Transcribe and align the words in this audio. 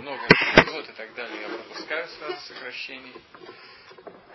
много 0.00 0.22
вот 0.72 0.88
и 0.88 0.92
так 0.92 1.14
далее 1.14 1.42
я 1.42 1.48
пропускаю 1.48 2.08
сразу 2.08 2.36
сокращений. 2.46 3.14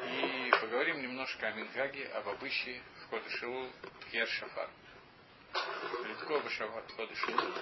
И 0.06 0.52
поговорим 0.62 1.02
немножко 1.02 1.48
о 1.48 1.52
Мингаге, 1.52 2.08
об 2.08 2.30
обычае 2.30 2.82
входа 3.04 3.30
Шилу 3.30 3.70
Тхер 4.02 4.28
Шафар. 4.28 4.70
Литко 6.06 6.40
Башафар 6.40 6.84
входа 6.88 7.16
Шилу. 7.16 7.54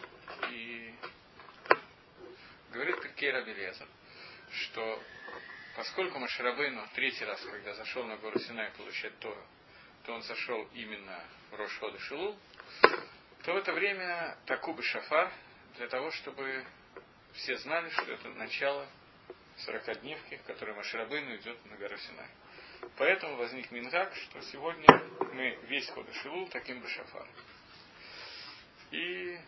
И 0.51 0.93
говорит 2.71 3.01
Пиркей 3.01 3.31
Рабелеза, 3.31 3.87
что 4.51 5.01
поскольку 5.75 6.19
Машарабейну 6.19 6.87
третий 6.93 7.25
раз, 7.25 7.41
когда 7.41 7.73
зашел 7.73 8.03
на 8.03 8.17
гору 8.17 8.39
Синай 8.39 8.71
получать 8.71 9.17
Тору, 9.19 9.43
то 10.05 10.13
он 10.13 10.21
зашел 10.21 10.67
именно 10.73 11.23
в 11.51 11.55
Рошхода 11.55 11.99
Шилу, 11.99 12.37
то 13.43 13.53
в 13.53 13.57
это 13.57 13.73
время 13.73 14.37
Такубы 14.45 14.83
Шафар 14.83 15.31
для 15.77 15.87
того, 15.87 16.11
чтобы 16.11 16.65
все 17.37 17.55
знали, 17.57 17.89
что 17.89 18.11
это 18.11 18.29
начало 18.29 18.87
40-дневки, 19.67 20.37
в 20.37 20.43
которой 20.43 20.75
Маширабейну 20.75 21.35
идет 21.35 21.63
на 21.65 21.77
гору 21.77 21.97
Синай. 21.97 22.27
Поэтому 22.97 23.35
возник 23.37 23.71
Мингак, 23.71 24.13
что 24.15 24.41
сегодня 24.41 24.87
мы 25.33 25.55
весь 25.67 25.87
ход 25.89 26.07
Шилул 26.21 26.47
таким 26.49 26.79
бы 26.79 26.89
шафар. 26.89 27.27
И 28.91 29.39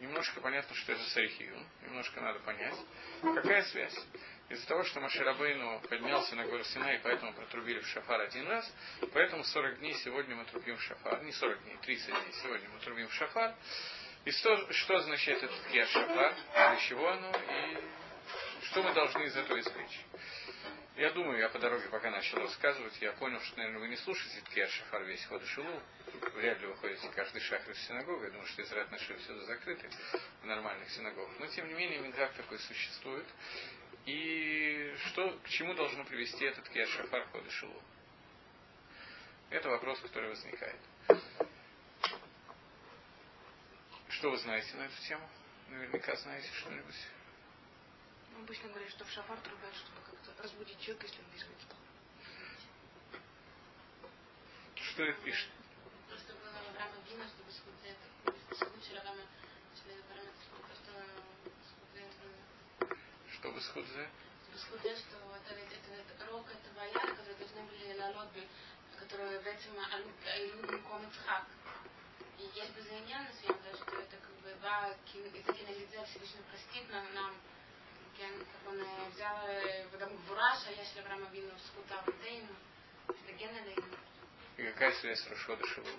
немножко 0.00 0.40
понятно, 0.40 0.74
что 0.74 0.92
это 0.92 1.02
Сарихиюн. 1.10 1.66
Немножко 1.82 2.20
надо 2.20 2.40
понять. 2.40 2.76
Какая 3.22 3.62
связь? 3.64 3.98
Из-за 4.48 4.66
того, 4.66 4.84
что 4.84 5.00
Маширабейну 5.00 5.80
поднялся 5.88 6.34
на 6.36 6.46
гору 6.46 6.64
Синай, 6.64 7.00
поэтому 7.02 7.32
протрубили 7.34 7.80
в 7.80 7.86
шафар 7.88 8.20
один 8.20 8.46
раз, 8.46 8.72
поэтому 9.12 9.42
40 9.42 9.80
дней 9.80 9.94
сегодня 9.94 10.36
мы 10.36 10.44
трубим 10.44 10.76
в 10.76 10.82
шафар. 10.82 11.22
Не 11.24 11.32
40 11.32 11.62
дней, 11.64 11.76
30 11.82 12.08
дней 12.08 12.32
сегодня 12.42 12.68
мы 12.70 12.78
трубим 12.80 13.08
в 13.08 13.14
шафар. 13.14 13.54
И 14.26 14.32
что, 14.32 14.72
что 14.72 14.96
означает 14.96 15.40
этот 15.40 15.68
кия 15.70 15.86
шафар, 15.86 16.34
для 16.52 16.76
чего 16.88 17.08
оно, 17.08 17.30
и 17.30 17.78
что 18.64 18.82
мы 18.82 18.92
должны 18.92 19.22
из 19.22 19.36
этого 19.36 19.60
извлечь. 19.60 20.00
Я 20.96 21.12
думаю, 21.12 21.38
я 21.38 21.48
по 21.48 21.60
дороге, 21.60 21.88
пока 21.90 22.10
начал 22.10 22.38
рассказывать, 22.38 23.00
я 23.00 23.12
понял, 23.12 23.40
что, 23.42 23.56
наверное, 23.58 23.82
вы 23.82 23.88
не 23.88 23.96
слушаете 23.96 24.40
Ткия 24.46 24.66
Шафар 24.66 25.04
весь 25.04 25.24
ход 25.26 25.44
Шилу. 25.44 25.80
Вряд 26.34 26.60
ли 26.60 26.66
вы 26.66 26.74
ходите 26.76 27.08
каждый 27.14 27.40
шахр 27.40 27.70
в 27.70 27.78
синагогу. 27.78 28.24
Я 28.24 28.30
думаю, 28.30 28.48
что 28.48 28.62
Израиль 28.62 28.88
наши 28.90 29.14
всюду 29.18 29.44
закрыты 29.44 29.88
в 30.42 30.46
нормальных 30.46 30.90
синагогах. 30.90 31.38
Но, 31.38 31.46
тем 31.46 31.68
не 31.68 31.74
менее, 31.74 32.00
Мингак 32.00 32.32
такой 32.32 32.58
существует. 32.58 33.26
И 34.06 34.92
что, 35.06 35.38
к 35.44 35.48
чему 35.50 35.74
должно 35.74 36.04
привести 36.04 36.46
этот 36.46 36.64
Ткия 36.64 36.86
Шафар 36.86 37.28
хода 37.28 37.48
Шилу? 37.50 37.80
Это 39.50 39.68
вопрос, 39.68 40.00
который 40.00 40.30
возникает. 40.30 40.80
Что 44.16 44.30
вы 44.30 44.38
знаете 44.38 44.74
на 44.76 44.84
эту 44.84 44.96
тему? 45.06 45.28
Наверняка 45.68 46.16
знаете 46.16 46.48
что-нибудь. 46.54 46.96
Обычно 48.38 48.70
говорят, 48.70 48.88
что 48.88 49.04
в 49.04 49.10
шафар 49.10 49.38
трубят, 49.40 49.74
чтобы 49.74 50.00
как-то 50.08 50.42
разбудить 50.42 50.80
человека, 50.80 51.06
если 51.06 51.20
он 51.20 51.30
не 51.34 51.38
спит. 51.38 51.58
Что 54.74 55.02
это 55.04 55.20
пишет? 55.20 55.50
Просто 56.08 56.32
было 56.32 56.48
Авраама 56.48 56.96
Бина, 57.06 57.28
чтобы 57.28 57.52
Авраама, 59.00 59.22
Чтобы 63.32 63.60
схудзе? 63.60 64.08
Чтобы 64.44 64.58
схудзе, 64.58 64.96
что 64.96 65.16
это, 65.44 65.54
это, 65.60 65.92
это 65.92 66.26
рок, 66.30 66.46
это 66.48 66.72
ваяр, 66.74 67.06
которые 67.06 67.36
должны 67.36 67.62
были 67.64 67.98
лалот, 67.98 68.28
которые 68.98 69.40
в 69.40 69.46
этом 69.46 69.78
Айлюд 70.24 70.82
Комет 70.88 71.14
Хак. 71.26 71.44
И 72.38 72.42
есть 72.42 72.76
безымянность, 72.76 73.42
я 73.44 73.54
что 73.74 73.96
это 73.96 74.16
как 74.85 75.21
бы 75.21 75.29
ба, 75.29 75.37
из-за 75.37 75.53
кинолидзе 75.53 76.05
Всевышний 76.05 76.41
простит 76.49 76.89
нам, 76.91 77.13
нам 77.13 77.33
כן, 78.17 78.31
כמובן 78.63 79.09
взял, 79.09 79.35
וגם 79.91 80.09
גבורה 80.15 80.55
שיש 80.57 80.97
לאברהם 80.97 81.23
אבינו 81.23 81.49
זכות 81.57 81.91
אבותינו, 81.91 82.53
שתגן 83.07 83.55
עלינו. 83.55 83.97
И 84.57 84.63
какая 84.63 84.91
связь 84.91 85.19
с 85.21 85.27
Рашода 85.27 85.65
Шилу? 85.65 85.89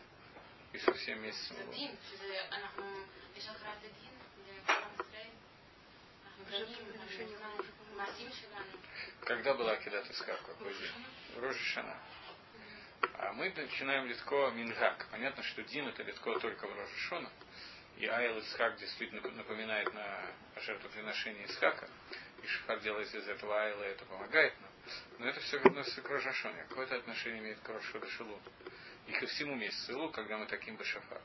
И 0.73 0.79
со 0.79 0.93
всем 0.95 1.23
месяцем? 1.23 1.57
זה 1.57 1.65
דין, 1.71 1.95
שזה, 2.11 2.49
אנחנו, 2.53 2.85
יש 3.37 3.49
הכרעת 3.49 3.79
הדין, 3.79 4.11
לעם 4.69 4.93
ישראל. 4.95 5.29
אנחנו 6.27 6.45
גרמים, 6.45 7.37
מעשים 7.97 8.29
שלנו. 8.33 8.79
Когда 9.23 9.55
была 9.55 9.73
Акидат 9.73 10.11
Искав? 10.11 10.41
Какой 10.43 10.75
день? 10.75 11.07
Рожешана. 11.37 11.97
А 13.15 13.33
мы 13.33 13.51
начинаем 13.51 14.07
литко 14.07 14.51
Мингак. 14.51 15.09
Понятно, 15.11 15.43
что 15.43 15.63
Дин 15.63 15.89
это 15.89 16.03
литко 16.03 16.39
только 16.39 16.67
в 16.67 16.77
Рожешона. 16.77 17.31
И 17.98 18.06
Айл 18.06 18.40
Исхак 18.40 18.78
действительно 18.78 19.22
напоминает 19.32 19.92
на 19.94 20.32
жертвоприношение 20.62 21.46
Исхака. 21.48 21.90
И 22.44 22.48
Шахар 22.48 22.80
делает 22.82 23.14
из 23.14 23.28
этого 23.28 23.60
Айла, 23.60 23.84
это 23.84 24.06
помогает 24.06 24.54
нам. 24.62 24.72
Но 25.18 25.28
это 25.28 25.40
все 25.40 25.58
относится 25.58 26.02
к 26.02 26.10
Рожашоне. 26.10 26.64
Какое-то 26.70 26.96
отношение 26.96 27.40
имеет 27.40 27.60
к 27.60 27.70
Рошоду 27.70 28.08
Шилу. 28.08 28.40
И 29.08 29.12
ко 29.14 29.26
всему 29.26 29.56
месяцу 29.56 29.94
Илу, 29.94 30.12
когда 30.12 30.38
мы 30.38 30.46
таким 30.46 30.78
Башафар. 30.78 31.22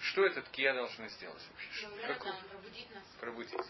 Что 0.00 0.24
этот 0.24 0.48
кия 0.48 0.74
должна 0.74 1.08
сделать 1.08 1.42
вообще? 1.52 1.88
Как... 2.06 2.18
Пробудить 2.48 2.90
нас. 2.94 3.04
Пробудить. 3.20 3.66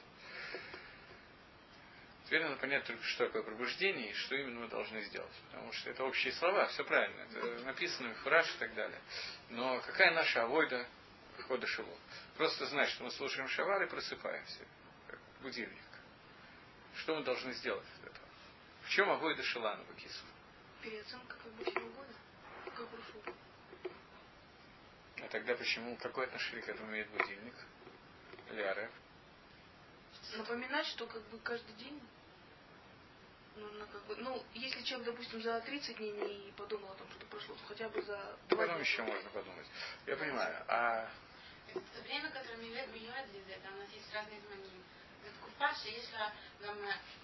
Теперь 2.24 2.44
надо 2.44 2.56
понять 2.56 2.84
только, 2.84 3.02
что 3.02 3.26
такое 3.26 3.42
пробуждение 3.42 4.10
и 4.10 4.14
что 4.14 4.36
именно 4.36 4.60
мы 4.60 4.68
должны 4.68 5.02
сделать. 5.02 5.34
Потому 5.50 5.72
что 5.72 5.90
это 5.90 6.04
общие 6.04 6.32
слова, 6.34 6.66
все 6.68 6.84
правильно. 6.84 7.20
Это 7.22 7.64
написано 7.64 8.14
в 8.14 8.18
фраж 8.18 8.48
и 8.54 8.58
так 8.58 8.72
далее. 8.74 9.00
Но 9.50 9.80
какая 9.80 10.12
наша 10.12 10.44
авойда 10.44 10.86
входа 11.40 11.66
шилу? 11.66 11.96
Просто 12.36 12.66
знать, 12.66 12.88
что 12.90 13.04
мы 13.04 13.10
слушаем 13.10 13.48
шавар 13.48 13.82
и 13.82 13.86
просыпаемся. 13.86 14.64
Как 15.08 15.18
будильник. 15.42 15.78
Что 16.96 17.16
мы 17.16 17.24
должны 17.24 17.52
сделать 17.54 17.86
из 17.98 18.04
этого? 18.04 18.26
В 18.82 18.88
чем 18.90 19.10
авойда 19.10 19.42
шилана 19.42 19.82
бакису? 19.84 20.24
Переоценка 20.82 21.36
как 21.36 21.52
будущего 21.52 21.88
года. 21.90 22.14
Как 22.64 22.88
рушу. 22.92 23.34
А 25.22 25.28
тогда 25.28 25.54
почему, 25.54 25.96
какое 25.96 26.26
отношение 26.26 26.62
к 26.62 26.68
этому 26.68 26.90
имеет 26.90 27.08
будильник? 27.10 27.54
Ареф? 28.50 28.90
Напоминать, 30.36 30.86
что 30.86 31.06
как 31.06 31.22
бы 31.28 31.38
каждый 31.38 31.72
день 31.74 32.00
нужно 33.56 33.86
как 33.86 34.02
бы, 34.06 34.16
ну, 34.16 34.42
если 34.54 34.82
человек, 34.82 35.12
допустим, 35.12 35.40
за 35.42 35.60
30 35.60 35.96
дней 35.96 36.44
не 36.46 36.52
подумал 36.52 36.90
о 36.92 36.94
том, 36.94 37.06
что 37.12 37.26
прошло, 37.26 37.54
то 37.54 37.64
хотя 37.66 37.88
бы 37.88 38.02
за 38.02 38.16
два 38.48 38.58
Потом 38.58 38.66
дня. 38.66 38.78
еще 38.78 39.02
можно 39.02 39.30
подумать. 39.30 39.66
Я 40.06 40.16
понимаю. 40.16 40.64
А 40.68 41.08
Это 41.74 42.02
время, 42.02 42.30
которое 42.30 42.56
бьет 42.56 43.26
здесь, 43.28 43.58
там 43.62 43.74
у 43.74 43.78
нас 43.78 43.90
есть 43.92 44.12
разные 44.12 44.40
звонки. 44.40 44.76
Это 45.24 45.34
купаша, 45.44 45.88
если 45.88 46.16
нам 46.60 46.76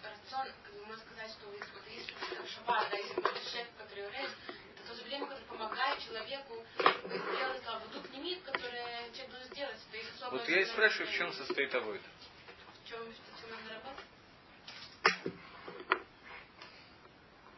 рацион, 0.02 0.52
как 0.64 0.74
бы 0.74 0.86
можно 0.86 1.04
сказать, 1.04 1.30
что 1.32 1.46
вот 1.48 1.88
есть 1.88 2.12
шаба, 2.54 2.86
да, 2.90 2.96
если 2.96 3.14
какой-то 3.14 3.48
шеф, 3.48 3.66
который 3.78 4.06
урез, 4.06 4.30
это 4.46 4.88
тоже 4.88 5.02
время, 5.04 5.26
которое 5.26 5.46
помогает 5.46 5.98
человеку 6.00 6.64
сделать 6.78 7.66
лавуду 7.66 8.02
к 8.02 8.10
ними, 8.10 8.34
которое 8.44 9.10
человек 9.12 9.30
должен 9.30 9.48
сделать. 9.48 9.80
То 9.90 9.96
есть 9.96 10.14
особо 10.14 10.36
вот 10.36 10.48
я 10.48 10.60
и 10.60 10.64
спрашиваю, 10.64 11.08
в 11.08 11.12
чем 11.12 11.32
состоит 11.32 11.74
авойда? 11.74 12.08
В 12.84 12.88
чем, 12.88 13.00
в 13.00 13.40
чем 13.40 13.50
надо 13.50 13.74
работать? 13.74 14.15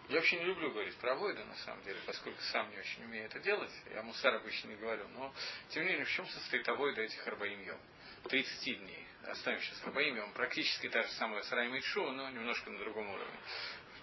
Я 0.09 0.17
вообще 0.17 0.39
не 0.39 0.45
люблю 0.45 0.71
говорить 0.71 0.97
про 0.97 1.13
авойда, 1.13 1.45
на 1.45 1.55
самом 1.57 1.83
деле, 1.85 1.99
поскольку 2.07 2.41
сам 2.45 2.71
не 2.71 2.79
очень 2.79 3.05
умею 3.05 3.27
это 3.27 3.39
делать. 3.41 3.71
Я 3.93 4.03
мусар 4.03 4.35
обычно 4.35 4.69
не 4.69 4.77
говорю. 4.77 5.07
Но, 5.09 5.35
тем 5.69 5.83
не 5.85 5.91
менее, 5.91 6.07
в 6.07 6.11
чем 6.11 6.27
состоит 6.27 6.67
авойда 6.67 7.03
этих 7.03 7.27
арбаим 7.27 7.61
йом? 7.63 7.81
30 8.25 8.81
дней. 8.81 9.07
Оставим 9.25 9.61
сейчас 9.61 9.85
арбаим 9.85 10.17
йом. 10.17 10.33
Практически 10.33 10.89
та 10.89 11.03
же 11.03 11.11
самая 11.11 11.43
сарай 11.43 11.69
Митшу, 11.69 12.11
но 12.11 12.31
немножко 12.31 12.71
на 12.71 12.79
другом 12.79 13.11
уровне. 13.11 13.39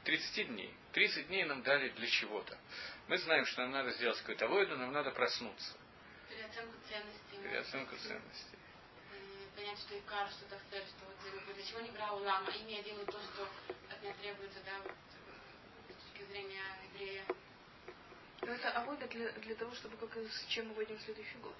30 0.03 0.47
дней. 0.49 0.71
30 0.93 1.27
дней 1.27 1.43
нам 1.45 1.63
дали 1.63 1.89
для 1.89 2.07
чего-то. 2.07 2.55
Мы 3.07 3.17
знаем, 3.17 3.45
что 3.47 3.61
нам 3.61 3.71
надо 3.71 3.91
сделать 3.91 4.19
какую-то 4.19 4.45
авойду, 4.45 4.77
нам 4.77 4.93
надо 4.93 5.09
проснуться. 5.09 5.73
Переоценку 6.29 6.77
ценностей. 6.87 7.37
Переоценку 7.41 7.95
ценностей. 7.95 8.59
Понять, 9.55 9.79
что 9.79 9.97
икар, 9.97 10.29
что 10.29 10.45
тафтер, 10.49 10.83
что 10.83 11.05
вот 11.05 11.55
для 11.55 11.63
чего 11.63 11.79
не 11.79 11.89
брал 11.91 12.21
лама, 12.21 12.51
ими 12.51 12.71
я 12.71 12.83
делаю 12.83 13.05
то, 13.05 13.19
что 13.19 13.49
от 13.89 14.03
меня 14.03 14.13
требуется, 14.21 14.59
да, 14.65 14.81
с 14.83 15.14
точки 16.15 16.31
зрения 16.31 16.61
еврея. 16.93 17.23
Но 18.41 18.53
это 18.53 18.71
авойда 18.71 19.07
для, 19.07 19.31
для 19.31 19.55
того, 19.55 19.73
чтобы 19.75 19.97
как 19.97 20.15
с 20.17 20.45
чем 20.47 20.67
мы 20.67 20.75
войдем 20.75 20.97
в 20.97 21.01
следующий 21.01 21.37
год. 21.37 21.55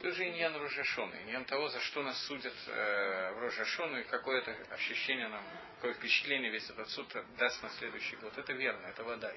Это 0.00 0.12
же 0.12 0.28
иньян 0.28 0.54
Рожашона, 0.56 1.14
иньян 1.22 1.44
того, 1.46 1.68
за 1.68 1.80
что 1.80 2.02
нас 2.02 2.18
судят 2.26 2.52
э, 2.66 3.32
в 3.32 3.38
Рожашону, 3.38 3.98
и 4.00 4.04
какое 4.04 4.42
это 4.42 4.74
ощущение 4.74 5.28
нам, 5.28 5.42
какое 5.76 5.94
впечатление 5.94 6.50
весь 6.50 6.68
этот 6.68 6.88
суд 6.90 7.08
даст 7.38 7.62
на 7.62 7.70
следующий 7.70 8.16
год. 8.16 8.36
Это 8.36 8.52
верно, 8.52 8.86
это 8.86 9.02
вода. 9.02 9.32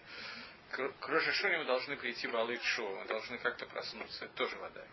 К, 0.71 0.89
к 0.89 1.07
Рожашоне 1.07 1.59
мы 1.59 1.65
должны 1.65 1.95
прийти 1.95 2.27
в 2.27 2.35
Алык 2.35 2.61
Шоу, 2.61 2.97
мы 2.97 3.05
должны 3.05 3.37
как-то 3.37 3.65
проснуться, 3.67 4.25
это 4.25 4.33
тоже 4.33 4.57
вода. 4.57 4.85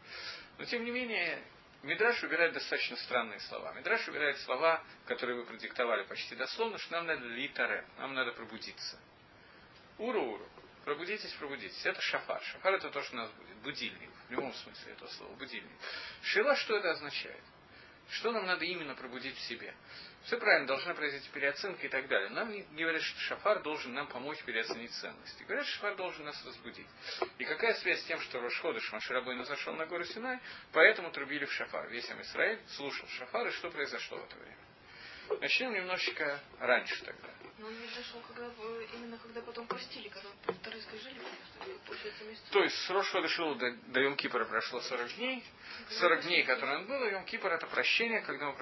Но 0.58 0.64
тем 0.64 0.84
не 0.84 0.92
менее, 0.92 1.42
Мидраш 1.84 2.22
убирает 2.22 2.54
достаточно 2.54 2.96
странные 2.96 3.38
слова. 3.40 3.72
Мидраш 3.74 4.08
убирает 4.08 4.38
слова, 4.38 4.82
которые 5.06 5.36
вы 5.36 5.44
продиктовали 5.44 6.04
почти 6.04 6.34
дословно, 6.34 6.78
что 6.78 6.92
нам 6.92 7.06
надо 7.06 7.26
литаре, 7.26 7.86
нам 7.98 8.14
надо 8.14 8.32
пробудиться. 8.32 8.98
Уру-уру. 9.98 10.48
Пробудитесь, 10.84 11.32
пробудитесь. 11.34 11.84
Это 11.84 12.00
шафар. 12.00 12.42
Шафар 12.42 12.74
это 12.74 12.90
то, 12.90 13.02
что 13.02 13.16
нас 13.16 13.30
будет. 13.32 13.56
Будильник. 13.58 14.10
В 14.28 14.32
любом 14.32 14.52
смысле 14.54 14.92
этого 14.92 15.08
слова. 15.10 15.34
Будильник. 15.34 15.70
Шила, 16.22 16.56
что 16.56 16.76
это 16.76 16.90
означает? 16.90 17.42
Что 18.10 18.32
нам 18.32 18.46
надо 18.46 18.64
именно 18.64 18.94
пробудить 18.94 19.36
в 19.36 19.40
себе? 19.42 19.74
Все 20.24 20.38
правильно, 20.38 20.66
должна 20.66 20.94
произойти 20.94 21.28
переоценка 21.30 21.86
и 21.86 21.88
так 21.90 22.08
далее. 22.08 22.30
Нам 22.30 22.50
говорят, 22.74 23.02
что 23.02 23.20
шафар 23.20 23.62
должен 23.62 23.92
нам 23.92 24.08
помочь 24.08 24.42
переоценить 24.44 24.90
ценности. 24.92 25.42
Говорят, 25.42 25.66
что 25.66 25.76
шафар 25.76 25.96
должен 25.96 26.24
нас 26.24 26.44
разбудить. 26.46 26.86
И 27.38 27.44
какая 27.44 27.74
связь 27.74 28.00
с 28.00 28.04
тем, 28.04 28.18
что 28.20 28.40
Рошходыш 28.40 28.90
Маширабойна 28.90 29.44
зашел 29.44 29.74
на 29.74 29.84
гору 29.84 30.04
Синай, 30.04 30.38
поэтому 30.72 31.10
трубили 31.10 31.44
в 31.44 31.52
шафар. 31.52 31.88
Весь 31.90 32.10
Израиль 32.10 32.58
слушал 32.68 33.06
шафар, 33.08 33.46
и 33.48 33.50
что 33.50 33.70
произошло 33.70 34.18
в 34.18 34.24
это 34.24 34.36
время? 34.36 35.40
Начнем 35.40 35.74
немножечко 35.74 36.40
раньше 36.58 37.04
тогда. 37.04 37.28
Но 37.58 37.68
он 37.68 37.74
ведь 37.74 37.94
зашел, 37.94 38.20
когда, 38.26 38.50
именно 38.94 39.16
когда 39.18 39.40
потом 39.40 39.66
простили, 39.68 40.08
когда 40.08 40.28
получается, 41.86 42.24
месяц. 42.24 42.42
То 42.50 42.62
есть 42.64 42.76
с 42.76 42.90
Рошха 42.90 43.20
дошел 43.22 43.54
до, 43.54 43.70
до 43.88 44.00
Йом 44.00 44.16
Кипра 44.16 44.44
прошло 44.44 44.80
40 44.80 45.14
дней. 45.16 45.44
40 45.88 46.22
дней, 46.22 46.44
которые 46.44 46.78
он 46.78 46.86
был, 46.86 47.04
Йом 47.04 47.24
Кипр 47.24 47.52
это 47.52 47.66
прощение, 47.66 48.22
когда 48.22 48.46
мы 48.46 48.56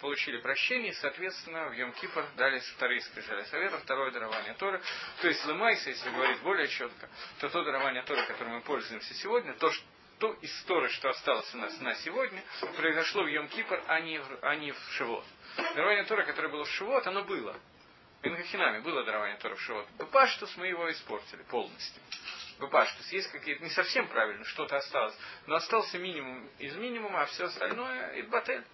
получили 0.00 0.38
прощение, 0.38 0.90
и, 0.90 0.94
соответственно, 0.94 1.68
в 1.68 1.72
Йом 1.72 1.92
Кипр 1.92 2.26
дали 2.36 2.58
вторые 2.58 3.00
скрижали 3.00 3.44
совета, 3.44 3.78
второе 3.78 4.10
дарование 4.10 4.54
Торы. 4.54 4.82
То 5.22 5.28
есть 5.28 5.44
Лемайса, 5.46 5.90
если 5.90 6.10
говорить 6.10 6.40
более 6.42 6.68
четко, 6.68 7.08
то 7.40 7.48
то 7.48 7.64
дарование 7.64 8.02
Торы, 8.02 8.26
которым 8.26 8.56
мы 8.56 8.60
пользуемся 8.60 9.14
сегодня, 9.14 9.54
то, 9.54 9.70
что 9.70 9.84
то 10.18 10.32
из 10.34 10.62
Торы, 10.64 10.88
что 10.90 11.10
осталось 11.10 11.52
у 11.54 11.58
нас 11.58 11.78
на 11.80 11.94
сегодня, 11.96 12.42
произошло 12.76 13.24
в 13.24 13.26
Йом 13.26 13.48
Кипр, 13.48 13.82
а 13.88 14.00
не 14.00 14.18
в, 14.18 14.38
а 14.42 14.54
не 14.54 14.72
в 14.72 14.78
Шивот. 14.92 15.24
Дарование 15.74 16.04
Тора, 16.04 16.24
которое 16.24 16.48
было 16.48 16.64
в 16.64 16.70
Шивот, 16.70 17.06
оно 17.06 17.24
было. 17.24 17.56
Ингахинами 18.24 18.80
было 18.80 19.04
дарование 19.04 19.36
Тора 19.36 19.54
в 19.54 19.60
Шивот. 19.60 19.86
Бепаштус 19.98 20.56
мы 20.56 20.66
его 20.66 20.90
испортили 20.90 21.42
полностью. 21.42 22.02
Бепаштус. 22.58 23.12
Есть 23.12 23.30
какие-то 23.30 23.62
не 23.62 23.70
совсем 23.70 24.08
правильно, 24.08 24.44
что-то 24.44 24.76
осталось. 24.76 25.14
Но 25.46 25.56
остался 25.56 25.98
минимум 25.98 26.48
из 26.58 26.74
минимума, 26.76 27.22
а 27.22 27.26
все 27.26 27.44
остальное 27.44 28.14
и 28.14 28.22
батель. 28.22 28.64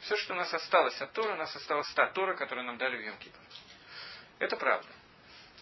Все, 0.00 0.16
что 0.16 0.34
у 0.34 0.36
нас 0.36 0.52
осталось 0.52 1.00
от 1.00 1.12
Тора, 1.12 1.32
у 1.32 1.36
нас 1.36 1.54
осталась 1.54 1.88
та 1.94 2.06
Тора, 2.08 2.34
которую 2.34 2.66
нам 2.66 2.78
дали 2.78 2.96
в 2.96 3.00
Йом 3.00 3.16
Кипр. 3.18 3.38
Это 4.38 4.56
правда. 4.56 4.88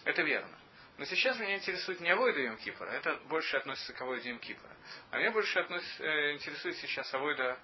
Это 0.05 0.21
верно. 0.21 0.57
Но 0.97 1.05
сейчас 1.05 1.37
меня 1.39 1.55
интересует 1.55 1.99
не 2.01 2.09
авойда 2.11 2.39
Йом 2.39 2.57
Кипра, 2.57 2.85
это 2.85 3.15
больше 3.27 3.57
относится 3.57 3.93
к 3.93 4.01
авойде 4.01 4.29
Йом 4.29 4.39
Кипра. 4.39 4.69
А 5.11 5.17
меня 5.17 5.31
больше 5.31 5.59
относится, 5.59 6.03
э, 6.03 6.33
интересует 6.33 6.77
сейчас 6.77 7.13
авойда 7.13 7.57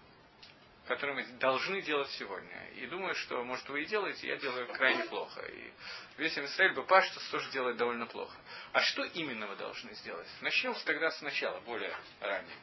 который 0.89 1.13
мы 1.13 1.23
должны 1.37 1.83
делать 1.83 2.09
сегодня. 2.17 2.67
И 2.71 2.87
думаю, 2.87 3.13
что, 3.13 3.43
может, 3.43 3.69
вы 3.69 3.83
и 3.83 3.85
делаете, 3.85 4.27
я 4.27 4.37
делаю 4.37 4.67
крайне 4.73 5.03
плохо. 5.03 5.39
И 5.41 5.71
весь 6.17 6.35
Израиль 6.35 6.73
бы 6.73 6.83
Паштус 6.83 7.23
тоже 7.29 7.49
делает 7.51 7.77
довольно 7.77 8.07
плохо. 8.07 8.35
А 8.73 8.81
что 8.81 9.03
именно 9.03 9.45
вы 9.45 9.55
должны 9.55 9.93
сделать? 9.93 10.27
Начнем 10.41 10.73
тогда 10.85 11.11
сначала, 11.11 11.59
более 11.59 11.95
ранний 12.19 12.55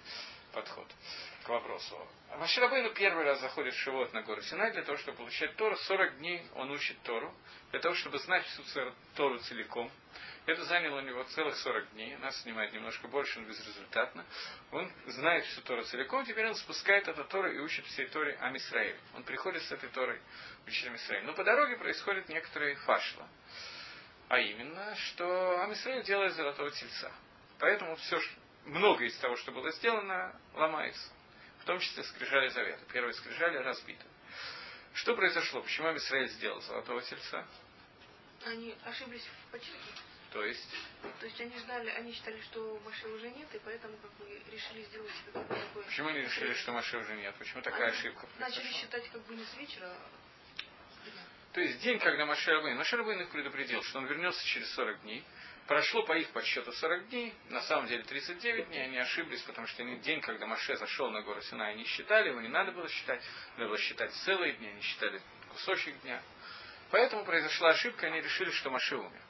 подход 0.53 0.89
к 1.45 1.49
вопросу. 1.49 1.97
Маширабейну 2.37 2.91
первый 2.95 3.25
раз 3.25 3.41
заходит 3.41 3.75
в 3.75 3.79
Шивот 3.79 4.13
на 4.13 4.23
гору 4.23 4.43
Синай 4.43 4.73
для 4.73 4.83
того, 4.83 4.99
чтобы 4.99 5.19
получать 5.19 5.55
Тору. 5.55 5.77
40 5.77 6.19
дней 6.19 6.45
он 6.57 6.73
учит 6.73 7.01
Тору, 7.05 7.33
для 7.71 7.79
того, 7.79 7.95
чтобы 7.95 8.19
знать 8.19 8.45
всю 8.47 8.65
Тору 9.15 9.39
целиком. 9.39 9.89
Это 10.47 10.63
заняло 10.65 10.99
у 10.99 11.01
него 11.01 11.25
целых 11.25 11.57
40 11.57 11.91
дней. 11.91 12.17
Нас 12.19 12.41
снимает 12.43 12.73
немножко 12.73 13.09
больше, 13.09 13.41
но 13.41 13.49
безрезультатно. 13.49 14.25
Он 14.71 14.93
знает 15.07 15.45
всю 15.47 15.61
Тору 15.63 15.83
целиком. 15.83 16.25
Теперь 16.25 16.47
он 16.47 16.55
спускает 16.55 17.09
эту 17.09 17.25
Тору 17.25 17.51
и 17.51 17.59
учит 17.59 17.85
всей 17.87 18.07
Торе 18.07 18.37
Амисраиль. 18.41 18.97
Он 19.17 19.25
приходит 19.25 19.65
с 19.65 19.73
этой 19.73 19.89
Торой 19.89 20.21
учить 20.65 20.87
Амисраиль. 20.87 21.25
Но 21.25 21.35
по 21.35 21.43
дороге 21.43 21.77
происходит 21.77 22.29
некоторые 22.29 22.77
фашла. 22.77 23.29
А 24.29 24.39
именно, 24.39 24.95
что 24.95 25.61
Амисраиль 25.63 26.05
делает 26.05 26.33
золотого 26.35 26.71
тельца. 26.71 27.11
Поэтому 27.59 27.97
все, 27.97 28.21
многое 28.67 29.09
из 29.09 29.19
того, 29.19 29.35
что 29.35 29.51
было 29.51 29.73
сделано, 29.73 30.41
ломается. 30.55 31.11
В 31.59 31.65
том 31.65 31.81
числе 31.81 32.05
скрижали 32.05 32.49
завета. 32.49 32.85
Первые 32.93 33.15
скрижали 33.15 33.57
разбиты. 33.59 34.05
Что 34.95 35.17
произошло? 35.17 35.61
Почему 35.61 35.89
Амисраиль 35.89 36.29
сделал 36.29 36.61
золотого 36.61 37.03
тельца? 37.03 37.45
Они 38.45 38.77
ошиблись 38.85 39.25
в 39.25 39.51
починке. 39.51 40.06
То 40.33 40.45
есть? 40.45 40.69
То 41.21 41.27
есть 41.27 41.41
они 41.41 41.59
ждали, 41.59 41.91
они 41.91 42.13
считали, 42.13 42.41
что 42.43 42.81
Маше 42.85 43.09
уже 43.09 43.31
нет, 43.31 43.49
и 43.55 43.59
поэтому 43.65 43.97
как 43.99 44.13
бы 44.15 44.43
решили 44.51 44.83
сделать 44.85 45.13
какое-то 45.27 45.55
такое. 45.55 45.85
Почему 45.85 46.09
они 46.09 46.21
решили, 46.21 46.53
что 46.55 46.73
Маше 46.73 46.99
уже 46.99 47.17
нет? 47.17 47.35
Почему 47.39 47.63
такая 47.63 47.89
они 47.89 47.99
ошибка? 47.99 48.27
Начали 48.39 48.73
считать 48.73 49.09
как 49.11 49.23
бы 49.27 49.35
не 49.35 49.45
с 49.45 49.57
вечера. 49.57 49.93
То 51.53 51.61
есть 51.61 51.81
день, 51.81 51.99
когда 51.99 52.27
Маше 52.27 52.51
Рабейн, 52.51 52.77
Маше 52.77 52.97
Рабейн 52.97 53.23
их 53.23 53.31
предупредил, 53.31 53.83
что 53.83 53.99
он 53.99 54.07
вернется 54.07 54.45
через 54.45 54.71
40 54.75 55.03
дней. 55.03 55.25
Прошло 55.67 56.05
по 56.05 56.13
их 56.17 56.29
подсчету 56.31 56.71
40 56.71 57.09
дней, 57.09 57.35
на 57.49 57.61
самом 57.63 57.87
деле 57.89 58.05
39 58.05 58.69
дней, 58.69 58.85
они 58.85 58.99
ошиблись, 58.99 59.41
потому 59.43 59.67
что 59.67 59.83
день, 59.83 60.21
когда 60.21 60.47
Маше 60.47 60.77
зашел 60.77 61.11
на 61.11 61.23
гору 61.23 61.41
Синай, 61.43 61.73
они 61.73 61.85
считали, 61.85 62.29
его 62.29 62.41
не 62.41 62.49
надо 62.49 62.71
было 62.71 62.89
считать, 62.89 63.21
надо 63.57 63.71
было 63.71 63.79
считать 63.79 64.13
целые 64.13 64.53
дни, 64.53 64.69
они 64.69 64.81
считали 64.81 65.21
кусочек 65.49 66.01
дня. 66.03 66.23
Поэтому 66.91 67.25
произошла 67.25 67.71
ошибка, 67.71 68.07
они 68.07 68.21
решили, 68.21 68.51
что 68.51 68.71
Маше 68.71 68.97
умер. 68.97 69.21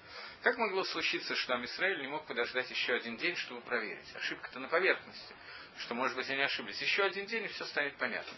Как 0.43 0.59
могло 0.59 0.85
случиться, 0.85 1.35
что 1.35 1.55
Амисраиль 1.55 2.01
не 2.01 2.09
мог 2.09 2.27
подождать 2.27 2.71
еще 2.71 2.95
один 2.95 3.17
день, 3.17 3.37
чтобы 3.37 3.61
проверить? 3.63 4.15
Ошибка-то 4.15 4.59
на 4.59 4.69
поверхности, 4.69 5.35
что, 5.79 5.95
может 5.95 6.17
быть, 6.17 6.29
они 6.31 6.43
ошиблись. 6.43 6.81
Еще 6.81 7.05
один 7.05 7.27
день, 7.27 7.45
и 7.45 7.49
все 7.49 7.65
станет 7.65 7.97
понятно. 7.97 8.33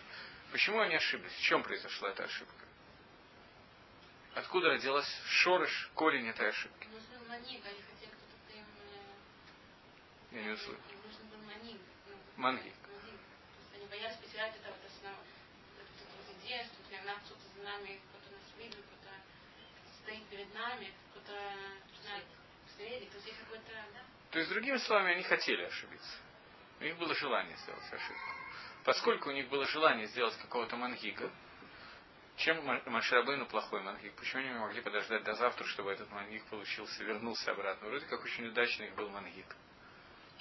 Почему 0.50 0.81
они 0.81 0.95
ошиблись? 0.95 1.33
В 1.33 1.43
чем 1.43 1.62
произошла 1.62 2.11
эта 2.11 2.25
ошибка? 2.25 2.65
Откуда 4.35 4.71
родилась 4.71 5.09
шорыш, 5.27 5.91
корень 5.95 6.29
этой 6.29 6.49
ошибки? 6.49 6.89
Я 10.31 10.43
не 10.43 10.50
услышал. 10.50 10.81
Мангик. 12.37 12.75
Они 13.75 13.87
боялись 13.87 14.17
потерять 14.17 14.55
это 14.56 14.69
вот 14.69 14.79
основное, 14.87 15.25
идея, 16.49 16.65
что 16.65 16.89
для 16.89 17.03
нас 17.03 17.19
кто-то 17.25 17.43
за 17.56 17.62
нами, 17.62 18.00
кто-то 18.09 18.33
нас 18.33 18.43
видит, 18.59 18.79
кто-то 18.87 19.15
стоит 20.03 20.25
перед 20.29 20.55
нами, 20.55 20.93
кто-то 21.11 21.35
то 24.31 24.38
есть, 24.38 24.50
другими 24.50 24.76
словами, 24.76 25.14
они 25.14 25.22
хотели 25.22 25.64
ошибиться. 25.64 26.16
У 26.81 26.84
них 26.84 26.96
было 26.99 27.14
желание 27.14 27.56
сделать 27.56 27.93
ошибку. 27.93 28.34
Поскольку 28.84 29.31
у 29.31 29.32
них 29.32 29.49
было 29.49 29.66
желание 29.66 30.06
сделать 30.06 30.37
какого-то 30.37 30.76
мангига, 30.76 31.31
чем 32.37 32.64
Маширабейну 32.64 33.46
плохой 33.46 33.82
мангик? 33.82 34.14
Почему 34.14 34.43
они 34.43 34.52
не 34.52 34.58
могли 34.60 34.81
подождать 34.81 35.25
до 35.25 35.34
завтра, 35.34 35.64
чтобы 35.64 35.90
этот 35.90 36.08
мангик 36.12 36.44
получился, 36.44 37.02
вернулся 37.02 37.50
обратно? 37.50 37.88
Вроде 37.88 38.06
как 38.06 38.22
очень 38.22 38.46
удачный 38.46 38.87
их 38.87 38.94
был 38.94 39.08
мангик. 39.08 39.56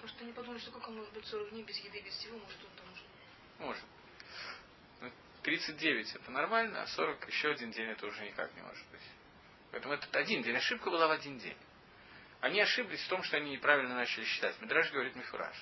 Может, 0.01 0.21
они 0.21 0.31
подумали, 0.31 0.59
что 0.59 0.71
как 0.71 0.87
он 0.87 0.97
может 0.97 1.11
быть 1.13 1.25
40 1.25 1.49
дней 1.49 1.63
без 1.63 1.77
еды, 1.79 2.01
без 2.01 2.13
всего, 2.13 2.37
может, 2.37 2.63
он 2.63 2.69
там 2.77 2.93
уже... 2.93 3.03
Может. 3.57 3.83
39 5.41 6.13
ну, 6.13 6.21
это 6.21 6.31
нормально, 6.31 6.81
а 6.83 6.87
40 6.87 7.27
еще 7.27 7.49
один 7.49 7.71
день 7.71 7.87
это 7.87 8.05
уже 8.05 8.23
никак 8.25 8.53
не 8.53 8.61
может 8.61 8.85
быть. 8.91 9.01
Поэтому 9.71 9.93
этот 9.93 10.15
один 10.15 10.41
день, 10.43 10.55
ошибка 10.55 10.89
была 10.89 11.07
в 11.07 11.11
один 11.11 11.37
день. 11.39 11.57
Они 12.39 12.61
ошиблись 12.61 13.01
в 13.03 13.09
том, 13.09 13.23
что 13.23 13.37
они 13.37 13.51
неправильно 13.51 13.95
начали 13.95 14.23
считать. 14.25 14.59
Мидраш 14.61 14.91
говорит 14.91 15.15
Мифураж. 15.15 15.55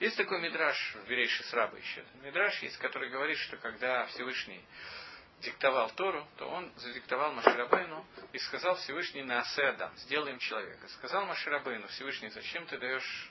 Есть 0.00 0.16
такой 0.16 0.40
мидраш 0.40 0.94
в 0.94 1.08
Берейши 1.08 1.42
Сраба 1.44 1.76
еще. 1.76 2.04
Мидраш 2.22 2.62
есть, 2.62 2.78
который 2.78 3.10
говорит, 3.10 3.36
что 3.38 3.58
когда 3.58 4.06
Всевышний 4.06 4.64
диктовал 5.40 5.90
Тору, 5.90 6.26
то 6.36 6.48
он 6.48 6.72
задиктовал 6.76 7.32
Маширабейну 7.32 8.06
и 8.32 8.38
сказал 8.38 8.76
Всевышний 8.76 9.22
на 9.22 9.40
Адам, 9.40 9.94
сделаем 9.98 10.38
человека. 10.38 10.88
Сказал 10.88 11.26
Маширабейну, 11.26 11.86
Всевышний, 11.88 12.28
зачем 12.30 12.66
ты 12.66 12.78
даешь 12.78 13.30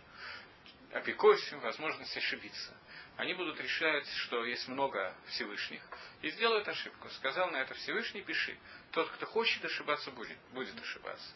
опекойся 0.93 1.57
возможность 1.57 2.15
ошибиться. 2.17 2.75
Они 3.19 3.33
будут 3.33 3.59
решать, 3.59 4.07
что 4.15 4.45
есть 4.45 4.69
много 4.69 5.13
Всевышних, 5.27 5.81
и 6.21 6.29
сделают 6.29 6.65
ошибку. 6.69 7.09
Сказал 7.09 7.51
на 7.51 7.57
это 7.57 7.73
Всевышний, 7.73 8.21
пиши. 8.21 8.57
Тот, 8.91 9.09
кто 9.11 9.25
хочет 9.25 9.63
ошибаться, 9.65 10.09
будет, 10.11 10.37
будет 10.53 10.81
ошибаться. 10.81 11.27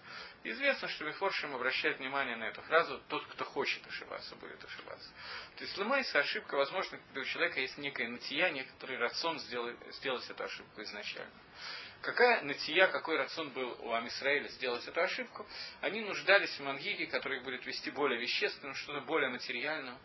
Известно, 0.45 0.87
что 0.87 1.03
Мефоршим 1.03 1.53
обращает 1.53 1.99
внимание 1.99 2.37
на 2.37 2.45
эту 2.45 2.61
фразу 2.61 3.03
«тот, 3.09 3.25
кто 3.27 3.43
хочет 3.43 3.85
ошибаться, 3.85 4.33
будет 4.37 4.63
ошибаться». 4.63 5.09
То 5.57 5.65
есть 5.65 5.77
ломается 5.77 6.19
ошибка, 6.19 6.55
возможно, 6.55 6.97
когда 6.99 7.19
у 7.19 7.25
человека 7.25 7.59
есть 7.59 7.77
некая 7.77 8.07
натия, 8.07 8.49
некоторый 8.51 8.97
рацион 8.97 9.39
сделать, 9.39 9.75
сделать 9.95 10.29
эту 10.29 10.41
ошибку 10.41 10.81
изначально. 10.83 11.33
Какая 12.01 12.43
натия, 12.43 12.87
какой 12.87 13.17
рацион 13.17 13.49
был 13.49 13.77
у 13.81 13.91
Амисраэля 13.91 14.47
сделать 14.47 14.87
эту 14.87 15.01
ошибку? 15.01 15.45
Они 15.81 15.99
нуждались 15.99 16.57
в 16.57 16.63
мангиге, 16.63 17.07
который 17.07 17.41
будет 17.41 17.65
вести 17.65 17.91
более 17.91 18.21
вещественным, 18.21 18.73
что-то 18.73 19.01
более 19.01 19.29
материальным. 19.29 19.97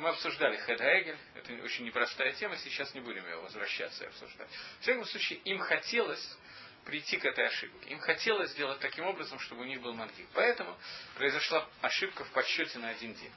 Мы 0.00 0.08
обсуждали 0.08 0.56
Хедагель, 0.56 1.18
это 1.34 1.52
очень 1.62 1.84
непростая 1.84 2.32
тема, 2.32 2.56
сейчас 2.56 2.94
не 2.94 3.00
будем 3.00 3.22
ее 3.26 3.36
возвращаться 3.36 4.04
и 4.04 4.06
обсуждать. 4.06 4.48
В 4.78 4.82
всяком 4.82 5.04
случае, 5.04 5.40
им 5.40 5.58
хотелось 5.58 6.38
прийти 6.86 7.18
к 7.18 7.24
этой 7.26 7.46
ошибке. 7.46 7.90
Им 7.90 7.98
хотелось 7.98 8.50
сделать 8.52 8.80
таким 8.80 9.04
образом, 9.04 9.38
чтобы 9.40 9.60
у 9.60 9.64
них 9.64 9.82
был 9.82 9.92
мангик. 9.92 10.26
Поэтому 10.32 10.74
произошла 11.16 11.68
ошибка 11.82 12.24
в 12.24 12.30
подсчете 12.30 12.78
на 12.78 12.88
один 12.88 13.12
день. 13.12 13.32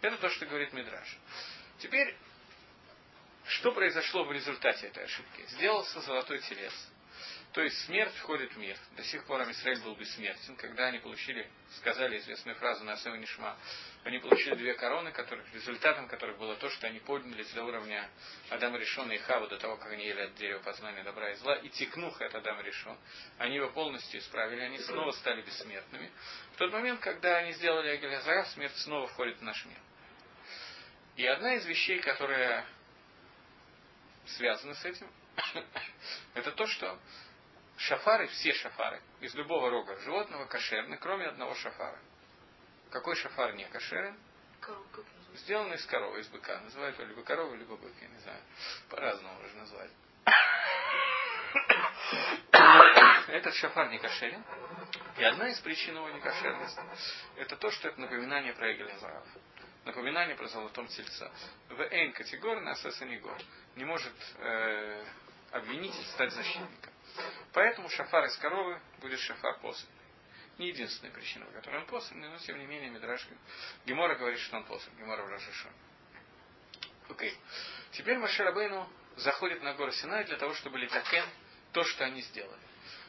Это 0.00 0.16
то, 0.16 0.28
что 0.30 0.44
говорит 0.44 0.72
Мидраж. 0.72 1.06
Теперь, 1.78 2.16
что 3.46 3.70
произошло 3.70 4.24
в 4.24 4.32
результате 4.32 4.88
этой 4.88 5.04
ошибки? 5.04 5.44
Сделался 5.50 6.00
золотой 6.00 6.40
телец. 6.40 6.74
То 7.52 7.60
есть 7.60 7.84
смерть 7.84 8.14
входит 8.14 8.50
в 8.52 8.56
мир. 8.56 8.78
До 8.96 9.04
сих 9.04 9.24
пор 9.26 9.42
Амисраэль 9.42 9.80
был 9.82 9.94
бессмертен. 9.94 10.56
Когда 10.56 10.86
они 10.86 11.00
получили, 11.00 11.46
сказали 11.76 12.16
известную 12.16 12.56
фразу 12.56 12.82
на 12.82 12.92
Асева 12.92 13.16
Нишма, 13.16 13.58
они 14.04 14.20
получили 14.20 14.54
две 14.54 14.72
короны, 14.72 15.12
которых, 15.12 15.44
результатом 15.52 16.08
которых 16.08 16.38
было 16.38 16.56
то, 16.56 16.70
что 16.70 16.86
они 16.86 17.00
поднялись 17.00 17.50
до 17.50 17.64
уровня 17.64 18.08
Адама 18.48 18.78
Решона 18.78 19.12
и 19.12 19.18
Хава 19.18 19.48
до 19.48 19.58
того, 19.58 19.76
как 19.76 19.92
они 19.92 20.06
ели 20.06 20.22
от 20.22 20.34
дерева 20.36 20.60
познания 20.60 21.02
добра 21.02 21.30
и 21.30 21.34
зла, 21.34 21.56
и 21.56 21.68
текнух 21.68 22.22
это 22.22 22.38
Адам 22.38 22.58
Решон. 22.62 22.96
Они 23.36 23.56
его 23.56 23.68
полностью 23.68 24.18
исправили, 24.18 24.60
они 24.62 24.78
снова 24.78 25.10
стали 25.12 25.42
бессмертными. 25.42 26.10
В 26.54 26.56
тот 26.56 26.72
момент, 26.72 27.00
когда 27.00 27.36
они 27.36 27.52
сделали 27.52 27.88
Агилязара, 27.88 28.44
смерть 28.46 28.76
снова 28.78 29.08
входит 29.08 29.38
в 29.38 29.42
наш 29.42 29.62
мир. 29.66 29.78
И 31.16 31.26
одна 31.26 31.56
из 31.56 31.66
вещей, 31.66 32.00
которая 32.00 32.64
связана 34.24 34.74
с 34.74 34.84
этим, 34.86 35.06
это 36.34 36.50
то, 36.52 36.66
что 36.66 36.98
шафары, 37.76 38.26
все 38.28 38.52
шафары, 38.52 39.00
из 39.20 39.34
любого 39.34 39.70
рога 39.70 39.96
животного 40.00 40.46
кошерны, 40.46 40.96
кроме 40.98 41.26
одного 41.26 41.54
шафара. 41.54 41.98
Какой 42.90 43.16
шафар 43.16 43.54
не 43.54 43.64
кошерен? 43.66 44.16
Сделанный 45.34 45.76
из 45.76 45.86
коровы, 45.86 46.20
из 46.20 46.28
быка. 46.28 46.60
Называют 46.60 46.98
его 46.98 47.08
либо 47.08 47.22
корову, 47.22 47.54
либо 47.54 47.76
бык, 47.76 47.92
я 48.00 48.08
не 48.08 48.18
знаю. 48.18 48.40
По-разному 48.90 49.34
можно 49.40 49.60
назвать. 49.60 49.90
Этот 53.28 53.54
шафар 53.54 53.88
не 53.88 53.98
кошерен. 53.98 54.44
И 55.18 55.24
одна 55.24 55.48
из 55.48 55.58
причин 55.60 55.96
его 55.96 56.08
некошерности– 56.10 56.80
это 57.36 57.56
то, 57.56 57.70
что 57.70 57.88
это 57.88 58.00
напоминание 58.00 58.52
про 58.52 58.72
Эгелезаров. 58.72 59.24
Напоминание 59.84 60.36
про 60.36 60.46
золотом 60.46 60.86
тельца. 60.88 61.30
В 61.68 61.80
Эйн 61.80 62.12
категория 62.12 62.60
на 62.60 62.74
Сесанигор 62.76 63.36
не 63.74 63.84
может 63.84 64.12
э, 64.38 65.04
обвинитель 65.50 66.04
стать 66.12 66.32
защитником. 66.32 66.92
Поэтому 67.52 67.88
шафар 67.90 68.24
из 68.26 68.36
коровы 68.36 68.80
будет 69.00 69.20
шафар 69.20 69.58
после. 69.60 69.88
Не 70.58 70.68
единственная 70.68 71.12
причина, 71.12 71.46
по 71.46 71.52
которой 71.52 71.80
он 71.80 71.86
послан, 71.86 72.20
но 72.20 72.38
тем 72.38 72.58
не 72.58 72.66
менее 72.66 72.90
Мидраш 72.90 73.26
Гемора 73.86 74.16
говорит, 74.16 74.38
что 74.40 74.56
он 74.56 74.64
послан. 74.64 74.96
Гемора 74.96 75.22
в. 75.22 77.10
Окей. 77.10 77.36
Теперь 77.92 78.18
Маширабейну 78.18 78.88
заходит 79.16 79.62
на 79.62 79.74
гору 79.74 79.92
Синай 79.92 80.24
для 80.24 80.36
того, 80.36 80.54
чтобы 80.54 80.78
литакен 80.78 81.24
то, 81.72 81.84
что 81.84 82.04
они 82.04 82.22
сделали. 82.22 82.60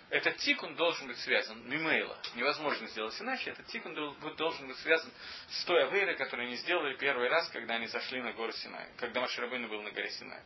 Этот 0.09 0.37
тикун 0.37 0.75
должен 0.75 1.07
быть 1.07 1.17
связан, 1.19 1.67
мимейла, 1.67 2.17
невозможно 2.35 2.87
сделать 2.87 3.19
иначе, 3.19 3.49
этот 3.49 3.65
тикун 3.67 3.95
должен 4.35 4.67
быть 4.67 4.77
связан 4.77 5.11
с 5.49 5.63
той 5.65 5.87
авейрой, 5.87 6.15
которую 6.15 6.45
они 6.47 6.55
сделали 6.57 6.95
первый 6.97 7.29
раз, 7.29 7.49
когда 7.49 7.75
они 7.75 7.87
зашли 7.87 8.21
на 8.21 8.31
гору 8.33 8.51
Синай, 8.51 8.89
когда 8.97 9.21
Маширабейну 9.21 9.69
был 9.69 9.81
на 9.81 9.91
горе 9.91 10.11
Синай. 10.11 10.41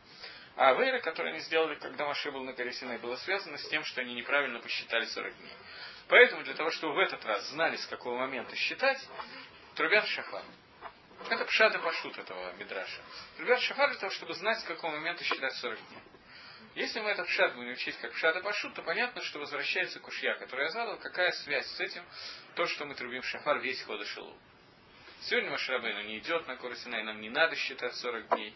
А 0.58 0.70
авейра, 0.70 0.98
которую 0.98 1.34
они 1.34 1.40
сделали, 1.42 1.76
когда 1.76 2.04
Маше 2.04 2.32
был 2.32 2.42
на 2.42 2.52
горе 2.52 2.72
Синай, 2.72 2.98
было 2.98 3.14
связано 3.14 3.56
с 3.58 3.68
тем, 3.68 3.84
что 3.84 4.00
они 4.00 4.12
неправильно 4.12 4.58
посчитали 4.58 5.04
40 5.04 5.36
дней. 5.38 5.52
Поэтому 6.08 6.42
для 6.42 6.54
того, 6.54 6.72
чтобы 6.72 6.94
в 6.94 6.98
этот 6.98 7.24
раз 7.24 7.48
знали, 7.50 7.76
с 7.76 7.86
какого 7.86 8.18
момента 8.18 8.56
считать, 8.56 8.98
трубят 9.76 10.04
шафар. 10.08 10.42
Это 11.30 11.44
пшат 11.44 11.76
и 11.76 11.78
пашут 11.78 12.18
этого 12.18 12.52
мидраша. 12.54 13.00
Трубят 13.36 13.60
шафар 13.60 13.90
для 13.90 14.00
того, 14.00 14.10
чтобы 14.10 14.34
знать, 14.34 14.58
с 14.58 14.64
какого 14.64 14.90
момента 14.90 15.22
считать 15.22 15.52
40 15.54 15.78
дней. 15.90 16.02
Если 16.74 16.98
мы 16.98 17.10
этот 17.10 17.28
пшат 17.28 17.54
будем 17.54 17.70
учить 17.70 17.96
как 17.98 18.12
пшат 18.14 18.34
и 18.34 18.42
пашут, 18.42 18.74
то 18.74 18.82
понятно, 18.82 19.22
что 19.22 19.38
возвращается 19.38 20.00
кушья, 20.00 20.34
который 20.34 20.64
я 20.64 20.70
задал, 20.70 20.98
какая 20.98 21.30
связь 21.30 21.68
с 21.68 21.78
этим, 21.78 22.02
то, 22.56 22.66
что 22.66 22.84
мы 22.84 22.96
трубим 22.96 23.22
шафар 23.22 23.60
весь 23.60 23.80
хода 23.82 24.04
шелу. 24.06 24.36
Сегодня 25.20 25.50
Машарабейну 25.50 26.02
не 26.02 26.18
идет 26.18 26.48
на 26.48 26.56
Курасина, 26.56 26.96
и 26.96 27.02
нам 27.04 27.20
не 27.20 27.30
надо 27.30 27.54
считать 27.54 27.94
40 27.94 28.28
дней. 28.34 28.54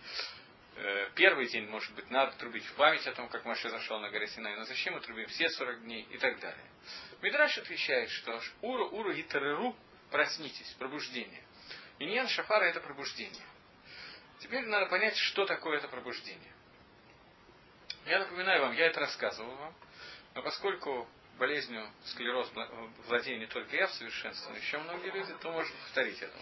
Э, 0.75 1.11
первый 1.15 1.47
день, 1.49 1.69
может 1.69 1.93
быть, 1.95 2.11
надо 2.11 2.33
трубить 2.39 2.65
в 2.65 2.75
память 2.75 3.07
о 3.07 3.13
том, 3.13 3.29
как 3.29 3.45
Маша 3.45 3.69
зашел 3.69 4.01
на 4.01 4.11
горе 4.11 4.27
Синай, 4.29 4.57
но 4.57 4.65
зачем 4.65 4.95
мы 4.95 5.01
трубим 5.01 5.27
все 5.27 5.49
40 5.51 5.83
дней 5.83 6.07
и 6.11 6.19
так 6.19 6.41
далее. 6.41 6.65
Мидраш 7.21 7.59
отвечает, 7.59 8.11
что 8.11 8.41
уру, 8.63 8.89
уру 8.89 9.13
и 9.13 9.23
тареру, 9.23 9.77
проснитесь, 10.11 10.71
пробуждение. 10.79 11.43
Иньян 11.99 12.27
Шафара 12.29 12.65
это 12.65 12.81
пробуждение. 12.81 13.45
Теперь 14.41 14.65
надо 14.67 14.87
понять, 14.87 15.17
что 15.17 15.45
такое 15.45 15.77
это 15.79 15.89
пробуждение. 15.89 16.53
Я 18.07 18.21
напоминаю 18.21 18.63
вам, 18.63 18.73
я 18.73 18.87
это 18.87 19.01
рассказывал 19.01 19.55
вам, 19.55 19.75
но 20.35 20.43
поскольку 20.43 21.09
болезнью 21.39 21.89
склероз 22.07 22.51
владею 23.07 23.39
не 23.39 23.47
только 23.47 23.77
я 23.77 23.87
в 23.87 23.93
совершенстве, 23.93 24.51
но 24.51 24.57
еще 24.57 24.79
многие 24.79 25.11
люди, 25.11 25.35
то 25.41 25.53
можно 25.53 25.75
повторить 25.85 26.21
это. 26.21 26.37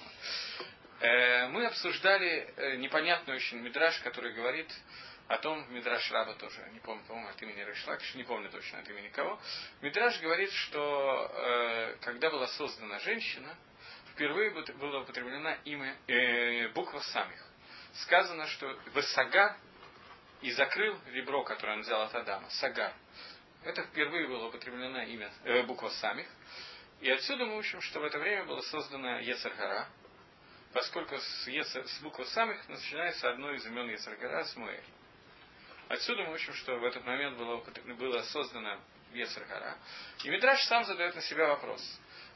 Э, 1.00 1.48
мы 1.48 1.66
обсуждали 1.66 2.52
э, 2.56 2.76
непонятный 2.76 3.34
очень 3.34 3.58
мидраж, 3.58 3.98
который 4.00 4.34
говорит 4.34 4.70
о 5.28 5.38
том, 5.38 5.64
мидраж 5.72 6.10
Раба 6.10 6.34
тоже, 6.34 6.60
не 6.72 6.80
помню, 6.80 7.02
по-моему, 7.06 7.30
от 7.30 7.40
имени 7.40 7.62
Решлакиш, 7.62 8.14
не 8.16 8.24
помню 8.24 8.50
точно 8.50 8.80
от 8.80 8.88
имени 8.88 9.08
кого. 9.08 9.40
Мидраж 9.80 10.20
говорит, 10.20 10.52
что 10.52 11.30
э, 11.32 11.96
когда 12.02 12.30
была 12.30 12.48
создана 12.48 12.98
женщина, 12.98 13.56
впервые 14.12 14.50
было 14.50 15.00
употреблено 15.00 15.56
имя, 15.64 15.96
э, 16.06 16.68
буква 16.68 16.98
самих. 16.98 17.42
Сказано, 17.94 18.46
что 18.48 18.78
Васагар 18.92 19.56
и 20.42 20.50
закрыл 20.50 20.98
ребро, 21.12 21.44
которое 21.44 21.74
он 21.74 21.80
взял 21.80 22.02
от 22.02 22.14
Адама, 22.14 22.50
Сагар. 22.50 22.92
Это 23.64 23.84
впервые 23.84 24.28
было 24.28 24.48
употреблено 24.48 25.02
имя, 25.04 25.32
э, 25.44 25.62
буква 25.62 25.88
самих. 25.88 26.26
И 27.00 27.10
отсюда 27.10 27.46
мы 27.46 27.56
учим, 27.56 27.80
что 27.80 28.00
в 28.00 28.04
это 28.04 28.18
время 28.18 28.44
была 28.44 28.60
создана 28.62 29.20
Ецаргара, 29.20 29.88
поскольку 30.72 31.16
с, 31.16 31.48
Ецер, 31.48 31.86
с 31.86 32.00
буквы 32.00 32.24
самых 32.26 32.68
начинается 32.68 33.30
одно 33.30 33.52
из 33.52 33.66
имен 33.66 33.88
Ецаргара 33.88 34.44
Смуэль. 34.44 34.84
Отсюда 35.88 36.22
мы 36.22 36.34
учим, 36.34 36.54
что 36.54 36.76
в 36.78 36.84
этот 36.84 37.04
момент 37.04 37.36
было, 37.36 37.64
было 37.96 38.22
создано 38.22 38.80
Ецаргара. 39.12 39.76
И 40.22 40.30
Мидраш 40.30 40.62
сам 40.64 40.84
задает 40.84 41.14
на 41.16 41.22
себя 41.22 41.48
вопрос. 41.48 41.82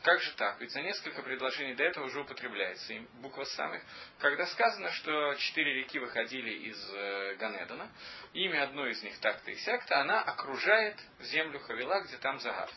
Как 0.02 0.20
же 0.20 0.32
так? 0.32 0.60
Ведь 0.60 0.70
за 0.70 0.82
несколько 0.82 1.22
предложений 1.22 1.76
до 1.76 1.84
этого 1.84 2.04
уже 2.04 2.20
употребляется 2.20 2.92
и 2.92 2.98
буква 3.22 3.44
самых. 3.44 3.82
Когда 4.18 4.44
сказано, 4.46 4.90
что 4.90 5.34
четыре 5.36 5.74
реки 5.76 5.98
выходили 5.98 6.50
из 6.68 6.90
э, 6.92 7.36
Ганедана, 7.36 7.90
имя 8.34 8.64
одной 8.64 8.90
из 8.90 9.02
них 9.02 9.18
так-то 9.20 9.50
и 9.50 9.54
сяк-то, 9.54 10.00
она 10.00 10.20
окружает 10.20 10.98
землю 11.20 11.58
Хавила, 11.60 12.02
где 12.02 12.18
там 12.18 12.38
Загар. 12.38 12.68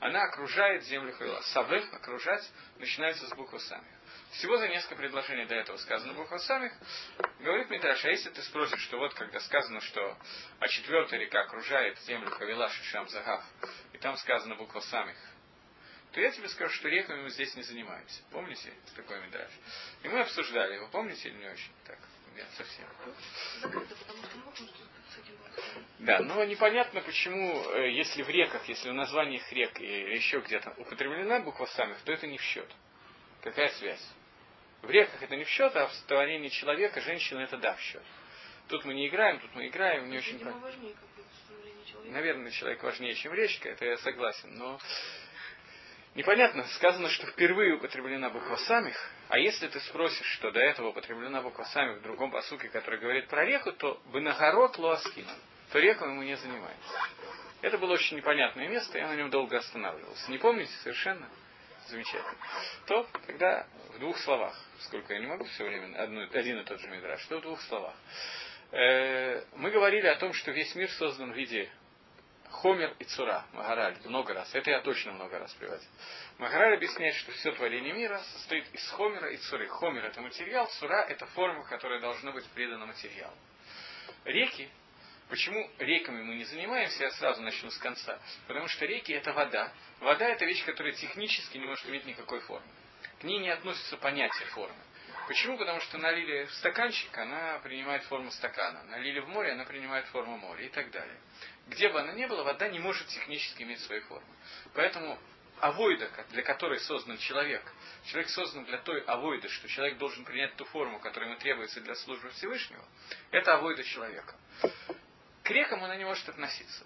Она 0.00 0.24
окружает 0.24 0.82
землю 0.84 1.12
Хавила. 1.14 1.40
Савех 1.40 1.90
окружать 1.94 2.46
начинается 2.76 3.26
с 3.26 3.34
буквы 3.34 3.60
самих. 3.60 3.97
Всего 4.32 4.58
за 4.58 4.68
несколько 4.68 4.96
предложений 4.96 5.46
до 5.46 5.54
этого 5.54 5.76
сказано 5.78 6.12
буква 6.12 6.36
самих. 6.38 6.72
Говорит 7.40 7.70
Митраш, 7.70 8.04
а 8.04 8.10
если 8.10 8.30
ты 8.30 8.42
спросишь, 8.42 8.80
что 8.82 8.98
вот 8.98 9.14
когда 9.14 9.40
сказано, 9.40 9.80
что 9.80 10.16
а 10.60 10.68
четвертая 10.68 11.18
река 11.18 11.40
окружает 11.40 11.98
землю 12.00 12.30
Хавила 12.30 12.68
Шишам 12.68 13.08
Загав, 13.08 13.42
и 13.92 13.98
там 13.98 14.16
сказано 14.18 14.54
буква 14.56 14.80
самих, 14.80 15.16
то 16.12 16.20
я 16.20 16.30
тебе 16.30 16.48
скажу, 16.48 16.72
что 16.74 16.88
реками 16.88 17.22
мы 17.22 17.30
здесь 17.30 17.54
не 17.56 17.62
занимаемся. 17.62 18.22
Помните 18.30 18.72
такой 18.94 19.20
мидраж? 19.22 19.50
И 20.02 20.08
мы 20.08 20.20
обсуждали 20.20 20.74
его, 20.74 20.88
помните 20.88 21.28
или 21.28 21.36
не 21.36 21.48
очень? 21.48 21.72
Так, 21.86 21.98
нет, 22.34 22.46
совсем. 22.56 22.86
Да, 26.00 26.20
но 26.20 26.44
непонятно, 26.44 27.00
почему, 27.00 27.72
э, 27.72 27.90
если 27.92 28.22
в 28.22 28.28
реках, 28.28 28.66
если 28.68 28.90
в 28.90 28.94
названиях 28.94 29.50
рек 29.52 29.80
и 29.80 30.14
еще 30.14 30.40
где-то 30.40 30.74
употреблена 30.76 31.40
буква 31.40 31.66
самих, 31.66 31.98
то 32.02 32.12
это 32.12 32.26
не 32.26 32.38
в 32.38 32.42
счет. 32.42 32.70
Какая 33.42 33.68
связь? 33.70 34.06
В 34.82 34.90
реках 34.90 35.22
это 35.22 35.36
не 35.36 35.44
в 35.44 35.48
счет, 35.48 35.74
а 35.76 35.86
в 35.86 35.94
творении 36.06 36.48
человека, 36.48 37.00
женщины 37.00 37.40
это 37.40 37.56
да 37.56 37.74
в 37.74 37.80
счет. 37.80 38.02
Тут 38.68 38.84
мы 38.84 38.94
не 38.94 39.08
играем, 39.08 39.40
тут 39.40 39.54
мы 39.54 39.66
играем, 39.68 40.10
не 40.10 40.18
очень... 40.18 40.42
Важнее, 40.44 40.94
Наверное, 42.04 42.50
человек 42.52 42.82
важнее, 42.82 43.14
чем 43.14 43.34
речка, 43.34 43.68
это 43.68 43.84
я 43.84 43.96
согласен, 43.98 44.54
но 44.56 44.78
Непонятно, 46.14 46.64
сказано, 46.74 47.08
что 47.10 47.26
впервые 47.28 47.74
употреблена 47.74 48.30
буква 48.30 48.56
самих, 48.56 48.96
а 49.28 49.38
если 49.38 49.68
ты 49.68 49.78
спросишь, 49.78 50.26
что 50.32 50.50
до 50.50 50.58
этого 50.58 50.88
употреблена 50.88 51.42
буква 51.42 51.62
самих 51.64 51.98
в 51.98 52.02
другом 52.02 52.32
посуке, 52.32 52.68
который 52.70 52.98
говорит 52.98 53.28
про 53.28 53.44
реку, 53.44 53.70
то 53.72 54.00
бенагород 54.12 54.78
луаскина, 54.78 55.32
то 55.70 55.78
реку 55.78 56.06
ему 56.06 56.24
не 56.24 56.36
занимается. 56.36 56.92
Это 57.60 57.78
было 57.78 57.92
очень 57.92 58.16
непонятное 58.16 58.68
место, 58.68 58.98
я 58.98 59.06
на 59.06 59.14
нем 59.14 59.30
долго 59.30 59.58
останавливался. 59.58 60.30
Не 60.30 60.38
помните 60.38 60.72
совершенно? 60.82 61.28
Замечательно. 61.88 62.36
То, 62.86 63.08
когда 63.26 63.66
в 63.94 63.98
двух 63.98 64.18
словах, 64.18 64.54
сколько 64.80 65.14
я 65.14 65.20
не 65.20 65.26
могу 65.26 65.44
все 65.44 65.64
время, 65.64 65.96
одну, 65.98 66.22
один 66.22 66.60
и 66.60 66.64
тот 66.64 66.80
же 66.80 66.88
мидраж, 66.88 67.20
что 67.22 67.38
в 67.38 67.42
двух 67.42 67.60
словах. 67.62 67.94
Э, 68.72 69.42
мы 69.56 69.70
говорили 69.70 70.06
о 70.06 70.16
том, 70.16 70.34
что 70.34 70.50
весь 70.50 70.74
мир 70.74 70.90
создан 70.90 71.32
в 71.32 71.36
виде 71.36 71.70
Хомер 72.50 72.94
и 72.98 73.04
Цура, 73.04 73.46
Магараль, 73.52 73.96
много 74.04 74.34
раз. 74.34 74.54
Это 74.54 74.70
я 74.70 74.80
точно 74.80 75.12
много 75.12 75.38
раз 75.38 75.52
приводил. 75.54 75.88
Магараль 76.36 76.74
объясняет, 76.74 77.14
что 77.14 77.32
все 77.32 77.52
творение 77.52 77.94
мира 77.94 78.18
состоит 78.18 78.66
из 78.74 78.86
Хомера 78.90 79.30
и 79.30 79.38
Цуры. 79.38 79.66
Хомер 79.68 80.04
это 80.04 80.20
материал, 80.20 80.66
Цура 80.78 81.06
это 81.08 81.24
форма, 81.26 81.64
которая 81.64 82.00
должна 82.00 82.32
быть 82.32 82.46
придана 82.50 82.84
материалу. 82.84 83.36
Реки, 84.24 84.68
почему 85.28 85.70
реками 85.78 86.22
мы 86.22 86.34
не 86.36 86.44
занимаемся, 86.44 87.04
я 87.04 87.10
сразу 87.12 87.42
начну 87.42 87.70
с 87.70 87.78
конца. 87.78 88.18
Потому 88.46 88.68
что 88.68 88.86
реки 88.86 89.12
это 89.12 89.32
вода. 89.32 89.72
Вода 90.00 90.26
это 90.28 90.44
вещь, 90.44 90.64
которая 90.64 90.92
технически 90.92 91.58
не 91.58 91.66
может 91.66 91.86
иметь 91.86 92.06
никакой 92.06 92.40
формы. 92.40 92.66
К 93.20 93.24
ней 93.24 93.38
не 93.38 93.50
относится 93.50 93.96
понятие 93.96 94.46
формы. 94.48 94.78
Почему? 95.26 95.58
Потому 95.58 95.80
что 95.80 95.98
налили 95.98 96.44
в 96.46 96.54
стаканчик, 96.54 97.16
она 97.18 97.58
принимает 97.58 98.02
форму 98.04 98.30
стакана. 98.30 98.82
Налили 98.84 99.20
в 99.20 99.28
море, 99.28 99.52
она 99.52 99.64
принимает 99.64 100.06
форму 100.06 100.38
моря 100.38 100.64
и 100.64 100.70
так 100.70 100.90
далее. 100.90 101.18
Где 101.66 101.90
бы 101.90 102.00
она 102.00 102.12
ни 102.12 102.24
была, 102.24 102.44
вода 102.44 102.68
не 102.68 102.78
может 102.78 103.06
технически 103.08 103.62
иметь 103.62 103.80
свои 103.80 104.00
формы. 104.00 104.26
Поэтому 104.72 105.18
авойда, 105.60 106.10
для 106.30 106.42
которой 106.42 106.78
создан 106.80 107.18
человек, 107.18 107.62
человек 108.06 108.30
создан 108.30 108.64
для 108.64 108.78
той 108.78 109.00
авойды, 109.02 109.48
что 109.48 109.68
человек 109.68 109.98
должен 109.98 110.24
принять 110.24 110.56
ту 110.56 110.64
форму, 110.66 110.98
которая 111.00 111.30
ему 111.30 111.38
требуется 111.38 111.80
для 111.80 111.94
службы 111.94 112.30
Всевышнего, 112.30 112.84
это 113.30 113.54
авойда 113.54 113.84
человека. 113.84 114.34
К 115.48 115.50
рекам 115.50 115.82
она 115.82 115.96
не 115.96 116.04
может 116.04 116.28
относиться. 116.28 116.84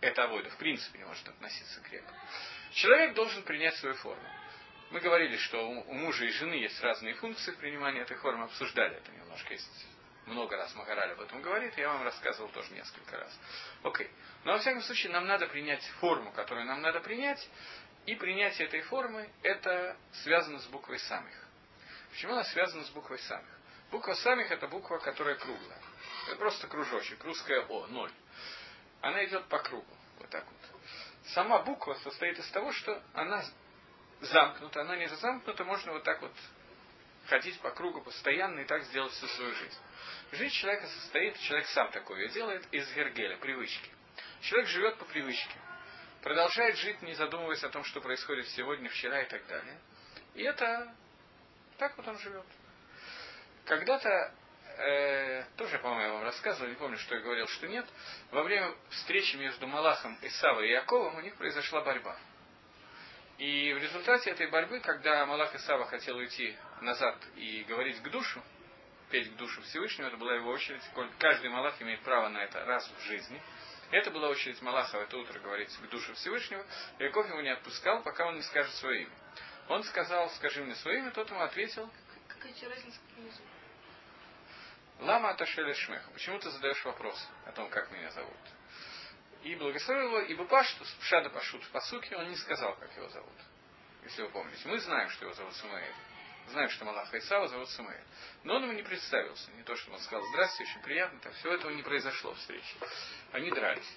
Это 0.00 0.24
авойда 0.24 0.50
в 0.50 0.56
принципе 0.56 0.98
не 0.98 1.04
может 1.04 1.28
относиться 1.28 1.80
к 1.82 1.92
рекам. 1.92 2.16
Человек 2.72 3.14
должен 3.14 3.44
принять 3.44 3.76
свою 3.76 3.94
форму. 3.94 4.28
Мы 4.90 4.98
говорили, 4.98 5.36
что 5.36 5.70
у 5.70 5.94
мужа 5.94 6.24
и 6.24 6.30
жены 6.30 6.54
есть 6.54 6.80
разные 6.80 7.14
функции 7.14 7.52
в 7.52 7.58
принимании 7.58 8.02
этой 8.02 8.16
формы, 8.16 8.42
обсуждали 8.46 8.96
это 8.96 9.12
немножко, 9.12 9.52
есть 9.52 9.86
много 10.26 10.56
раз 10.56 10.74
Магараль 10.74 11.12
об 11.12 11.20
этом 11.20 11.40
говорит, 11.40 11.78
я 11.78 11.90
вам 11.90 12.02
рассказывал 12.02 12.48
тоже 12.48 12.72
несколько 12.72 13.18
раз. 13.18 13.40
Окей. 13.84 14.10
Но 14.42 14.54
во 14.54 14.58
всяком 14.58 14.82
случае 14.82 15.12
нам 15.12 15.24
надо 15.28 15.46
принять 15.46 15.84
форму, 16.00 16.32
которую 16.32 16.66
нам 16.66 16.82
надо 16.82 16.98
принять, 16.98 17.48
и 18.04 18.16
принятие 18.16 18.66
этой 18.66 18.80
формы 18.80 19.30
это 19.44 19.96
связано 20.24 20.58
с 20.58 20.66
буквой 20.66 20.98
самих. 20.98 21.40
Почему 22.10 22.32
она 22.32 22.42
связана 22.42 22.82
с 22.82 22.90
буквой 22.90 23.20
самих? 23.20 23.55
Буква 23.90 24.14
самих 24.14 24.50
это 24.50 24.66
буква, 24.68 24.98
которая 24.98 25.36
круглая. 25.36 25.80
Это 26.26 26.36
просто 26.36 26.66
кружочек, 26.66 27.22
русская 27.24 27.60
О, 27.68 27.86
ноль. 27.86 28.12
Она 29.00 29.24
идет 29.24 29.46
по 29.46 29.58
кругу, 29.58 29.96
вот 30.18 30.28
так 30.30 30.44
вот. 30.44 30.80
Сама 31.34 31.60
буква 31.60 31.94
состоит 31.94 32.38
из 32.38 32.48
того, 32.50 32.72
что 32.72 33.02
она 33.14 33.44
замкнута, 34.20 34.80
она 34.80 34.96
не 34.96 35.06
замкнута, 35.08 35.64
можно 35.64 35.92
вот 35.92 36.02
так 36.02 36.20
вот 36.20 36.32
ходить 37.26 37.60
по 37.60 37.70
кругу 37.70 38.00
постоянно 38.02 38.60
и 38.60 38.64
так 38.64 38.82
сделать 38.84 39.12
всю 39.12 39.26
свою 39.28 39.52
жизнь. 39.54 39.78
Жизнь 40.32 40.54
человека 40.54 40.86
состоит, 40.86 41.38
человек 41.40 41.66
сам 41.68 41.90
такое 41.90 42.28
делает, 42.28 42.66
из 42.72 42.92
гергеля, 42.92 43.36
привычки. 43.38 43.90
Человек 44.42 44.68
живет 44.68 44.98
по 44.98 45.04
привычке. 45.04 45.54
Продолжает 46.22 46.76
жить, 46.76 47.02
не 47.02 47.14
задумываясь 47.14 47.62
о 47.62 47.68
том, 47.68 47.84
что 47.84 48.00
происходит 48.00 48.48
сегодня, 48.48 48.88
вчера 48.90 49.22
и 49.22 49.28
так 49.28 49.46
далее. 49.46 49.78
И 50.34 50.42
это 50.42 50.92
так 51.78 51.96
вот 51.96 52.06
он 52.08 52.18
живет. 52.18 52.46
Когда-то, 53.66 54.32
э, 54.78 55.44
тоже, 55.56 55.78
по-моему, 55.80 56.06
я 56.06 56.12
вам 56.14 56.22
рассказывал, 56.22 56.68
не 56.68 56.76
помню, 56.76 56.96
что 56.98 57.16
я 57.16 57.20
говорил, 57.20 57.48
что 57.48 57.66
нет, 57.66 57.84
во 58.30 58.44
время 58.44 58.72
встречи 58.90 59.36
между 59.36 59.66
Малахом, 59.66 60.16
Исавой 60.22 60.68
и 60.68 60.72
Яковом 60.72 61.16
у 61.16 61.20
них 61.20 61.34
произошла 61.34 61.80
борьба. 61.82 62.16
И 63.38 63.72
в 63.74 63.78
результате 63.78 64.30
этой 64.30 64.46
борьбы, 64.46 64.80
когда 64.80 65.26
Малах 65.26 65.54
Исава 65.54 65.84
хотел 65.86 66.16
уйти 66.16 66.56
назад 66.80 67.16
и 67.34 67.64
говорить 67.64 68.00
к 68.00 68.08
душу, 68.08 68.42
петь 69.10 69.32
к 69.34 69.36
душу 69.36 69.60
Всевышнего, 69.62 70.06
это 70.06 70.16
была 70.16 70.34
его 70.34 70.50
очередь. 70.50 70.82
Каждый 71.18 71.50
Малах 71.50 71.80
имеет 71.82 72.00
право 72.02 72.28
на 72.28 72.38
это 72.44 72.64
раз 72.64 72.88
в 72.88 73.02
жизни. 73.02 73.42
Это 73.90 74.10
была 74.10 74.28
очередь 74.28 74.62
Малаха 74.62 74.98
в 74.98 75.02
это 75.02 75.18
утро 75.18 75.38
говорить 75.40 75.76
к 75.76 75.88
душу 75.90 76.14
Всевышнего. 76.14 76.64
Яков 76.98 77.28
его 77.28 77.40
не 77.40 77.50
отпускал, 77.50 78.02
пока 78.02 78.26
он 78.26 78.36
не 78.36 78.42
скажет 78.42 78.72
свое 78.74 79.02
имя. 79.02 79.12
Он 79.68 79.82
сказал, 79.84 80.30
скажи 80.30 80.62
мне 80.62 80.74
свое 80.76 81.00
имя, 81.00 81.10
тот 81.10 81.28
ему 81.30 81.40
ответил. 81.40 81.90
Какая 82.28 82.70
разница? 82.70 82.98
Лама 85.00 85.30
Аташеля 85.30 85.74
Шмеха. 85.74 86.10
Почему 86.10 86.38
ты 86.38 86.50
задаешь 86.50 86.82
вопрос 86.84 87.16
о 87.44 87.52
том, 87.52 87.68
как 87.68 87.90
меня 87.90 88.10
зовут? 88.10 88.36
И 89.42 89.54
благословил 89.54 90.06
его, 90.06 90.20
ибо 90.20 90.44
Паштус, 90.46 90.96
Шада 91.02 91.30
Пашут 91.30 91.62
в 91.64 91.70
Пасуке, 91.70 92.16
он 92.16 92.28
не 92.28 92.36
сказал, 92.36 92.74
как 92.76 92.94
его 92.96 93.08
зовут. 93.10 93.34
Если 94.04 94.22
вы 94.22 94.28
помните. 94.30 94.68
Мы 94.68 94.78
знаем, 94.80 95.08
что 95.10 95.24
его 95.24 95.34
зовут 95.34 95.54
Самуэль. 95.54 95.94
Знаем, 96.48 96.70
что 96.70 96.84
Малаха 96.84 97.18
Исава 97.18 97.48
зовут 97.48 97.68
Самуэль. 97.70 98.04
Но 98.44 98.56
он 98.56 98.62
ему 98.64 98.72
не 98.72 98.82
представился. 98.82 99.50
Не 99.52 99.62
то, 99.62 99.76
что 99.76 99.92
он 99.92 99.98
сказал, 100.00 100.24
здравствуйте, 100.28 100.70
очень 100.72 100.82
приятно. 100.82 101.18
Так, 101.20 101.34
всего 101.34 101.52
этого 101.52 101.70
не 101.72 101.82
произошло 101.82 102.32
в 102.32 102.38
встрече. 102.38 102.74
Они 103.32 103.50
дрались. 103.50 103.96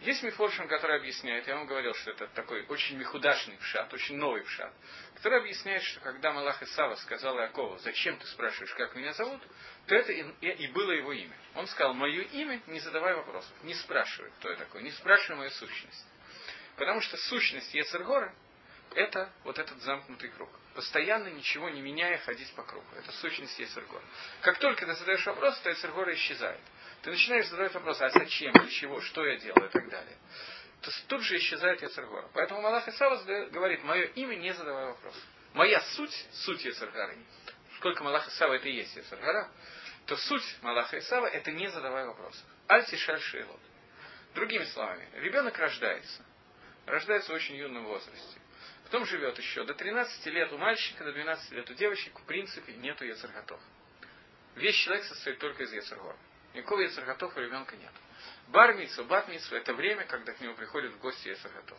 Есть 0.00 0.22
Мифоршин, 0.22 0.68
который 0.68 0.96
объясняет, 0.96 1.46
я 1.46 1.56
вам 1.56 1.66
говорил, 1.66 1.94
что 1.94 2.10
это 2.10 2.26
такой 2.28 2.66
очень 2.66 2.98
михудашный 2.98 3.56
пшат, 3.56 3.92
очень 3.94 4.16
новый 4.16 4.42
пшат, 4.42 4.72
который 5.14 5.40
объясняет, 5.40 5.82
что 5.82 6.00
когда 6.00 6.32
Малах 6.32 6.62
Исава 6.62 6.96
сказал 6.96 7.38
Якову, 7.38 7.78
зачем 7.78 8.18
ты 8.18 8.26
спрашиваешь, 8.26 8.74
как 8.74 8.94
меня 8.96 9.12
зовут, 9.14 9.40
то 9.86 9.94
это 9.94 10.12
и, 10.12 10.22
и 10.46 10.66
было 10.68 10.90
его 10.90 11.12
имя. 11.12 11.36
Он 11.54 11.66
сказал, 11.68 11.94
мое 11.94 12.22
имя, 12.22 12.60
не 12.66 12.80
задавай 12.80 13.14
вопросов, 13.14 13.52
не 13.62 13.74
спрашивай, 13.74 14.30
кто 14.38 14.50
я 14.50 14.56
такой, 14.56 14.82
не 14.82 14.90
спрашивай 14.90 15.38
мою 15.38 15.50
сущность. 15.50 16.06
Потому 16.76 17.00
что 17.00 17.16
сущность 17.16 17.72
Ецергора– 17.72 18.34
это 18.94 19.32
вот 19.44 19.58
этот 19.58 19.80
замкнутый 19.80 20.28
круг. 20.30 20.50
Постоянно 20.74 21.28
ничего 21.28 21.70
не 21.70 21.80
меняя, 21.80 22.18
ходить 22.18 22.52
по 22.54 22.64
кругу. 22.64 22.86
Это 22.96 23.12
сущность 23.12 23.58
Ецергора. 23.58 24.02
Как 24.40 24.58
только 24.58 24.84
ты 24.84 24.94
задаешь 24.94 25.24
вопрос, 25.24 25.58
то 25.60 25.70
Ецергора 25.70 26.12
исчезает 26.14 26.60
ты 27.04 27.10
начинаешь 27.10 27.46
задавать 27.48 27.74
вопрос, 27.74 28.00
а 28.00 28.08
зачем, 28.08 28.50
для 28.52 28.68
чего, 28.68 28.98
что 29.02 29.26
я 29.26 29.36
делаю 29.36 29.68
и 29.68 29.72
так 29.72 29.88
далее. 29.90 30.16
То 30.80 30.90
тут 31.08 31.22
же 31.22 31.36
исчезает 31.36 31.82
Яцергора. 31.82 32.30
Поэтому 32.32 32.62
Малах 32.62 32.88
Исава 32.88 33.22
говорит, 33.50 33.84
мое 33.84 34.04
имя 34.04 34.36
не 34.36 34.54
задавай 34.54 34.86
вопрос. 34.86 35.14
Моя 35.52 35.80
суть, 35.80 36.26
суть 36.32 36.64
Яцергара, 36.64 37.14
сколько 37.76 38.02
Малах 38.02 38.26
Исава 38.28 38.54
это 38.54 38.68
и 38.68 38.72
есть 38.72 38.96
Яцергара, 38.96 39.50
то 40.06 40.16
суть 40.16 40.42
Малаха 40.62 40.98
Исава 40.98 41.26
это 41.26 41.50
не 41.52 41.68
задавай 41.68 42.06
вопросов. 42.06 42.44
Альти 42.68 42.96
шальшилот. 42.96 43.60
Другими 44.34 44.64
словами, 44.64 45.06
ребенок 45.14 45.58
рождается. 45.58 46.24
Рождается 46.86 47.32
в 47.32 47.34
очень 47.34 47.56
юном 47.56 47.84
возрасте. 47.84 48.40
Потом 48.84 49.06
живет 49.06 49.38
еще. 49.38 49.64
До 49.64 49.74
13 49.74 50.26
лет 50.26 50.52
у 50.52 50.58
мальчика, 50.58 51.04
до 51.04 51.12
12 51.12 51.52
лет 51.52 51.70
у 51.70 51.74
девочек, 51.74 52.18
в 52.18 52.24
принципе, 52.24 52.72
нету 52.74 53.04
яцерготов. 53.04 53.60
Весь 54.56 54.76
человек 54.76 55.04
состоит 55.04 55.38
только 55.38 55.62
из 55.62 55.72
яцергора. 55.72 56.16
Никакого 56.54 56.80
Ецарготов 56.80 57.36
у 57.36 57.40
ребенка 57.40 57.76
нет. 57.76 57.90
Бармицу, 58.48 59.04
батмицу– 59.04 59.56
это 59.56 59.74
время, 59.74 60.04
когда 60.04 60.32
к 60.32 60.40
нему 60.40 60.54
приходит 60.54 60.92
в 60.92 60.98
гости 61.00 61.28
Ецарготов. 61.28 61.78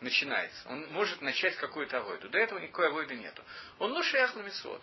Начинается. 0.00 0.68
Он 0.68 0.86
может 0.92 1.20
начать 1.20 1.56
какую-то 1.56 1.98
авойду. 1.98 2.28
До 2.28 2.38
этого 2.38 2.58
никакой 2.58 2.88
авойды 2.88 3.16
нету. 3.16 3.42
Он 3.78 3.92
ну 3.92 4.02
шеях 4.02 4.34
на 4.36 4.42
митцвот. 4.42 4.82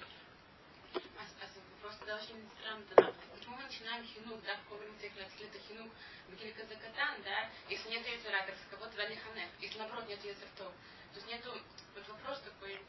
Просто 1.81 2.15
очень 2.15 2.49
странно. 2.59 3.13
Почему 3.33 3.55
мы 3.55 3.63
начинаем 3.63 4.05
хинук, 4.05 4.43
да, 4.43 4.55
в 4.55 4.63
каком-нибудь 4.63 5.03
это 5.03 5.59
хинук, 5.67 5.91
бекелика 6.29 6.65
закатан, 6.65 7.21
да, 7.23 7.49
если 7.69 7.89
нет 7.89 8.05
яцера, 8.07 8.45
так 8.45 8.55
кого-то 8.71 8.97
ханеф, 8.97 9.49
если 9.59 9.77
наоборот 9.77 10.07
нет 10.07 10.23
яцертов. 10.23 10.73
То 11.13 11.15
есть 11.15 11.27
нету, 11.27 11.51
вот 11.95 12.07
вопрос 12.07 12.41
такой, 12.41 12.81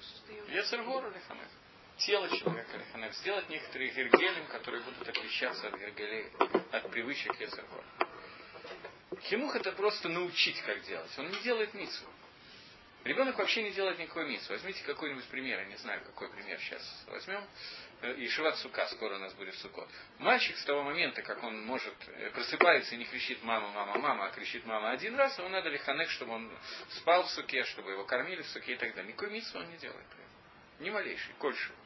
что 0.00 0.32
или 0.32 1.20
ханеф? 1.20 1.48
Тело 1.98 2.28
человека, 2.28 2.80
сделать 3.12 3.48
некоторые 3.48 3.90
гергелем, 3.90 4.46
которые 4.46 4.82
будут 4.82 5.08
отличаться 5.08 5.68
от 5.68 5.78
гергелей, 5.78 6.26
от 6.72 6.90
привычек 6.90 7.38
Ецергор. 7.40 7.84
Химух 9.22 9.56
это 9.56 9.72
просто 9.72 10.08
научить, 10.08 10.60
как 10.62 10.80
делать. 10.82 11.10
Он 11.18 11.30
не 11.30 11.38
делает 11.40 11.74
мицу. 11.74 12.04
Ребенок 13.04 13.38
вообще 13.38 13.62
не 13.62 13.70
делает 13.70 13.98
никакой 13.98 14.28
мицу. 14.28 14.52
Возьмите 14.52 14.82
какой-нибудь 14.84 15.24
пример, 15.28 15.60
я 15.60 15.64
не 15.66 15.76
знаю, 15.76 16.02
какой 16.04 16.30
пример 16.30 16.58
сейчас 16.60 16.82
возьмем. 17.06 17.42
Э, 18.02 18.12
и 18.14 18.28
Шиват 18.28 18.56
Сука, 18.58 18.86
скоро 18.88 19.16
у 19.16 19.18
нас 19.18 19.32
будет 19.34 19.54
Сукот. 19.56 19.88
Мальчик 20.18 20.56
с 20.56 20.64
того 20.64 20.82
момента, 20.82 21.22
как 21.22 21.42
он 21.42 21.64
может, 21.64 21.94
э, 22.08 22.30
просыпается 22.30 22.94
и 22.94 22.98
не 22.98 23.06
кричит 23.06 23.42
мама, 23.42 23.70
мама, 23.70 23.98
мама, 23.98 24.26
а 24.26 24.30
кричит 24.30 24.66
мама 24.66 24.90
один 24.90 25.14
раз, 25.14 25.38
ему 25.38 25.48
надо 25.48 25.68
лиханек, 25.68 26.10
чтобы 26.10 26.32
он 26.32 26.50
спал 26.90 27.22
в 27.22 27.30
суке, 27.30 27.64
чтобы 27.64 27.92
его 27.92 28.04
кормили 28.04 28.42
в 28.42 28.48
суке 28.48 28.74
и 28.74 28.76
так 28.76 28.94
далее. 28.94 29.12
Никакой 29.12 29.30
мицу 29.30 29.58
он 29.58 29.70
не 29.70 29.76
делает. 29.78 30.06
Ни 30.80 30.90
малейший, 30.90 31.34
кольшего. 31.38 31.77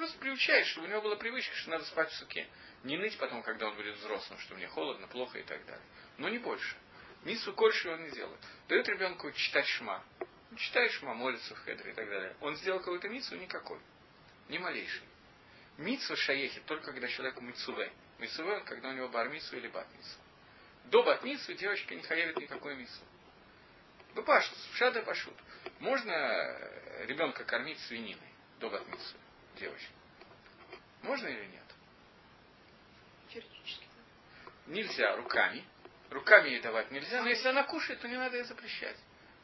Просто 0.00 0.18
приучаешь, 0.18 0.66
чтобы 0.68 0.86
у 0.86 0.90
него 0.90 1.02
была 1.02 1.16
привычка, 1.16 1.54
что 1.56 1.68
надо 1.68 1.84
спать 1.84 2.10
в 2.10 2.16
суке. 2.16 2.48
Не 2.84 2.96
ныть 2.96 3.18
потом, 3.18 3.42
когда 3.42 3.68
он 3.68 3.76
будет 3.76 3.96
взрослым, 3.96 4.38
что 4.38 4.54
мне 4.54 4.66
холодно, 4.66 5.06
плохо 5.08 5.38
и 5.38 5.42
так 5.42 5.62
далее. 5.66 5.84
Но 6.16 6.30
не 6.30 6.38
больше. 6.38 6.74
Мису 7.22 7.52
кольши 7.52 7.90
он 7.90 8.04
не 8.04 8.10
делает. 8.12 8.40
Дает 8.66 8.88
ребенку 8.88 9.30
читать 9.32 9.66
шма. 9.66 10.02
Читает 10.56 10.90
шма, 10.92 11.12
молится 11.12 11.54
в 11.54 11.58
хедре 11.58 11.90
и 11.90 11.94
так 11.94 12.08
далее. 12.08 12.34
Он 12.40 12.56
сделал 12.56 12.78
какую-то 12.78 13.10
мицу? 13.10 13.36
Никакой. 13.36 13.78
Ни 14.48 14.56
малейший. 14.56 15.02
Мицу 15.76 16.16
шаехи 16.16 16.60
только 16.60 16.92
когда 16.92 17.06
человеку 17.06 17.42
мицуве. 17.42 17.92
Мицуве 18.20 18.54
он, 18.54 18.64
когда 18.64 18.88
у 18.88 18.92
него 18.92 19.10
бармицу 19.10 19.54
или 19.58 19.68
батмицу. 19.68 20.16
До 20.86 21.02
батмицу 21.02 21.52
девочка 21.52 21.94
не 21.94 22.00
хаявит 22.00 22.38
никакой 22.38 22.74
мицу. 22.74 23.02
Бапашут, 24.14 24.56
шада 24.72 25.02
пашут. 25.02 25.34
Можно 25.78 26.14
ребенка 27.04 27.44
кормить 27.44 27.78
свининой 27.80 28.32
до 28.60 28.70
батмицу 28.70 29.16
девочек? 29.60 29.90
Можно 31.02 31.28
или 31.28 31.46
нет? 31.46 31.64
Теоретически. 33.32 33.86
Нельзя 34.66 35.16
руками. 35.16 35.64
Руками 36.10 36.48
ей 36.48 36.60
давать 36.60 36.90
нельзя, 36.90 37.22
но 37.22 37.28
если 37.28 37.48
она 37.48 37.62
кушает, 37.62 38.00
то 38.00 38.08
не 38.08 38.16
надо 38.16 38.36
ей 38.36 38.44
запрещать. 38.44 38.96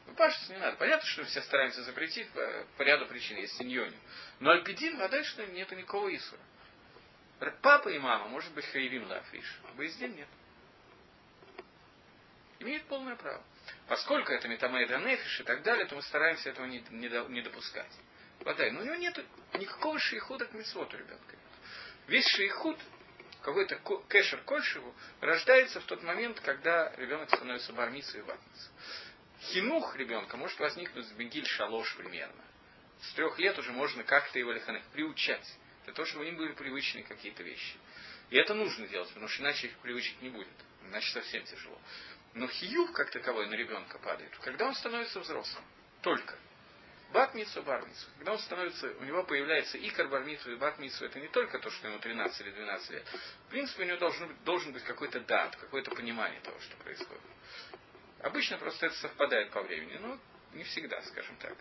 Ну, 0.05 0.13
пашется 0.15 0.53
не 0.53 0.59
надо. 0.59 0.77
Понятно, 0.77 1.07
что 1.07 1.23
все 1.23 1.41
стараемся 1.41 1.83
запретить 1.83 2.29
по, 2.31 2.65
по 2.77 2.81
ряду 2.83 3.05
причин, 3.07 3.37
есть 3.37 3.57
синьони. 3.57 3.97
Но 4.39 4.51
альпидин, 4.51 4.97
вода, 4.97 5.23
что 5.23 5.45
нет 5.47 5.71
никакого 5.71 6.13
исура. 6.13 6.41
Папа 7.61 7.89
и 7.89 7.99
мама, 7.99 8.27
может 8.27 8.51
быть, 8.53 8.65
хаевим 8.65 9.07
лафиш. 9.07 9.59
Боездин 9.75 10.15
нет. 10.15 10.27
Имеют 12.59 12.83
полное 12.87 13.15
право. 13.15 13.43
Поскольку 13.87 14.31
это 14.31 14.47
метамейда 14.47 14.97
нефиш 14.97 15.41
и 15.41 15.43
так 15.43 15.61
далее, 15.63 15.85
то 15.85 15.95
мы 15.95 16.01
стараемся 16.01 16.49
этого 16.49 16.65
не, 16.65 16.79
не, 16.89 17.09
не 17.29 17.41
допускать. 17.41 17.91
Вода. 18.47 18.71
Но 18.71 18.81
у 18.81 18.83
него 18.83 18.95
нет 18.95 19.23
никакого 19.53 19.99
шейхуда 19.99 20.45
к 20.45 20.53
митцвоту 20.53 20.97
ребенка. 20.97 21.35
Весь 22.07 22.27
шейхуд, 22.27 22.79
какой-то 23.41 23.75
кэшер 24.07 24.41
кольшеву, 24.41 24.95
рождается 25.19 25.81
в 25.81 25.85
тот 25.85 26.01
момент, 26.03 26.39
когда 26.39 26.93
ребенок 26.95 27.29
становится 27.29 27.73
бармицей 27.73 28.21
и 28.21 28.23
ватницей. 28.23 28.71
Хинух 29.41 29.95
ребенка 29.97 30.37
может 30.37 30.57
возникнуть 30.59 31.05
с 31.05 31.11
бегиль 31.11 31.45
шалош 31.45 31.95
примерно. 31.97 32.43
С 33.01 33.13
трех 33.13 33.37
лет 33.37 33.59
уже 33.59 33.71
можно 33.71 34.03
как-то 34.03 34.39
его 34.39 34.51
лиханах 34.51 34.83
приучать, 34.93 35.45
для 35.85 35.93
того, 35.93 36.05
чтобы 36.07 36.27
им 36.27 36.37
были 36.37 36.53
привычны 36.53 37.03
какие-то 37.03 37.43
вещи. 37.43 37.77
И 38.29 38.37
это 38.37 38.53
нужно 38.53 38.87
делать, 38.87 39.09
потому 39.09 39.27
что 39.27 39.43
иначе 39.43 39.67
их 39.67 39.77
привычек 39.77 40.19
не 40.21 40.29
будет. 40.29 40.47
Иначе 40.83 41.11
совсем 41.11 41.43
тяжело. 41.43 41.79
Но 42.33 42.47
хиюх 42.47 42.91
как 42.93 43.11
таковой 43.11 43.47
на 43.47 43.53
ребенка 43.53 43.99
падает, 43.99 44.35
когда 44.39 44.65
он 44.65 44.75
становится 44.75 45.19
взрослым. 45.19 45.63
Только. 46.01 46.37
Батмицу, 47.13 47.63
бармицу. 47.63 48.07
Когда 48.17 48.33
он 48.33 48.39
становится, 48.39 48.93
у 48.99 49.03
него 49.03 49.23
появляется 49.23 49.77
и 49.77 49.89
карбармицу, 49.89 50.51
и 50.51 50.55
батмицу, 50.55 51.05
это 51.05 51.19
не 51.19 51.27
только 51.29 51.57
то, 51.59 51.69
что 51.69 51.87
ему 51.87 51.99
13 51.99 52.41
или 52.41 52.51
12 52.51 52.89
лет. 52.91 53.05
В 53.47 53.49
принципе, 53.49 53.83
у 53.83 53.85
него 53.85 53.97
должен 53.97 54.35
должен 54.43 54.73
быть 54.73 54.83
какой-то 54.83 55.21
дат, 55.21 55.55
какое-то 55.55 55.91
понимание 55.91 56.41
того, 56.41 56.59
что 56.59 56.75
происходит. 56.77 57.21
Обычно 58.21 58.57
просто 58.57 58.87
это 58.87 58.95
совпадает 58.95 59.51
по 59.51 59.61
времени, 59.61 59.97
но 59.97 60.19
не 60.53 60.63
всегда, 60.63 61.01
скажем 61.03 61.35
так. 61.37 61.55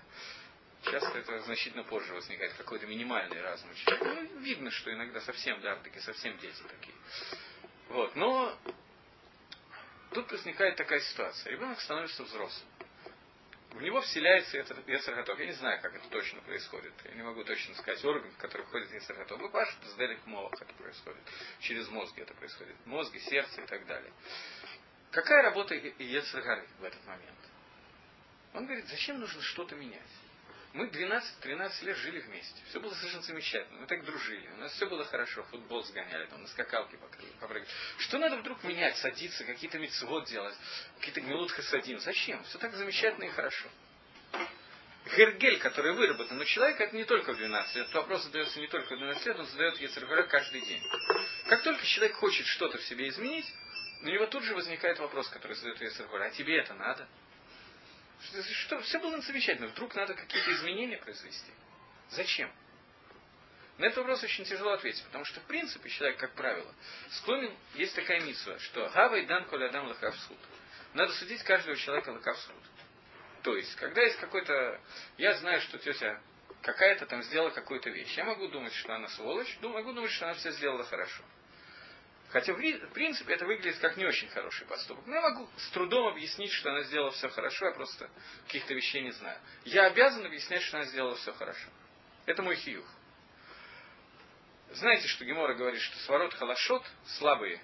Часто 0.82 1.18
это 1.18 1.40
значительно 1.40 1.84
позже 1.84 2.12
возникает, 2.12 2.54
какой-то 2.54 2.86
минимальный 2.86 3.40
разум. 3.40 3.68
Ну, 3.86 4.40
видно, 4.40 4.70
что 4.70 4.92
иногда 4.92 5.20
совсем 5.20 5.60
дартыки, 5.60 5.98
совсем 5.98 6.36
дети 6.38 6.62
такие. 6.62 6.94
Вот. 7.88 8.14
Но 8.14 8.56
тут 10.12 10.30
возникает 10.30 10.76
такая 10.76 11.00
ситуация. 11.00 11.52
Ребенок 11.52 11.80
становится 11.80 12.22
взрослым. 12.22 12.68
В 13.76 13.82
него 13.82 14.00
вселяется 14.00 14.56
этот 14.56 14.88
Ецарготов. 14.88 15.38
Я 15.38 15.46
не 15.46 15.52
знаю, 15.52 15.78
как 15.82 15.94
это 15.94 16.08
точно 16.08 16.40
происходит. 16.40 16.94
Я 17.04 17.10
не 17.12 17.22
могу 17.22 17.44
точно 17.44 17.74
сказать 17.74 18.02
орган, 18.06 18.32
который 18.38 18.64
входит 18.64 18.90
Ецарготов. 18.90 19.38
Вы 19.38 19.50
пашет 19.50 19.76
с 19.84 19.94
Делик 19.96 20.24
Молох 20.24 20.54
это 20.54 20.72
происходит. 20.72 21.20
Через 21.60 21.86
мозги 21.88 22.22
это 22.22 22.32
происходит. 22.32 22.74
Мозги, 22.86 23.18
сердце 23.18 23.60
и 23.60 23.66
так 23.66 23.86
далее. 23.86 24.10
Какая 25.10 25.42
работа 25.42 25.74
Ецаргары 25.74 26.66
в 26.78 26.84
этот 26.84 27.04
момент? 27.04 27.38
Он 28.54 28.64
говорит, 28.64 28.86
зачем 28.88 29.20
нужно 29.20 29.42
что-то 29.42 29.76
менять? 29.76 30.00
Мы 30.76 30.88
12-13 30.88 31.84
лет 31.86 31.96
жили 31.96 32.20
вместе. 32.20 32.54
Все 32.68 32.80
было 32.80 32.92
совершенно 32.92 33.22
замечательно. 33.22 33.80
Мы 33.80 33.86
так 33.86 34.04
дружили. 34.04 34.46
У 34.48 34.56
нас 34.58 34.72
все 34.72 34.86
было 34.86 35.06
хорошо. 35.06 35.42
Футбол 35.44 35.82
сгоняли, 35.84 36.26
там, 36.26 36.42
на 36.42 36.48
скакалке 36.48 36.98
попрыгали. 37.40 37.66
Что 37.96 38.18
надо 38.18 38.36
вдруг 38.36 38.62
менять, 38.62 38.94
садиться, 38.98 39.44
какие-то 39.44 39.78
мецвод 39.78 40.26
делать, 40.26 40.54
какие-то 40.98 41.22
гмилут 41.22 41.50
хасадим? 41.50 41.98
Зачем? 42.00 42.44
Все 42.44 42.58
так 42.58 42.74
замечательно 42.74 43.24
и 43.24 43.30
хорошо. 43.30 43.66
Гергель, 45.16 45.58
который 45.60 45.94
выработан, 45.94 46.36
но 46.36 46.44
человек 46.44 46.78
это 46.78 46.94
не 46.94 47.04
только 47.04 47.32
в 47.32 47.38
12 47.38 47.76
лет. 47.76 47.84
Этот 47.84 47.94
вопрос 47.94 48.24
задается 48.24 48.60
не 48.60 48.66
только 48.66 48.94
в 48.94 48.98
12 48.98 49.26
лет, 49.26 49.38
он 49.38 49.46
задает 49.46 49.78
Ецергора 49.78 50.24
каждый 50.24 50.60
день. 50.60 50.82
Как 51.48 51.62
только 51.62 51.86
человек 51.86 52.16
хочет 52.16 52.44
что-то 52.44 52.76
в 52.76 52.82
себе 52.82 53.08
изменить, 53.08 53.46
у 54.02 54.06
него 54.08 54.26
тут 54.26 54.44
же 54.44 54.54
возникает 54.54 54.98
вопрос, 54.98 55.26
который 55.30 55.56
задает 55.56 55.80
Ецергора, 55.80 56.24
а 56.24 56.30
тебе 56.32 56.58
это 56.58 56.74
надо? 56.74 57.08
Что, 58.64 58.80
все 58.80 58.98
было 58.98 59.20
замечательно. 59.20 59.68
Вдруг 59.68 59.94
надо 59.94 60.14
какие-то 60.14 60.52
изменения 60.52 60.98
произвести. 60.98 61.52
Зачем? 62.10 62.50
На 63.78 63.86
этот 63.86 63.98
вопрос 63.98 64.22
очень 64.22 64.44
тяжело 64.44 64.72
ответить, 64.72 65.04
потому 65.04 65.24
что, 65.26 65.40
в 65.40 65.44
принципе, 65.44 65.90
человек, 65.90 66.18
как 66.18 66.32
правило, 66.32 66.74
склонен, 67.10 67.54
есть 67.74 67.94
такая 67.94 68.20
митсва, 68.22 68.58
что 68.58 68.88
«Гавай 68.94 69.26
дан 69.26 69.44
колядам 69.46 69.86
лахавсуд». 69.88 70.38
Надо 70.94 71.12
судить 71.12 71.42
каждого 71.42 71.76
человека 71.76 72.08
лахавсуд. 72.08 72.56
То 73.42 73.54
есть, 73.54 73.76
когда 73.76 74.02
есть 74.02 74.18
какой-то... 74.18 74.80
Я 75.18 75.34
знаю, 75.34 75.60
что 75.60 75.78
тетя 75.78 76.20
какая-то 76.62 77.06
там 77.06 77.22
сделала 77.22 77.50
какую-то 77.50 77.90
вещь. 77.90 78.16
Я 78.16 78.24
могу 78.24 78.48
думать, 78.48 78.72
что 78.72 78.94
она 78.94 79.08
сволочь, 79.08 79.58
могу 79.60 79.92
думать, 79.92 80.10
что 80.10 80.24
она 80.24 80.34
все 80.34 80.50
сделала 80.52 80.84
хорошо. 80.84 81.22
Хотя, 82.30 82.52
в 82.54 82.88
принципе, 82.92 83.34
это 83.34 83.46
выглядит 83.46 83.78
как 83.78 83.96
не 83.96 84.04
очень 84.04 84.28
хороший 84.28 84.66
поступок. 84.66 85.06
Но 85.06 85.14
я 85.14 85.20
могу 85.20 85.48
с 85.56 85.70
трудом 85.70 86.08
объяснить, 86.08 86.52
что 86.52 86.70
она 86.70 86.82
сделала 86.82 87.12
все 87.12 87.28
хорошо, 87.28 87.66
я 87.66 87.72
просто 87.72 88.10
каких-то 88.46 88.74
вещей 88.74 89.02
не 89.02 89.12
знаю. 89.12 89.38
Я 89.64 89.86
обязан 89.86 90.26
объяснять, 90.26 90.62
что 90.62 90.78
она 90.78 90.86
сделала 90.86 91.14
все 91.16 91.32
хорошо. 91.32 91.68
Это 92.26 92.42
мой 92.42 92.56
хиюх. 92.56 92.86
Знаете, 94.72 95.06
что 95.06 95.24
Гемора 95.24 95.54
говорит, 95.54 95.80
что 95.80 95.98
сворот 96.00 96.34
халашот, 96.34 96.82
слабые 97.18 97.62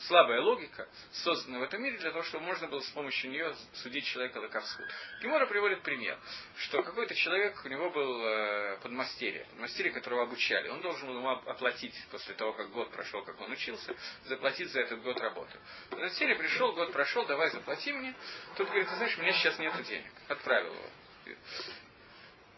слабая 0.00 0.40
логика, 0.40 0.88
создана 1.12 1.60
в 1.60 1.62
этом 1.62 1.82
мире 1.82 1.98
для 1.98 2.10
того, 2.10 2.22
чтобы 2.24 2.44
можно 2.44 2.68
было 2.68 2.80
с 2.80 2.90
помощью 2.90 3.30
нее 3.30 3.54
судить 3.74 4.04
человека 4.06 4.38
лаковсхуд. 4.38 4.86
Гемора 5.20 5.46
приводит 5.46 5.82
пример, 5.82 6.18
что 6.56 6.82
какой-то 6.82 7.14
человек, 7.14 7.60
у 7.64 7.68
него 7.68 7.90
был 7.90 8.24
э, 8.24 8.78
подмастерье, 8.82 9.46
подмастерье, 9.50 9.92
которого 9.92 10.22
обучали. 10.22 10.68
Он 10.68 10.80
должен 10.80 11.06
был 11.06 11.18
ему 11.18 11.30
оплатить 11.30 11.94
после 12.10 12.34
того, 12.34 12.52
как 12.52 12.70
год 12.70 12.90
прошел, 12.90 13.22
как 13.24 13.40
он 13.40 13.52
учился, 13.52 13.94
заплатить 14.24 14.70
за 14.70 14.80
этот 14.80 15.02
год 15.02 15.18
работы. 15.20 15.58
Подмастерье 15.90 16.36
пришел, 16.36 16.72
год 16.72 16.92
прошел, 16.92 17.24
давай 17.26 17.50
заплати 17.50 17.92
мне. 17.92 18.14
Тут 18.56 18.68
говорит, 18.68 18.88
ты 18.88 18.96
знаешь, 18.96 19.16
у 19.18 19.22
меня 19.22 19.32
сейчас 19.32 19.58
нет 19.58 19.72
денег. 19.84 20.12
Отправил 20.28 20.72
его. 20.72 21.36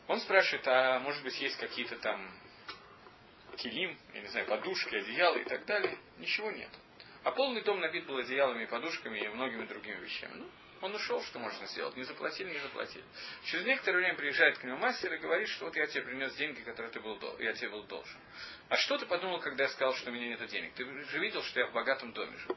Он 0.09 0.21
спрашивает, 0.21 0.67
а 0.69 1.01
может 1.01 1.23
быть 1.23 1.39
есть 1.41 1.57
какие-то 1.59 1.97
там 1.99 2.31
килим, 3.57 3.99
я 4.15 4.21
не 4.21 4.29
знаю, 4.29 4.47
подушки, 4.47 4.95
одеяла 4.95 5.37
и 5.37 5.45
так 5.45 5.65
далее. 5.65 5.99
Ничего 6.19 6.51
нет. 6.51 6.71
А 7.27 7.33
полный 7.33 7.61
дом 7.63 7.81
набит 7.81 8.07
был 8.07 8.19
одеялами, 8.19 8.67
подушками 8.67 9.19
и 9.19 9.27
многими 9.27 9.67
другими 9.67 9.97
вещами. 9.97 10.35
Ну, 10.35 10.49
он 10.81 10.95
ушел, 10.95 11.21
что 11.25 11.41
можно 11.41 11.67
сделать. 11.67 11.97
Не 11.97 12.05
заплатили, 12.05 12.53
не 12.53 12.61
заплатили. 12.61 13.03
Через 13.47 13.67
некоторое 13.67 13.99
время 13.99 14.15
приезжает 14.15 14.59
к 14.59 14.63
нему 14.63 14.77
мастер 14.77 15.13
и 15.13 15.19
говорит, 15.19 15.49
что 15.49 15.65
вот 15.65 15.75
я 15.75 15.89
тебе 15.89 16.05
принес 16.05 16.33
деньги, 16.37 16.61
которые 16.61 16.93
ты 16.93 17.01
был, 17.01 17.19
я 17.41 17.53
тебе 17.55 17.71
был 17.71 17.83
должен. 17.83 18.21
А 18.69 18.77
что 18.77 18.97
ты 18.97 19.07
подумал, 19.07 19.41
когда 19.41 19.65
я 19.65 19.71
сказал, 19.71 19.93
что 19.95 20.11
у 20.11 20.15
меня 20.15 20.29
нет 20.29 20.47
денег? 20.47 20.73
Ты 20.75 20.85
же 20.85 21.19
видел, 21.19 21.43
что 21.43 21.59
я 21.59 21.67
в 21.67 21.73
богатом 21.73 22.13
доме 22.13 22.37
живу. 22.37 22.57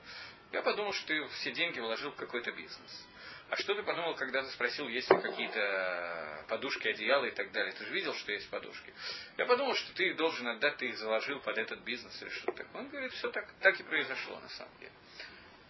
Я 0.52 0.62
подумал, 0.62 0.94
что 0.94 1.08
ты 1.08 1.28
все 1.30 1.52
деньги 1.52 1.80
вложил 1.80 2.12
в 2.12 2.16
какой-то 2.16 2.52
бизнес. 2.52 3.08
А 3.50 3.56
что 3.56 3.74
ты 3.74 3.82
подумал, 3.82 4.16
когда 4.16 4.44
ты 4.44 4.50
спросил, 4.50 4.88
есть 4.88 5.10
ли 5.10 5.20
какие-то 5.20 6.46
подушки, 6.48 6.88
одеяла 6.88 7.26
и 7.26 7.32
так 7.32 7.52
далее? 7.52 7.74
Ты 7.74 7.84
же 7.86 7.94
видел, 7.94 8.14
что 8.14 8.32
есть 8.32 8.48
подушки. 8.50 8.94
Я 9.38 9.46
подумал, 9.48 9.74
что 9.74 9.92
ты 9.96 10.10
их 10.10 10.18
должен 10.18 10.48
отдать, 10.48 10.78
ты 10.78 10.90
их 10.90 10.98
заложил 10.98 11.40
под 11.40 11.58
этот 11.58 11.80
бизнес 11.80 12.22
или 12.22 12.30
что-то 12.30 12.64
такое. 12.64 12.82
Он 12.82 12.90
говорит, 12.90 13.12
все 13.14 13.32
так, 13.32 13.52
так 13.60 13.80
и 13.80 13.84
произошло 13.84 14.40
на 14.40 14.50
самом 14.50 14.78
деле. 14.78 14.92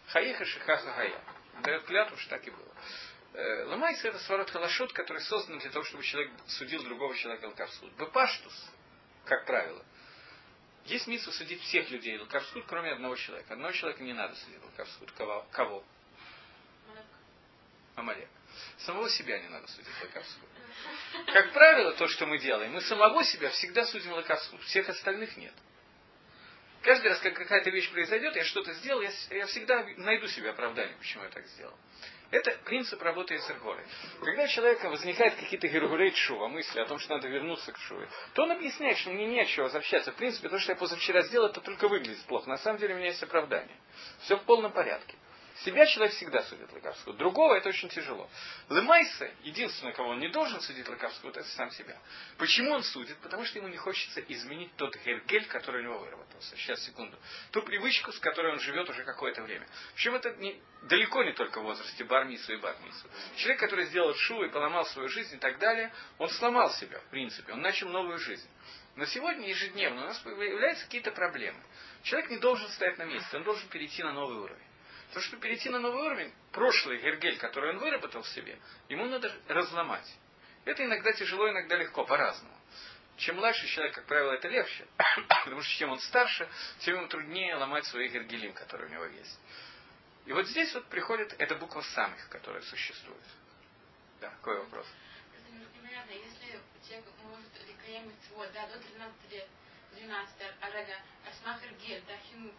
Хаеха 0.07 0.43
шихаха 0.43 0.91
хая. 0.91 1.21
Дает 1.63 1.83
клятву, 1.83 2.17
что 2.17 2.29
так 2.31 2.45
и 2.47 2.51
было. 2.51 2.73
Э, 3.33 3.63
Ломайся 3.65 4.09
это 4.09 4.19
сворот 4.19 4.49
халашот, 4.49 4.91
который 4.91 5.21
создан 5.21 5.59
для 5.59 5.69
того, 5.69 5.85
чтобы 5.85 6.03
человек 6.03 6.31
судил 6.47 6.83
другого 6.83 7.15
человека 7.15 7.45
лкавсуд. 7.45 7.93
Бепаштус, 7.93 8.71
как 9.23 9.45
правило. 9.45 9.85
Есть 10.85 11.07
миссу 11.07 11.31
судить 11.31 11.61
всех 11.61 11.89
людей 11.91 12.17
лкавсуд, 12.17 12.65
кроме 12.67 12.91
одного 12.91 13.15
человека. 13.15 13.53
Одного 13.53 13.71
человека 13.71 14.03
не 14.03 14.13
надо 14.13 14.35
судить 14.35 14.63
лкавсуд. 14.73 15.11
Кого? 15.51 15.83
Амалек. 17.99 18.29
Самого 18.79 19.09
себя 19.09 19.39
не 19.39 19.47
надо 19.47 19.67
судить 19.67 19.87
лакавсу. 20.01 20.39
Как 21.27 21.53
правило, 21.53 21.93
то, 21.93 22.07
что 22.07 22.25
мы 22.25 22.39
делаем, 22.39 22.71
мы 22.71 22.81
самого 22.81 23.23
себя 23.23 23.49
всегда 23.49 23.85
судим 23.85 24.13
лакавсу, 24.13 24.57
всех 24.59 24.89
остальных 24.89 25.35
нет. 25.37 25.53
Каждый 26.81 27.09
раз, 27.09 27.19
как 27.19 27.33
какая-то 27.33 27.69
вещь 27.71 27.91
произойдет, 27.91 28.35
я 28.35 28.45
что-то 28.45 28.73
сделал, 28.73 29.01
я, 29.01 29.11
я 29.31 29.45
всегда 29.47 29.85
найду 29.97 30.27
себе 30.27 30.51
оправдание, 30.51 30.95
почему 30.97 31.23
я 31.23 31.29
так 31.29 31.45
сделал. 31.47 31.77
Это 32.31 32.51
принцип 32.63 33.01
работы 33.01 33.37
с 33.37 33.49
Иргорой. 33.49 33.83
Когда 34.21 34.43
у 34.43 34.47
человека 34.47 34.89
возникают 34.89 35.35
какие-то 35.35 35.67
гергурей 35.67 36.13
шува, 36.13 36.47
мысли 36.47 36.79
о 36.79 36.85
том, 36.85 36.99
что 36.99 37.15
надо 37.15 37.27
вернуться 37.27 37.71
к 37.71 37.77
шуве, 37.79 38.07
то 38.33 38.43
он 38.43 38.51
объясняет, 38.51 38.97
что 38.99 39.09
мне 39.09 39.25
не 39.25 39.41
от 39.41 39.47
чего 39.47 39.63
возвращаться. 39.63 40.11
В 40.11 40.15
принципе, 40.15 40.47
то, 40.47 40.59
что 40.59 40.73
я 40.73 40.75
позавчера 40.75 41.23
сделал, 41.23 41.47
это 41.47 41.59
только 41.59 41.87
выглядит 41.87 42.23
плохо. 42.25 42.47
На 42.47 42.57
самом 42.57 42.77
деле 42.77 42.93
у 42.93 42.97
меня 42.97 43.07
есть 43.07 43.23
оправдание. 43.23 43.75
Все 44.21 44.37
в 44.37 44.43
полном 44.43 44.71
порядке. 44.71 45.15
Себя 45.65 45.85
человек 45.87 46.15
всегда 46.15 46.41
судит 46.43 46.71
лакавскую. 46.71 47.17
Другого 47.17 47.55
это 47.55 47.69
очень 47.69 47.89
тяжело. 47.89 48.29
Лемайса, 48.69 49.29
единственное, 49.43 49.91
кого 49.91 50.09
он 50.09 50.19
не 50.19 50.29
должен 50.29 50.61
судить 50.61 50.87
лакавскую, 50.87 51.33
это 51.33 51.43
сам 51.43 51.69
себя. 51.71 51.97
Почему 52.37 52.71
он 52.71 52.83
судит? 52.83 53.17
Потому 53.17 53.43
что 53.43 53.59
ему 53.59 53.67
не 53.67 53.75
хочется 53.75 54.21
изменить 54.21 54.73
тот 54.77 54.95
гергель, 55.03 55.45
который 55.47 55.81
у 55.81 55.83
него 55.83 55.99
выработался. 55.99 56.55
Сейчас, 56.55 56.81
секунду. 56.85 57.17
Ту 57.51 57.61
привычку, 57.63 58.13
с 58.13 58.19
которой 58.19 58.53
он 58.53 58.59
живет 58.61 58.89
уже 58.89 59.03
какое-то 59.03 59.41
время. 59.41 59.67
Причем 59.95 60.15
это 60.15 60.33
не, 60.35 60.61
далеко 60.83 61.23
не 61.23 61.33
только 61.33 61.59
в 61.59 61.63
возрасте 61.63 62.05
бармису 62.05 62.53
и 62.53 62.57
бармису. 62.57 63.09
Человек, 63.35 63.59
который 63.59 63.85
сделал 63.87 64.15
шу 64.15 64.41
и 64.43 64.49
поломал 64.49 64.85
свою 64.85 65.09
жизнь 65.09 65.35
и 65.35 65.39
так 65.39 65.59
далее, 65.59 65.91
он 66.19 66.29
сломал 66.29 66.71
себя, 66.71 66.99
в 66.99 67.09
принципе. 67.09 67.51
Он 67.51 67.61
начал 67.61 67.89
новую 67.89 68.17
жизнь. 68.17 68.49
Но 68.95 69.05
сегодня 69.05 69.49
ежедневно 69.49 70.03
у 70.03 70.05
нас 70.05 70.19
появляются 70.19 70.85
какие-то 70.85 71.11
проблемы. 71.11 71.61
Человек 72.03 72.29
не 72.29 72.37
должен 72.37 72.69
стоять 72.69 72.97
на 72.97 73.03
месте, 73.03 73.35
он 73.35 73.43
должен 73.43 73.67
перейти 73.67 74.03
на 74.03 74.13
новый 74.13 74.37
уровень. 74.37 74.68
То, 75.13 75.21
что 75.21 75.37
перейти 75.37 75.69
на 75.69 75.79
новый 75.79 76.03
уровень, 76.03 76.33
прошлый 76.51 76.99
гергель, 76.99 77.37
который 77.37 77.71
он 77.71 77.79
выработал 77.79 78.21
в 78.21 78.27
себе, 78.29 78.59
ему 78.89 79.05
надо 79.05 79.33
разломать. 79.47 80.07
Это 80.65 80.85
иногда 80.85 81.11
тяжело, 81.13 81.49
иногда 81.49 81.77
легко, 81.77 82.05
по-разному. 82.05 82.55
Чем 83.17 83.37
младше 83.37 83.67
человек, 83.67 83.95
как 83.95 84.05
правило, 84.05 84.33
это 84.33 84.47
легче. 84.47 84.87
Потому 85.27 85.61
что 85.61 85.73
чем 85.73 85.91
он 85.91 85.99
старше, 85.99 86.47
тем 86.79 86.97
ему 86.97 87.07
труднее 87.07 87.55
ломать 87.55 87.85
свои 87.85 88.07
гергелим, 88.07 88.53
которые 88.53 88.89
у 88.89 88.93
него 88.93 89.05
есть. 89.05 89.39
И 90.25 90.31
вот 90.31 90.47
здесь 90.47 90.73
вот 90.75 90.85
приходит 90.85 91.33
эта 91.39 91.55
буква 91.55 91.81
самих, 91.81 92.29
которая 92.29 92.61
существует. 92.61 93.23
Да, 94.21 94.29
какой 94.29 94.59
вопрос? 94.59 94.85
Меня 95.51 95.65
понятно, 95.81 96.11
если 96.11 96.59
человек 96.87 97.05
может 97.23 97.49
рекламировать 97.67 98.23
свой, 98.27 98.47
да, 98.53 98.67
до 98.67 98.77
13 98.77 99.31
лет, 99.31 99.47
12 99.93 100.35
орега, 100.61 100.97
асмахер 101.27 101.73
гель, 101.81 102.03
да, 102.07 102.15
хинух, 102.17 102.53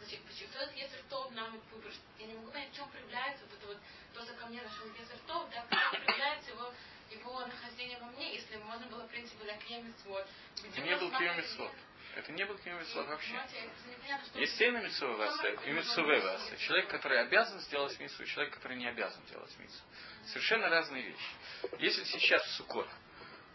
Зачем? 0.00 0.20
Почему? 0.26 0.48
Кто 0.50 0.58
этот 0.60 0.76
Ецер 0.76 1.02
Тов 1.08 1.30
нам 1.32 1.60
выбор? 1.70 1.92
Я 2.18 2.26
не 2.26 2.34
могу 2.34 2.50
понять, 2.50 2.72
в 2.72 2.76
чем 2.76 2.88
проявляется 2.90 3.44
вот 3.44 3.58
это 3.58 3.66
вот, 3.66 3.78
то, 4.14 4.24
что 4.24 4.34
ко 4.34 4.46
мне 4.46 4.62
нашел 4.62 4.86
Ецер 4.86 5.18
Тов, 5.26 5.48
да, 5.50 5.64
как 5.68 6.04
проявляется 6.04 6.50
его, 6.50 6.72
его 7.10 7.46
нахождение 7.46 7.98
во 7.98 8.06
мне, 8.06 8.34
если 8.34 8.56
можно 8.56 8.86
было, 8.86 9.04
в 9.04 9.08
принципе, 9.08 9.44
для 9.44 9.58
вот. 10.06 10.26
Это 10.64 10.80
не 10.80 10.96
был 10.96 11.10
Киемисвод. 11.10 11.72
Это 12.16 12.32
не 12.32 12.44
был 12.44 12.58
Киемисвод 12.58 13.06
вообще. 13.06 13.40
Есть 14.34 14.56
семь 14.56 14.76
Митсувеваса 14.76 15.48
и 15.48 15.70
Митсувеваса. 15.72 16.56
Человек, 16.56 16.88
который 16.88 17.20
обязан 17.20 17.60
сделать 17.60 17.98
миссу, 18.00 18.22
и 18.22 18.26
человек, 18.26 18.54
который 18.54 18.76
не 18.76 18.86
обязан 18.86 19.24
делать 19.26 19.56
миссу. 19.58 19.82
Совершенно 20.26 20.68
разные 20.68 21.02
вещи. 21.02 21.30
Если 21.78 22.04
сейчас 22.04 22.42
в 22.44 22.50
Суккот 22.56 22.88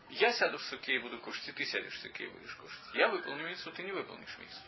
я 0.10 0.32
сяду 0.34 0.58
в 0.58 0.64
суке 0.64 0.96
и 0.96 1.00
буду 1.00 1.20
кушать, 1.20 1.50
и 1.50 1.52
ты 1.52 1.66
сядешь 1.66 1.94
в 1.94 2.02
суке 2.02 2.26
и 2.26 2.28
будешь 2.28 2.56
кушать. 2.56 2.80
Я 2.94 3.08
выполню 3.10 3.50
миссу, 3.50 3.72
ты 3.72 3.84
не 3.84 3.92
выполнишь 3.92 4.38
миссу. 4.38 4.62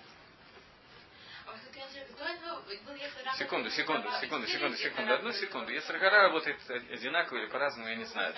Секунду, 3.38 3.70
секунду, 3.70 4.10
секунду, 4.20 4.48
секунду, 4.48 4.78
секунду, 4.78 5.14
одну 5.14 5.32
секунду. 5.34 5.72
Ецаргара 5.72 6.24
работает 6.24 6.58
одинаково 6.70 7.38
или 7.38 7.48
по-разному, 7.48 7.88
я 7.88 7.96
не 7.96 8.06
знаю. 8.06 8.34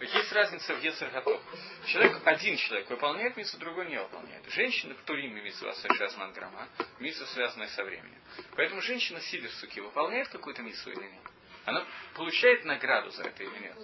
Есть 0.00 0.32
разница 0.32 0.74
в 0.74 0.82
Ецаргатов. 0.82 1.40
Человек, 1.86 2.20
один 2.24 2.56
человек 2.56 2.88
выполняет 2.88 3.36
миссу, 3.36 3.58
другой 3.58 3.88
не 3.88 3.98
выполняет. 3.98 4.44
Женщина, 4.50 4.94
кто 4.94 5.14
имя 5.14 5.42
миссу 5.42 5.68
Асашасман 5.68 6.32
Грама, 6.32 6.68
миссу, 7.00 7.26
связанная 7.26 7.68
со 7.68 7.84
временем. 7.84 8.20
Поэтому 8.56 8.80
женщина, 8.80 9.20
сидя 9.20 9.48
в 9.48 9.54
суке, 9.54 9.80
выполняет 9.82 10.28
какую-то 10.28 10.62
миссу 10.62 10.90
или 10.90 11.02
нет? 11.02 11.22
Она 11.64 11.84
получает 12.14 12.64
награду 12.64 13.10
за 13.10 13.24
это 13.24 13.42
или 13.42 13.58
нет? 13.58 13.76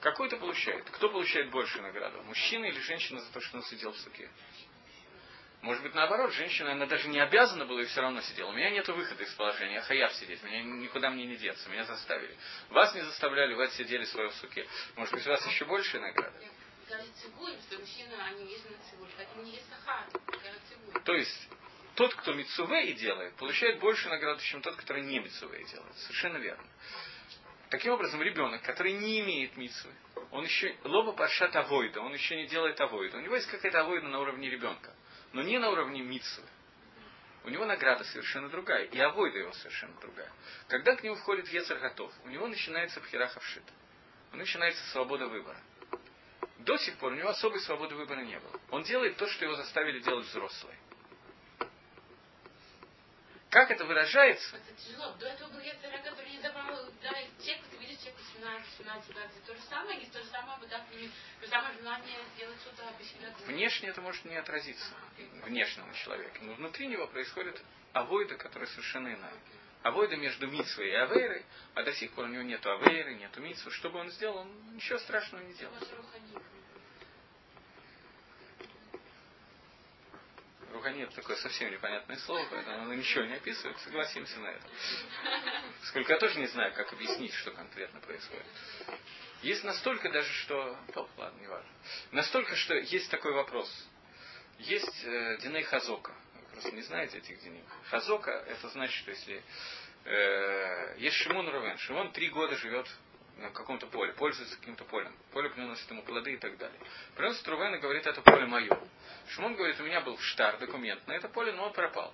Какую-то 0.00 0.36
получает. 0.38 0.88
Кто 0.90 1.10
получает 1.10 1.50
большую 1.50 1.82
награду? 1.82 2.22
Мужчина 2.22 2.64
или 2.64 2.80
женщина 2.80 3.20
за 3.20 3.30
то, 3.32 3.40
что 3.40 3.58
он 3.58 3.64
сидел 3.64 3.92
в 3.92 3.98
суке? 3.98 4.30
Может 5.62 5.82
быть, 5.82 5.94
наоборот, 5.94 6.32
женщина, 6.32 6.72
она 6.72 6.86
даже 6.86 7.08
не 7.08 7.20
обязана 7.20 7.66
была 7.66 7.82
и 7.82 7.84
все 7.84 8.00
равно 8.00 8.22
сидела. 8.22 8.48
У 8.48 8.52
меня 8.52 8.70
нет 8.70 8.88
выхода 8.88 9.22
из 9.22 9.32
положения, 9.34 9.74
я 9.74 9.82
хаяв 9.82 10.12
сидеть, 10.14 10.42
меня 10.42 10.62
никуда 10.62 11.10
мне 11.10 11.26
не 11.26 11.36
деться, 11.36 11.68
меня 11.68 11.84
заставили. 11.84 12.34
Вас 12.70 12.94
не 12.94 13.02
заставляли, 13.02 13.52
вы 13.52 13.64
отсидели 13.64 14.04
свое 14.04 14.30
в 14.30 14.34
суке. 14.36 14.66
Может 14.96 15.12
быть, 15.12 15.26
у 15.26 15.30
вас 15.30 15.46
еще 15.46 15.66
большая 15.66 16.00
награда? 16.00 16.38
То 21.04 21.12
есть, 21.12 21.48
тот, 21.94 22.14
кто 22.14 22.32
мицувей 22.32 22.94
делает, 22.94 23.34
получает 23.36 23.80
большую 23.80 24.12
награду, 24.12 24.40
чем 24.42 24.62
тот, 24.62 24.76
который 24.76 25.02
не 25.02 25.18
мицувей 25.18 25.64
делает. 25.64 25.94
Совершенно 25.98 26.38
верно. 26.38 26.64
Таким 27.68 27.92
образом, 27.92 28.22
ребенок, 28.22 28.62
который 28.62 28.92
не 28.92 29.20
имеет 29.20 29.56
митсвы, 29.58 29.92
он 30.30 30.44
еще 30.44 30.74
лоба 30.84 31.12
паршат 31.12 31.54
авойда, 31.54 32.00
он 32.00 32.14
еще 32.14 32.36
не 32.36 32.46
делает 32.46 32.80
авойда. 32.80 33.18
У 33.18 33.20
него 33.20 33.34
есть 33.36 33.48
какая-то 33.48 33.80
авойда 33.82 34.08
на 34.08 34.20
уровне 34.20 34.48
ребенка 34.48 34.94
но 35.32 35.42
не 35.42 35.58
на 35.58 35.70
уровне 35.70 36.02
митсвы. 36.02 36.44
У 37.44 37.48
него 37.48 37.64
награда 37.64 38.04
совершенно 38.04 38.48
другая, 38.48 38.84
и 38.84 38.98
авойда 38.98 39.38
его 39.38 39.52
совершенно 39.52 39.94
другая. 40.00 40.30
Когда 40.68 40.94
к 40.94 41.02
нему 41.02 41.16
входит 41.16 41.48
Ецер 41.48 41.78
готов, 41.78 42.12
у 42.24 42.28
него 42.28 42.46
начинается 42.46 43.00
пхирахавшит. 43.00 43.64
У 44.32 44.34
него 44.34 44.44
начинается 44.44 44.84
свобода 44.90 45.26
выбора. 45.26 45.58
До 46.58 46.76
сих 46.76 46.96
пор 46.98 47.12
у 47.12 47.16
него 47.16 47.30
особой 47.30 47.60
свободы 47.60 47.94
выбора 47.94 48.20
не 48.20 48.38
было. 48.38 48.60
Он 48.70 48.82
делает 48.82 49.16
то, 49.16 49.26
что 49.26 49.44
его 49.46 49.54
заставили 49.56 50.00
делать 50.00 50.26
взрослые. 50.26 50.76
Как 53.50 53.68
это 53.68 53.84
выражается? 53.84 54.56
Это 54.56 54.72
тяжело. 54.80 55.12
До 55.18 55.26
этого 55.26 55.50
был 55.50 55.58
Ецер, 55.58 55.90
который 56.04 56.30
не 56.30 56.38
давал 56.38 56.86
да, 57.02 57.10
человеку, 57.42 57.66
ты 57.70 57.76
видишь 57.78 57.98
человеку 57.98 58.22
17, 58.34 58.70
17, 58.78 59.12
20. 59.12 59.44
То 59.44 59.54
же 59.54 59.60
самое, 59.62 59.98
есть 59.98 60.12
то 60.12 60.22
же 60.22 60.28
самое, 60.30 60.58
да, 60.70 60.78
то 60.78 61.46
же 61.46 61.50
самое 61.50 61.74
желание 61.74 62.16
сделать 62.36 62.60
что-то 62.60 62.88
обещать. 62.88 63.46
Внешне 63.46 63.88
это 63.88 64.00
может 64.00 64.24
не 64.24 64.36
отразиться. 64.36 64.94
Внешне 65.44 65.82
на 65.82 65.94
человеке. 65.94 66.38
Но 66.42 66.54
внутри 66.54 66.86
него 66.86 67.08
происходит 67.08 67.60
авойда, 67.92 68.36
которая 68.36 68.68
совершенно 68.68 69.08
иная. 69.08 69.34
Авойда 69.82 70.16
между 70.16 70.46
Митсвой 70.46 70.90
и 70.90 70.94
Авейрой, 70.94 71.44
а 71.74 71.82
до 71.82 71.92
сих 71.94 72.12
пор 72.12 72.26
у 72.26 72.28
него 72.28 72.42
нет 72.42 72.64
Авейры, 72.64 73.14
нет 73.14 73.36
Митсвы. 73.38 73.72
Что 73.72 73.90
бы 73.90 73.98
он 73.98 74.10
сделал, 74.10 74.36
он 74.36 74.76
ничего 74.76 74.98
страшного 74.98 75.42
не 75.42 75.54
делал. 75.54 75.74
Руханит 80.80 81.14
такое 81.14 81.36
совсем 81.36 81.70
непонятное 81.70 82.16
слово, 82.16 82.42
поэтому 82.50 82.84
оно 82.84 82.94
ничего 82.94 83.22
не 83.24 83.34
описывает, 83.34 83.78
согласимся 83.80 84.40
на 84.40 84.46
это. 84.46 84.66
Сколько 85.82 86.14
я 86.14 86.18
тоже 86.18 86.40
не 86.40 86.46
знаю, 86.46 86.72
как 86.72 86.90
объяснить, 86.94 87.34
что 87.34 87.50
конкретно 87.50 88.00
происходит. 88.00 88.46
Есть 89.42 89.62
настолько 89.62 90.08
даже, 90.08 90.32
что... 90.32 90.78
Топ, 90.94 91.10
ладно, 91.18 91.38
не 91.38 91.48
важно. 91.48 91.70
Настолько, 92.12 92.56
что 92.56 92.74
есть 92.76 93.10
такой 93.10 93.34
вопрос. 93.34 93.70
Есть 94.58 95.04
э, 95.04 95.36
Диней 95.42 95.64
Хазока. 95.64 96.14
Вы 96.34 96.52
просто 96.52 96.72
не 96.72 96.82
знаете 96.82 97.18
этих 97.18 97.38
Диней. 97.40 97.64
Хазока, 97.90 98.30
это 98.30 98.70
значит, 98.70 98.96
что 99.00 99.10
если... 99.10 99.42
Э, 100.06 100.94
есть 100.96 101.16
Шимон 101.16 101.46
Рувен. 101.46 101.76
Шимон 101.76 102.10
три 102.12 102.30
года 102.30 102.56
живет 102.56 102.86
на 103.36 103.50
каком-то 103.50 103.86
поле, 103.86 104.14
пользуется 104.14 104.56
каким-то 104.56 104.84
полем. 104.84 105.14
Поле 105.32 105.50
приносит 105.50 105.90
ему 105.90 106.02
плоды 106.04 106.32
и 106.32 106.36
так 106.38 106.56
далее. 106.56 106.80
Приносит 107.16 107.46
Рувен 107.48 107.74
и 107.74 107.78
говорит, 107.78 108.06
это 108.06 108.22
поле 108.22 108.46
мое. 108.46 108.80
Шимон 109.28 109.54
говорит, 109.54 109.78
у 109.80 109.84
меня 109.84 110.00
был 110.00 110.18
штар, 110.18 110.58
документ 110.58 111.06
на 111.06 111.12
это 111.12 111.28
поле, 111.28 111.52
но 111.52 111.66
он 111.66 111.72
пропал. 111.72 112.12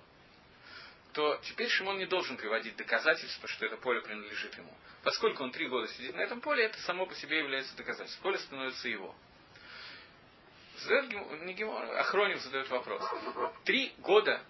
То 1.13 1.39
теперь 1.43 1.69
Шимон 1.69 1.97
не 1.97 2.05
должен 2.05 2.37
приводить 2.37 2.75
доказательства, 2.75 3.47
что 3.47 3.65
это 3.65 3.77
поле 3.77 4.01
принадлежит 4.01 4.55
ему. 4.57 4.71
Поскольку 5.03 5.43
он 5.43 5.51
три 5.51 5.67
года 5.67 5.87
сидит 5.87 6.15
на 6.15 6.21
этом 6.21 6.41
поле, 6.41 6.65
это 6.65 6.77
само 6.81 7.05
по 7.05 7.15
себе 7.15 7.39
является 7.39 7.75
доказательством. 7.75 8.23
Поле 8.23 8.37
становится 8.37 8.87
его. 8.87 9.15
Задает, 10.77 12.41
задает 12.41 12.69
вопрос. 12.69 13.03
Три 13.63 13.93
года, 13.97 14.41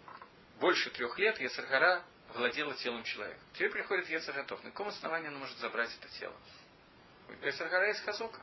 больше 0.59 0.89
трех 0.89 1.17
лет, 1.19 1.39
Ясархара 1.39 2.03
владела 2.33 2.73
телом 2.75 3.03
человека. 3.03 3.39
Теперь 3.53 3.71
приходит 3.71 4.09
Ецарготов. 4.09 4.63
На 4.63 4.71
каком 4.71 4.89
основании 4.89 5.29
он 5.29 5.37
может 5.37 5.57
забрать 5.59 5.89
это 5.99 6.09
тело? 6.19 6.35
Ецаргара 7.41 7.89
из 7.91 7.99
Хазока. 8.01 8.41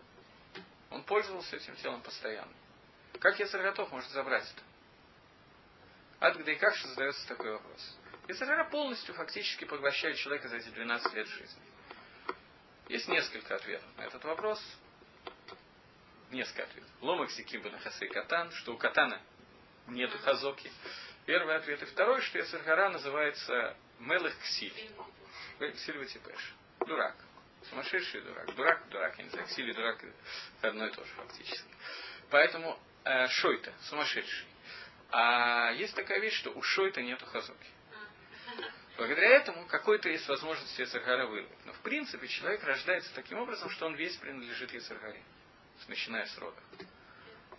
Он 0.90 1.03
пользовался 1.03 1.57
этим 1.57 1.74
телом 1.77 2.00
постоянно. 2.03 2.53
Как 3.20 3.38
Ецарготов 3.38 3.90
может 3.90 4.11
забрать 4.11 4.44
это? 4.44 4.62
Откуда 6.20 6.53
и 6.53 6.57
как 6.57 6.74
задается 6.77 7.27
такой 7.29 7.53
вопрос? 7.53 7.98
Ецаргара 8.29 8.64
полностью 8.70 9.14
фактически 9.14 9.64
поглощает 9.64 10.16
человека 10.16 10.48
за 10.48 10.57
эти 10.57 10.68
12 10.68 11.14
лет 11.14 11.27
жизни. 11.29 11.62
Есть 12.88 13.09
несколько 13.09 13.57
ответов 13.57 13.88
на 13.96 14.03
этот 14.03 14.24
вопрос. 14.24 14.62
Несколько 16.31 16.64
ответов. 16.64 16.90
Ломак 17.00 17.31
Сикимба 17.31 17.70
на 17.70 17.79
Хасей 17.79 18.09
Катан, 18.09 18.50
что 18.53 18.74
у 18.74 18.79
Катана 18.79 19.20
нету 19.87 20.18
хазоки. 20.18 20.70
Первый 21.27 21.57
ответ. 21.57 21.83
И 21.83 21.87
второй, 21.87 22.20
что 22.22 22.38
Яцергара 22.38 22.90
называется 22.90 23.77
Мелых 23.98 24.38
Ксиль. 24.40 24.90
Ксиль 25.59 26.07
Типеш. 26.07 26.55
Дурак. 26.87 27.16
Сумасшедший 27.70 28.20
дурак. 28.20 28.55
Дурак, 28.55 28.88
дурак, 28.88 29.18
я 29.18 29.24
не 29.24 29.31
знаю. 29.31 29.46
Ксиль 29.46 29.70
и 29.70 29.72
дурак 29.72 30.05
одно 30.61 30.87
и 30.87 30.90
то 30.90 31.05
же 31.05 31.12
фактически. 31.14 31.68
Поэтому 32.31 32.79
э, 33.04 33.28
Шойта, 33.28 33.72
сумасшедший. 33.82 34.46
А 35.10 35.70
есть 35.72 35.94
такая 35.94 36.20
вещь, 36.20 36.34
что 36.34 36.50
у 36.50 36.62
Шойта 36.62 37.02
нету 37.02 37.26
хазоки. 37.26 37.68
Благодаря 38.96 39.30
этому 39.36 39.66
какой-то 39.66 40.08
есть 40.08 40.28
возможность 40.28 40.78
Ецаргара 40.78 41.26
вырвать. 41.26 41.66
Но 41.66 41.72
в 41.72 41.80
принципе 41.80 42.28
человек 42.28 42.62
рождается 42.64 43.12
таким 43.14 43.38
образом, 43.38 43.68
что 43.70 43.86
он 43.86 43.94
весь 43.94 44.16
принадлежит 44.16 44.72
Ецаргаре. 44.72 45.22
Начиная 45.88 46.24
с 46.26 46.38
рода 46.38 46.60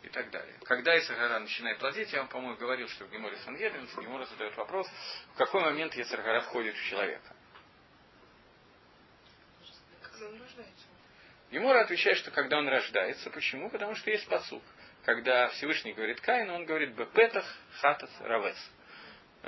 и 0.05 0.09
так 0.09 0.29
далее. 0.29 0.55
Когда 0.63 0.97
Исагара 0.97 1.39
начинает 1.39 1.79
плодить, 1.79 2.11
я 2.13 2.19
вам, 2.19 2.29
по-моему, 2.29 2.57
говорил, 2.57 2.87
что 2.87 3.05
в 3.05 3.11
Геморе 3.11 3.37
Сангедрин 3.37 3.87
Гемора 3.97 4.25
задает 4.25 4.55
вопрос, 4.55 4.87
в 5.33 5.37
какой 5.37 5.61
момент 5.61 5.95
Исагара 5.97 6.41
входит 6.41 6.75
в 6.75 6.85
человека. 6.85 7.35
Гемора 11.51 11.81
отвечает, 11.81 12.17
что 12.17 12.31
когда 12.31 12.57
он 12.57 12.67
рождается. 12.67 13.29
Почему? 13.29 13.69
Потому 13.69 13.95
что 13.95 14.09
есть 14.11 14.27
посук. 14.27 14.63
Когда 15.05 15.49
Всевышний 15.49 15.93
говорит 15.93 16.19
Каину, 16.21 16.55
он 16.55 16.65
говорит 16.65 16.95
Бепетах 16.95 17.45
Хатас 17.79 18.09
Равес 18.21 18.57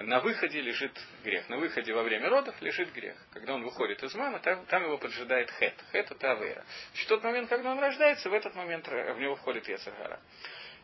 на 0.03 0.19
выходе 0.19 0.61
лежит 0.61 0.91
грех. 1.23 1.49
На 1.49 1.57
выходе 1.57 1.93
во 1.93 2.03
время 2.03 2.29
родов 2.29 2.55
лежит 2.61 2.93
грех. 2.93 3.15
Когда 3.33 3.55
он 3.55 3.63
выходит 3.63 4.03
из 4.03 4.13
мамы, 4.13 4.39
там, 4.39 4.65
там 4.67 4.83
его 4.83 4.97
поджидает 4.97 5.49
хет. 5.51 5.73
Хет 5.91 6.11
это 6.11 6.31
авейра. 6.31 6.63
В 6.93 7.05
тот 7.07 7.23
момент, 7.23 7.49
когда 7.49 7.71
он 7.71 7.79
рождается, 7.79 8.29
в 8.29 8.33
этот 8.33 8.53
момент 8.55 8.87
в 8.87 9.19
него 9.19 9.35
входит 9.35 9.67
Ецаргара. 9.67 10.19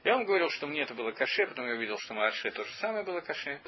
Я 0.03 0.15
вам 0.15 0.25
говорил, 0.25 0.49
что 0.49 0.67
мне 0.67 0.81
это 0.81 0.93
было 0.93 1.11
каше, 1.11 1.47
потом 1.47 1.65
я 1.65 1.75
увидел, 1.75 1.97
что 1.97 2.13
Маарше 2.13 2.51
то 2.51 2.65
же 2.65 2.73
самое 2.75 3.05
было 3.05 3.21
каше. 3.21 3.61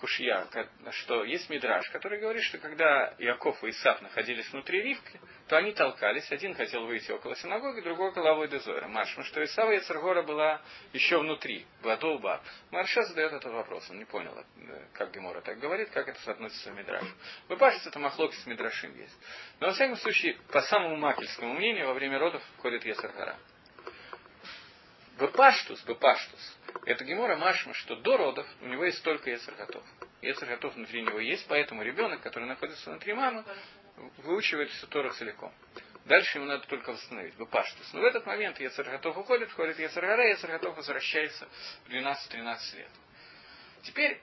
Кушья, 0.00 0.46
что 0.92 1.24
есть 1.24 1.50
мидраж, 1.50 1.88
который 1.90 2.20
говорит, 2.20 2.44
что 2.44 2.58
когда 2.58 3.14
Яков 3.18 3.62
и 3.64 3.70
Исаф 3.70 4.00
находились 4.00 4.48
внутри 4.52 4.80
Ривки, 4.80 5.20
то 5.48 5.56
они 5.56 5.72
толкались. 5.72 6.30
Один 6.30 6.54
хотел 6.54 6.86
выйти 6.86 7.10
около 7.10 7.34
синагоги, 7.34 7.80
другой 7.80 8.10
около 8.10 8.30
Авой 8.30 8.48
Дезора. 8.48 8.86
Машма, 8.86 9.24
что 9.24 9.42
Исава 9.42 9.72
и 9.72 9.80
Царгора 9.80 10.22
была 10.22 10.60
еще 10.92 11.18
внутри, 11.18 11.66
была 11.82 11.96
долба. 11.96 12.40
Марша 12.70 13.02
задает 13.02 13.32
этот 13.32 13.52
вопрос, 13.52 13.88
он 13.90 13.98
не 13.98 14.04
понял, 14.04 14.36
э, 14.36 14.86
как 14.94 15.12
Гемора 15.12 15.40
так 15.40 15.58
говорит, 15.58 15.90
как 15.90 16.08
это 16.08 16.20
соотносится 16.20 16.70
с 16.70 16.72
Мидрашем. 16.72 17.14
Вы 17.48 17.56
пашете, 17.56 17.88
это 17.88 17.98
махлоки 17.98 18.36
с 18.36 18.46
Мидрашим 18.46 18.96
есть. 18.96 19.18
Но, 19.58 19.68
во 19.68 19.72
всяком 19.72 19.96
случае, 19.96 20.38
по 20.52 20.60
самому 20.62 20.96
макельскому 20.96 21.54
мнению, 21.54 21.88
во 21.88 21.94
время 21.94 22.18
родов 22.20 22.42
входит 22.56 22.84
Есаргара. 22.84 23.36
Бепаштус, 25.18 25.82
Бепаштус. 25.84 26.56
Это 26.84 27.04
Гемора 27.04 27.36
Машма, 27.36 27.74
что 27.74 27.96
до 27.96 28.16
родов 28.16 28.46
у 28.60 28.66
него 28.66 28.84
есть 28.84 29.02
только 29.02 29.30
Ецарготов. 29.30 29.82
Ецарготов 30.22 30.74
внутри 30.74 31.02
него 31.02 31.18
есть, 31.18 31.46
поэтому 31.48 31.82
ребенок, 31.82 32.22
который 32.22 32.46
находится 32.46 32.90
внутри 32.90 33.14
мамы, 33.14 33.44
выучивает 34.18 34.70
всю 34.70 34.86
Тору 34.86 35.10
целиком. 35.10 35.52
Дальше 36.04 36.38
ему 36.38 36.46
надо 36.46 36.66
только 36.68 36.92
восстановить, 36.92 37.34
Бепаштус. 37.36 37.92
Но 37.92 38.00
в 38.00 38.04
этот 38.04 38.26
момент 38.26 38.60
Ецарготов 38.60 39.16
уходит, 39.16 39.50
входит 39.50 39.78
Ецаргара, 39.80 40.28
и 40.28 40.30
Ецарготов 40.30 40.76
возвращается 40.76 41.48
в 41.86 41.90
12-13 41.90 42.76
лет. 42.76 42.90
Теперь, 43.82 44.20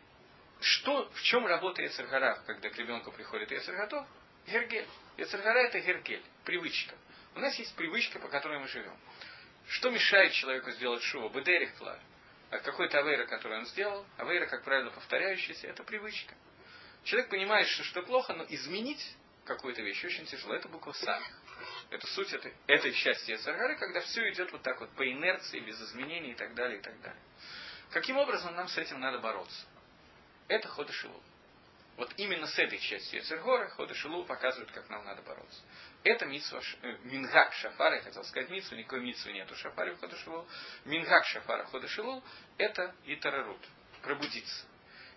что, 0.62 1.10
в 1.10 1.22
чем 1.24 1.46
работа 1.46 1.82
Ецаргара, 1.82 2.42
когда 2.48 2.70
к 2.70 2.78
ребенку 2.78 3.12
приходит 3.12 3.52
Ецарготов? 3.52 4.08
Гергель. 4.48 4.88
Ецаргара 5.18 5.60
это 5.60 5.80
гергель, 5.80 6.24
привычка. 6.46 6.96
У 7.36 7.40
нас 7.40 7.60
есть 7.60 7.76
привычка, 7.76 8.18
по 8.20 8.30
которой 8.30 8.60
мы 8.60 8.68
живем. 8.70 8.96
Что 9.68 9.90
мешает 9.90 10.34
человеку 10.34 10.72
сделать 10.72 11.04
шуву? 11.04 11.30
Бедерих 11.30 11.76
клар. 11.76 12.00
От 12.52 12.62
какой-то 12.62 13.00
авейра, 13.00 13.26
который 13.26 13.58
он 13.58 13.66
сделал, 13.66 14.06
авейра, 14.18 14.46
как 14.46 14.64
правило, 14.64 14.92
повторяющаяся, 14.92 15.68
это 15.68 15.84
привычка. 15.84 16.36
Человек 17.04 17.30
понимает, 17.30 17.68
что 17.68 17.84
что 17.84 18.02
плохо, 18.04 18.34
но 18.34 18.46
изменить 18.50 19.16
какую-то 19.46 19.82
вещь 19.82 20.04
очень 20.04 20.26
тяжело. 20.26 20.56
Это 20.56 20.68
буква 20.68 20.92
Са. 20.92 21.22
Это 21.90 22.06
суть 22.08 22.34
этой, 22.34 22.54
этой 22.68 22.94
части 22.94 23.32
Яцергары, 23.32 23.78
когда 23.78 24.02
все 24.02 24.30
идет 24.32 24.52
вот 24.52 24.62
так 24.64 24.80
вот 24.80 24.90
по 24.96 25.10
инерции, 25.10 25.60
без 25.60 25.80
изменений 25.82 26.32
и 26.32 26.36
так 26.36 26.54
далее, 26.56 26.80
и 26.80 26.82
так 26.82 27.00
далее. 27.02 27.22
Каким 27.92 28.18
образом 28.18 28.56
нам 28.56 28.68
с 28.68 28.78
этим 28.78 29.00
надо 29.00 29.20
бороться? 29.20 29.66
Это 30.48 30.68
Ходышилу. 30.68 31.22
Вот 31.98 32.14
именно 32.18 32.46
с 32.48 32.60
этой 32.60 32.80
частью 32.80 33.20
Ецергора 33.20 33.70
Ходышилу 33.70 34.26
показывает, 34.26 34.72
как 34.72 34.90
нам 34.90 35.06
надо 35.06 35.22
бороться. 35.22 35.62
Это 36.06 36.28
митсва, 36.28 36.62
э, 36.84 36.98
мингак 37.06 37.52
шафара, 37.54 37.96
я 37.96 38.02
хотел 38.04 38.24
сказать 38.26 38.52
митсву, 38.52 38.76
никакой 38.76 39.02
митсвы 39.02 39.34
нету 39.34 39.56
шафаре 39.56 39.96
в 39.96 40.00
ходошилул. 40.00 40.48
Мингак 40.86 41.26
шафара 41.26 41.66
ходошилул– 41.66 42.24
это 42.60 42.94
итарарут, 43.06 43.60
пробудиться. 44.04 44.68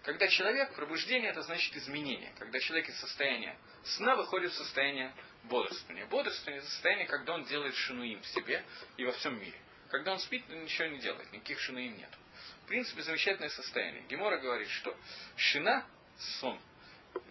Когда 0.03 0.27
человек, 0.29 0.73
пробуждение, 0.75 1.31
это 1.31 1.43
значит 1.43 1.77
изменение. 1.77 2.33
Когда 2.39 2.59
человек 2.59 2.89
из 2.89 2.99
состояния 3.01 3.59
сна 3.85 4.17
выходит 4.17 4.51
в 4.51 4.55
состояние 4.55 5.13
бодрствования. 5.45 6.07
Бодрствование– 6.07 6.61
это 6.63 6.71
состояние, 6.71 7.07
когда 7.07 7.35
он 7.35 7.45
делает 7.45 7.75
шинуим 7.75 8.23
в 8.23 8.27
себе 8.29 8.65
и 8.97 9.05
во 9.05 9.13
всем 9.13 9.39
мире. 9.39 9.59
Когда 9.91 10.13
он 10.13 10.19
спит, 10.19 10.43
он 10.49 10.65
ничего 10.65 10.89
не 10.89 11.01
делает, 11.01 11.31
никаких 11.33 11.61
шинуим 11.61 11.99
нет. 11.99 12.11
В 12.65 12.69
принципе, 12.69 13.03
замечательное 13.03 13.51
состояние. 13.51 14.05
Гемора 14.09 14.39
говорит, 14.39 14.71
что 14.71 14.97
шина, 15.37 15.87
сон, 16.41 16.59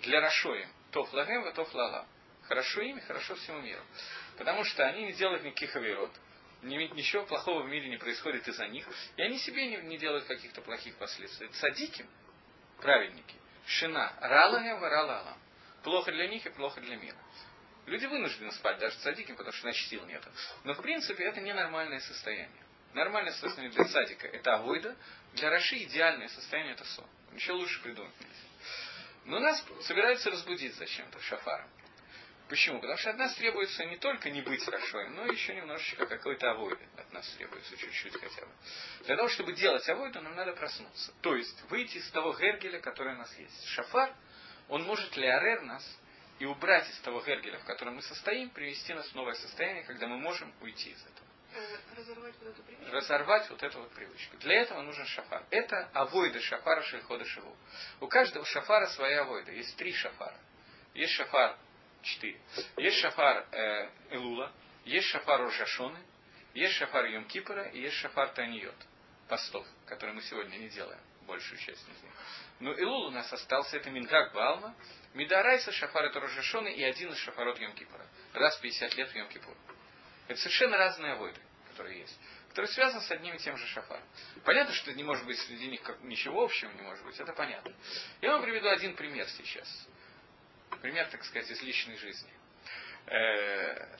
для 0.04 0.22
Рашоем, 0.22 0.70
тоф 0.91 1.12
лагем, 1.12 1.52
тоф 1.54 1.74
лала 1.74 2.08
хорошо 2.48 2.82
им 2.82 3.00
хорошо 3.02 3.36
всему 3.36 3.62
миру. 3.62 3.82
Потому 4.38 4.64
что 4.64 4.86
они 4.86 5.06
не 5.06 5.14
делают 5.14 5.44
никаких 5.44 5.76
авирот. 5.76 6.12
Ничего 6.64 7.26
плохого 7.26 7.64
в 7.64 7.70
мире 7.70 7.90
не 7.90 7.98
происходит 7.98 8.48
из-за 8.48 8.68
них. 8.68 8.88
И 9.16 9.22
они 9.22 9.38
себе 9.40 9.68
не, 9.68 9.78
не 9.78 9.98
делают 9.98 10.26
каких-то 10.26 10.62
плохих 10.62 10.96
последствий. 10.96 11.50
Садики, 11.54 12.06
праведники, 12.82 13.36
шина, 13.66 14.14
ралаем, 14.22 14.82
ралалам. 14.82 15.38
Плохо 15.84 16.12
для 16.12 16.28
них 16.28 16.46
и 16.46 16.50
плохо 16.50 16.82
для 16.82 16.96
мира. 16.96 17.18
Люди 17.86 18.06
вынуждены 18.06 18.52
спать 18.52 18.80
даже 18.80 18.98
садики, 18.98 19.32
потому 19.32 19.54
что 19.54 19.68
иначе 19.68 19.86
сил 19.88 20.06
нет. 20.06 20.22
Но 20.66 20.74
в 20.74 20.82
принципе 20.82 21.24
это 21.24 21.40
ненормальное 21.40 22.00
состояние. 22.02 22.64
Нормальное 22.94 23.32
состояние 23.34 23.72
для 23.72 23.86
садика 23.86 24.28
это 24.28 24.56
авойда, 24.56 24.96
для 25.34 25.50
Раши 25.50 25.78
идеальное 25.84 26.28
состояние 26.30 26.74
это 26.74 26.84
сон. 26.86 27.06
Ничего 27.32 27.58
лучше 27.58 27.82
придумать 27.82 28.14
нельзя. 28.20 28.48
Но 29.26 29.40
нас 29.40 29.64
собираются 29.84 30.32
разбудить 30.32 30.74
зачем-то 30.76 31.20
шафаром. 31.22 31.70
Почему? 32.50 32.80
Потому 32.80 32.98
что 32.98 33.10
от 33.10 33.18
нас 33.18 33.36
требуется 33.36 33.84
не 33.86 33.98
только 33.98 34.30
не 34.30 34.42
быть 34.42 34.64
хорошо, 34.64 35.04
но 35.10 35.26
еще 35.26 35.54
немножечко 35.54 36.06
какой-то 36.06 36.52
авойды 36.52 36.86
от 36.98 37.12
нас 37.12 37.28
требуется 37.32 37.76
чуть-чуть 37.76 38.14
хотя 38.14 38.46
бы. 38.46 38.52
Для 39.06 39.18
того, 39.18 39.28
чтобы 39.28 39.54
делать 39.54 39.88
авойду, 39.90 40.22
нам 40.22 40.34
надо 40.36 40.54
проснуться. 40.54 41.14
То 41.22 41.36
есть 41.36 41.62
выйти 41.70 41.98
из 41.98 42.10
того 42.12 42.34
гергеля, 42.34 42.80
который 42.80 43.16
у 43.16 43.18
нас 43.18 43.38
есть. 43.38 43.66
Шафар, 43.66 44.14
он 44.70 44.84
может 44.84 45.18
леорер 45.18 45.62
нас 45.64 45.84
и 46.40 46.46
убрать 46.46 46.90
из 46.90 46.98
того 47.00 47.22
гергеля, 47.22 47.60
в 47.60 47.66
котором 47.66 47.96
мы 47.96 48.02
состоим, 48.02 48.50
привести 48.50 48.94
нас 48.94 49.08
в 49.10 49.16
новое 49.16 49.34
состояние, 49.34 49.84
когда 49.84 50.08
мы 50.08 50.18
можем 50.18 50.54
уйти 50.62 50.92
из 50.92 51.02
этого. 51.02 51.28
Э, 51.54 51.78
разорвать 51.98 52.36
вот 52.40 52.48
эту 52.50 52.64
привычку. 52.64 52.96
Разорвать 52.96 53.50
вот 53.50 53.64
эту 53.64 53.80
вот 53.80 53.92
привычку. 53.92 54.38
Для 54.38 54.62
этого 54.62 54.82
нужен 54.84 55.06
шафар. 55.06 55.46
Это 55.50 55.90
авойда 55.94 56.40
шафара 56.40 56.82
шельхода 56.84 57.26
шиву. 57.26 57.58
У 58.00 58.08
каждого 58.08 58.46
шафара 58.46 58.88
своя 58.88 59.22
авойда. 59.24 59.52
Есть 59.52 59.76
три 59.76 59.92
шафара. 59.92 60.38
Есть 60.94 61.14
шафар 61.14 61.58
четыре. 62.08 62.39
Есть 62.78 62.98
шафар 62.98 63.48
э, 63.52 63.89
Элула, 64.12 64.52
есть 64.86 65.08
шафар 65.08 65.41
Рошашоны, 65.41 66.00
есть 66.54 66.74
шафар 66.76 67.06
Йом 67.06 67.26
Кипора 67.26 67.63
и 67.70 67.82
есть 67.82 67.96
шафар 67.98 68.30
Таниот, 68.30 68.76
постов, 69.28 69.65
которые 69.86 70.15
мы 70.15 70.22
сегодня 70.24 70.58
не 70.58 70.70
делаем, 70.70 71.00
большую 71.26 71.60
часть 71.60 71.84
из 71.88 72.04
них. 72.04 72.13
Но 72.60 72.74
Элул 72.74 73.08
у 73.08 73.12
нас 73.12 73.32
остался, 73.32 73.78
это 73.78 73.89
Мингак 73.89 74.34
Балма, 74.34 74.76
Мидарайса, 75.13 75.72
шафар 75.72 76.06
это 76.06 76.20
Рошашоны 76.20 76.70
и 76.70 76.84
один 76.84 77.12
из 77.12 77.17
шафарот 77.17 77.60
Йом 77.60 77.74
Кипора. 77.74 78.06
Раз 78.34 78.58
в 78.58 78.62
50 78.62 78.96
лет 78.96 79.10
в 79.12 79.15
Йом 79.15 79.28
Кипур. 79.30 79.56
Это 80.28 80.39
совершенно 80.39 80.78
разные 80.78 81.15
войны, 81.15 81.39
которые 81.70 82.00
есть 82.00 82.20
которые 82.58 82.74
связаны 82.74 83.04
с 83.04 83.12
одним 83.12 83.36
и 83.36 83.38
тем 83.38 83.56
же 83.56 83.67
шафаром. 83.67 84.04
Понятно, 84.43 84.74
что 84.74 84.91
не 84.91 85.04
может 85.04 85.24
быть 85.28 85.38
среди 85.41 85.67
них 85.67 85.80
ничего 86.02 86.43
общего 86.43 86.72
не 86.72 86.82
может 86.82 87.06
быть, 87.06 87.20
это 87.20 87.32
понятно. 87.32 87.72
Я 88.20 88.32
вам 88.32 88.41
приведу 88.41 88.67
один 88.67 88.96
пример 88.96 89.28
сейчас. 89.30 89.88
Пример, 90.82 91.08
так 91.08 91.24
сказать, 91.24 91.50
из 91.50 91.62
личной 91.62 91.98
жизни. 91.98 92.32
Э, 93.08 93.98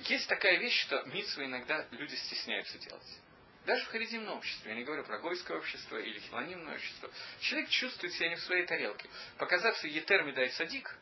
есть 0.00 0.28
такая 0.28 0.58
вещь, 0.58 0.80
что 0.82 1.02
митсвы 1.04 1.46
иногда 1.46 1.86
люди 1.92 2.14
стесняются 2.14 2.78
делать. 2.78 3.20
Даже 3.66 3.84
в 3.84 3.88
харидимном 3.88 4.36
обществе, 4.36 4.70
я 4.72 4.76
не 4.76 4.84
говорю 4.84 5.04
про 5.04 5.18
гойское 5.18 5.56
общество 5.56 5.96
или 5.96 6.18
хилонимное 6.18 6.74
общество, 6.74 7.10
человек 7.40 7.70
чувствует 7.70 8.12
себя 8.12 8.28
не 8.28 8.36
в 8.36 8.40
своей 8.40 8.66
тарелке. 8.66 9.08
Показаться 9.38 9.88
етер 9.88 10.22
медай 10.24 10.50
садик, 10.50 10.94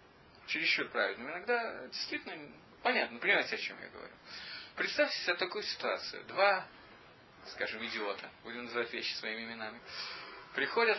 чересчур 0.46 0.88
правильным, 0.88 1.28
иногда 1.28 1.86
действительно 1.88 2.52
понятно, 2.82 3.18
понимаете, 3.18 3.56
о 3.56 3.58
чем 3.58 3.80
я 3.80 3.88
говорю. 3.88 4.12
Представьте 4.76 5.18
себе 5.18 5.34
такую 5.34 5.64
ситуацию. 5.64 6.24
Два, 6.24 6.66
скажем, 7.46 7.84
идиота, 7.84 8.30
будем 8.44 8.64
называть 8.64 8.92
вещи 8.92 9.12
своими 9.14 9.44
именами, 9.44 9.80
приходят... 10.54 10.98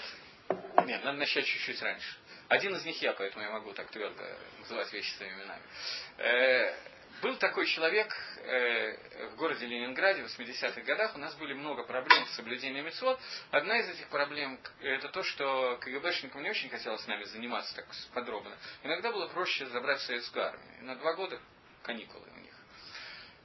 Нет, 0.86 1.04
надо 1.04 1.18
начать 1.18 1.46
чуть-чуть 1.46 1.82
раньше. 1.82 2.18
Один 2.50 2.76
из 2.76 2.86
них 2.86 3.02
я, 3.02 3.14
поэтому 3.14 3.44
я 3.44 3.52
могу 3.52 3.74
так 3.74 3.90
твердо 3.90 4.24
называть 4.60 4.92
вещи 4.94 5.14
своими 5.16 5.36
именами. 5.36 5.64
Э, 6.18 6.76
был 7.22 7.38
такой 7.38 7.66
человек 7.68 8.14
э, 8.40 9.28
в 9.30 9.36
городе 9.38 9.66
Ленинграде 9.66 10.24
в 10.24 10.40
80-х 10.40 10.82
годах. 10.82 11.16
У 11.16 11.20
нас 11.20 11.34
были 11.36 11.54
много 11.54 11.84
проблем 11.84 12.26
с 12.28 12.36
соблюдением 12.36 12.86
мецвод. 12.86 13.20
Одна 13.52 13.80
из 13.80 13.90
этих 13.90 14.08
проблем 14.10 14.60
это 14.82 15.08
то, 15.08 15.24
что 15.24 15.78
КГБшникам 15.82 16.44
не 16.44 16.50
очень 16.50 16.70
хотелось 16.70 17.02
с 17.02 17.08
нами 17.08 17.24
заниматься 17.24 17.76
так 17.76 17.86
подробно. 18.14 18.58
Иногда 18.84 19.12
было 19.12 19.28
проще 19.28 19.66
забрать 19.68 20.00
в 20.00 20.04
советскую 20.04 20.46
армию. 20.46 20.84
На 20.84 20.96
два 20.96 21.14
года 21.14 21.40
каникулы 21.84 22.28
у 22.36 22.40
них. 22.42 22.54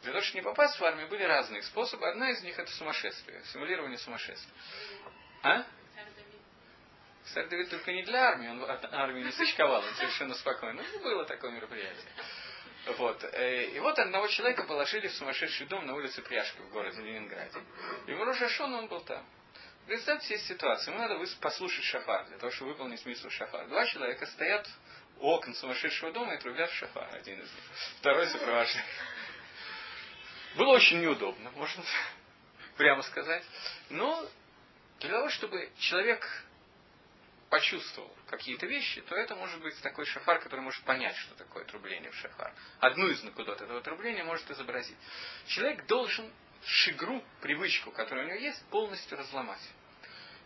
Для 0.03 0.13
того, 0.13 0.23
чтобы 0.23 0.41
не 0.41 0.45
попасть 0.45 0.79
в 0.79 0.85
армию, 0.85 1.09
были 1.09 1.23
разные 1.23 1.63
способы. 1.63 2.09
Одна 2.09 2.31
из 2.31 2.43
них 2.43 2.59
это 2.59 2.71
сумасшествие, 2.73 3.43
симулирование 3.53 3.99
сумасшествия. 3.99 4.53
А? 5.43 5.65
Царь 7.35 7.49
Давид 7.49 7.71
только 7.71 7.93
не 7.93 8.03
для 8.05 8.29
армии, 8.29 8.49
он 8.49 8.63
от 8.63 8.85
армии 8.93 9.23
не 9.23 9.33
сочковал, 9.33 9.83
он 9.83 9.95
совершенно 9.95 10.35
спокойно. 10.35 10.83
Ну, 10.93 11.01
было 11.01 11.25
такое 11.25 11.51
мероприятие. 11.51 12.13
Вот. 12.97 13.23
Э, 13.23 13.67
и 13.67 13.79
вот 13.81 13.99
одного 13.99 14.29
человека 14.29 14.65
положили 14.65 15.09
в 15.09 15.13
сумасшедший 15.13 15.67
дом 15.67 15.87
на 15.87 15.95
улице 15.95 16.23
Пряжка 16.23 16.63
в 16.63 16.71
городе 16.71 17.03
Ленинграде. 17.03 17.59
И 18.07 18.13
в 18.13 18.23
Рожашон 18.23 18.73
он 18.75 18.89
был 18.89 19.01
там. 19.03 19.25
Представьте 19.87 20.27
себе 20.27 20.39
ситуацию. 20.39 20.95
Ему 20.95 21.07
надо 21.07 21.23
послушать 21.41 21.85
шафар, 21.85 22.27
для 22.27 22.39
того, 22.39 22.51
чтобы 22.53 22.73
выполнить 22.73 23.05
миссу 23.05 23.31
шафар. 23.31 23.69
Два 23.69 23.87
человека 23.87 24.27
стоят 24.27 24.69
у 25.19 25.29
окон 25.29 25.55
сумасшедшего 25.55 26.13
дома 26.13 26.35
и 26.35 26.39
трубят 26.39 26.71
в 26.71 26.75
шафар, 26.75 27.09
один 27.15 27.41
из 27.41 27.53
них. 27.53 27.65
Второй 27.99 28.27
сопровождает. 28.29 28.87
Было 30.57 30.75
очень 30.75 31.01
неудобно, 31.01 31.51
можно 31.53 31.83
прямо 32.77 33.03
сказать. 33.03 33.45
Но 33.91 34.29
для 35.01 35.11
того, 35.11 35.29
чтобы 35.31 35.71
человек 35.79 36.27
почувствовал 37.51 38.15
какие-то 38.27 38.67
вещи, 38.67 39.01
то 39.03 39.15
это 39.15 39.35
может 39.35 39.61
быть 39.61 39.81
такой 39.81 40.05
шафар, 40.05 40.39
который 40.41 40.61
может 40.61 40.83
понять, 40.85 41.17
что 41.17 41.35
такое 41.35 41.65
трубление 41.65 42.11
в 42.11 42.17
шафар. 42.17 42.53
Одну 42.81 43.09
из 43.09 43.23
накудот 43.23 43.61
этого 43.61 43.81
трубления 43.81 44.25
может 44.25 44.51
изобразить. 44.51 44.97
Человек 45.47 45.87
должен 45.87 46.31
шигру, 46.65 47.23
привычку, 47.41 47.91
которая 47.91 48.27
у 48.27 48.29
него 48.29 48.39
есть, 48.39 48.63
полностью 48.67 49.17
разломать. 49.17 49.63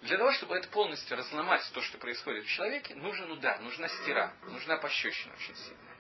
Для 0.03 0.18
того, 0.18 0.32
чтобы 0.32 0.57
это 0.57 0.68
полностью 0.68 1.16
разломать, 1.16 1.62
то, 1.72 1.80
что 1.80 1.98
происходит 1.98 2.44
в 2.44 2.48
человеке, 2.48 2.94
нужен 2.94 3.30
удар, 3.30 3.61
нужна 3.61 3.88
стира, 3.88 4.34
нужна 4.42 4.76
пощечина 4.76 5.32
очень 5.34 5.57
сильная. 5.57 5.96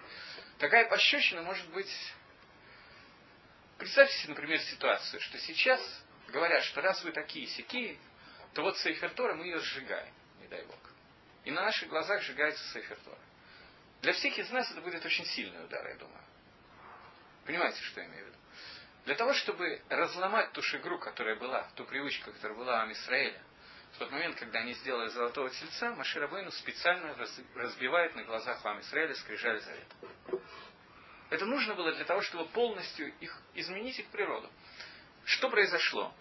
Такая 0.58 0.88
пощечина 0.88 1.42
может 1.42 1.68
быть... 1.70 1.90
Представьте 3.78 4.16
себе, 4.18 4.30
например, 4.30 4.60
ситуацию, 4.60 5.20
что 5.20 5.38
сейчас 5.38 5.80
говорят, 6.28 6.62
что 6.64 6.80
раз 6.80 7.02
вы 7.02 7.10
такие 7.12 7.46
сякие, 7.48 7.98
то 8.54 8.62
вот 8.62 8.76
Сейфертора 8.78 9.34
мы 9.34 9.46
ее 9.46 9.58
сжигаем, 9.58 10.12
не 10.40 10.46
дай 10.48 10.64
Бог. 10.64 10.91
И 11.44 11.50
на 11.50 11.62
наших 11.62 11.88
глазах 11.88 12.22
сжигается 12.22 12.62
Сейфертора. 12.72 13.18
Для 14.02 14.12
всех 14.12 14.38
из 14.38 14.50
нас 14.50 14.70
это 14.70 14.80
будет 14.80 15.04
очень 15.04 15.24
сильный 15.26 15.64
удар, 15.64 15.86
я 15.86 15.96
думаю. 15.96 16.22
Понимаете, 17.44 17.80
что 17.82 18.00
я 18.00 18.06
имею 18.06 18.24
в 18.24 18.26
виду? 18.28 18.38
Для 19.04 19.14
того, 19.16 19.32
чтобы 19.32 19.82
разломать 19.88 20.52
ту 20.52 20.62
шигру, 20.62 20.98
которая 20.98 21.36
была, 21.36 21.68
ту 21.74 21.84
привычку, 21.84 22.32
которая 22.32 22.56
была 22.56 22.78
у 22.78 22.82
Амисраэля, 22.82 23.42
в 23.92 23.98
тот 23.98 24.10
момент, 24.10 24.36
когда 24.38 24.60
они 24.60 24.72
сделали 24.74 25.08
золотого 25.08 25.50
тельца, 25.50 25.94
Маширабейну 25.94 26.50
специально 26.52 27.14
разбивает 27.54 28.14
на 28.14 28.24
глазах 28.24 28.62
вам 28.64 28.80
Израиля 28.80 29.14
скрижали 29.14 29.58
завета. 29.58 29.94
Это 31.30 31.46
нужно 31.46 31.74
было 31.74 31.92
для 31.92 32.04
того, 32.04 32.22
чтобы 32.22 32.48
полностью 32.50 33.12
их, 33.18 33.36
изменить 33.54 33.98
их 33.98 34.06
природу. 34.08 34.50
Что 35.24 35.50
произошло? 35.50 36.14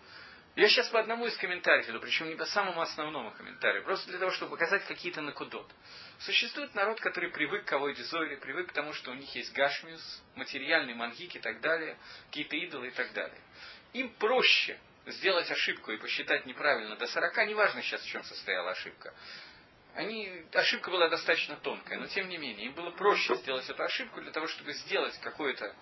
Я 0.56 0.68
сейчас 0.68 0.90
по 0.90 1.00
одному 1.00 1.26
из 1.28 1.38
комментариев 1.38 1.90
иду, 1.90 2.02
причем 2.02 2.28
не 2.28 2.36
по 2.36 2.46
самому 2.46 2.82
основному 2.82 3.32
комментарию, 3.32 3.84
просто 3.84 4.10
для 4.10 4.20
того, 4.20 4.32
чтобы 4.32 4.52
показать 4.52 4.86
какие-то 4.86 5.22
накудот. 5.22 5.72
Существует 6.20 6.76
народ, 6.76 7.00
который 7.00 7.32
привык 7.32 7.64
к 7.66 7.72
Авойдизоре, 7.72 8.36
привык 8.36 8.70
к 8.70 8.74
тому, 8.74 8.92
что 8.92 9.12
у 9.12 9.14
них 9.14 9.34
есть 9.34 9.54
гашмиус, 9.54 10.24
материальный 10.36 10.94
мангик 10.94 11.38
и 11.38 11.40
так 11.40 11.62
далее, 11.62 11.98
какие-то 12.28 12.58
идолы 12.58 12.90
и 12.90 12.92
так 12.92 13.14
далее. 13.14 13.40
Им 13.94 14.10
проще 14.16 14.78
сделать 15.06 15.50
ошибку 15.50 15.92
и 15.94 15.98
посчитать 15.98 16.46
неправильно 16.46 16.98
до 16.98 17.08
40, 17.08 17.48
неважно 17.48 17.82
сейчас, 17.82 18.02
в 18.02 18.10
чем 18.10 18.24
состояла 18.26 18.72
ошибка. 18.72 19.14
Они, 19.96 20.46
ошибка 20.54 20.92
была 20.92 21.08
достаточно 21.08 21.56
тонкая, 21.56 21.98
но 21.98 22.08
тем 22.08 22.28
не 22.28 22.38
менее, 22.38 22.68
им 22.68 22.74
было 22.74 22.92
проще 22.92 23.36
сделать 23.36 23.70
эту 23.70 23.84
ошибку 23.84 24.22
для 24.22 24.32
того, 24.32 24.48
чтобы 24.48 24.74
сделать 24.74 25.18
какую-то 25.22 25.74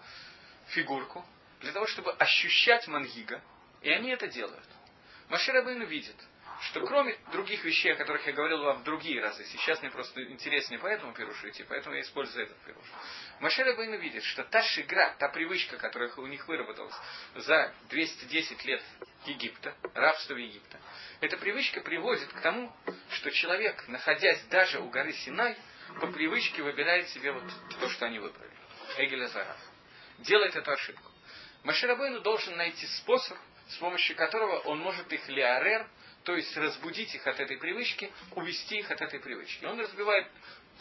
фигурку, 0.68 1.26
для 1.62 1.72
того, 1.72 1.88
чтобы 1.88 2.12
ощущать 2.14 2.88
мангига, 2.88 3.42
и 3.82 3.90
они 3.90 4.10
это 4.10 4.28
делают. 4.28 4.66
Маширабейну 5.30 5.86
видит, 5.86 6.16
что 6.62 6.86
кроме 6.86 7.18
других 7.32 7.64
вещей, 7.64 7.94
о 7.94 7.96
которых 7.96 8.26
я 8.28 8.34
говорил 8.34 8.64
вам 8.64 8.82
в 8.82 8.84
другие 8.84 9.22
разы, 9.22 9.46
сейчас 9.46 9.82
мне 9.82 9.90
просто 9.90 10.22
интереснее 10.24 10.80
по 10.80 10.88
этому 10.88 11.14
пирушу 11.14 11.50
идти, 11.50 11.64
поэтому 11.64 11.96
я 11.96 12.02
использую 12.02 12.46
этот 12.46 12.58
пируш. 12.64 12.86
Машеля 13.40 13.76
Байну 13.76 13.98
видит, 13.98 14.24
что 14.24 14.44
та 14.44 14.62
шигра, 14.64 15.16
та 15.20 15.30
привычка, 15.30 15.78
которая 15.78 16.12
у 16.18 16.28
них 16.28 16.48
выработалась 16.48 16.96
за 17.36 17.74
210 17.90 18.66
лет 18.66 18.84
Египта, 19.26 19.74
рабства 19.94 20.36
Египта, 20.36 20.80
эта 21.22 21.38
привычка 21.38 21.82
приводит 21.82 22.28
к 22.28 22.42
тому, 22.42 22.74
что 23.12 23.32
человек, 23.32 23.88
находясь 23.88 24.42
даже 24.46 24.80
у 24.80 24.90
горы 24.90 25.14
Синай, 25.14 25.56
по 26.02 26.08
привычке 26.08 26.62
выбирает 26.62 27.08
себе 27.10 27.32
вот 27.32 27.44
то, 27.80 27.90
что 27.90 28.06
они 28.06 28.20
выбрали. 28.20 28.52
Эгеля 28.98 29.28
Зараф. 29.28 29.58
Делает 30.20 30.56
эту 30.56 30.72
ошибку. 30.72 31.10
Маширабейну 31.64 32.20
должен 32.20 32.58
найти 32.58 32.86
способ, 32.86 33.38
с 33.70 33.76
помощью 33.78 34.16
которого 34.16 34.60
он 34.60 34.80
может 34.80 35.12
их 35.14 35.28
лиарер, 35.30 35.88
то 36.24 36.36
есть 36.36 36.56
разбудить 36.58 37.14
их 37.16 37.26
от 37.28 37.40
этой 37.40 37.58
привычки, 37.58 38.12
увести 38.36 38.80
их 38.80 38.92
от 38.92 39.02
этой 39.02 39.20
привычки. 39.20 39.66
Он 39.66 39.80
разбивает 39.80 40.28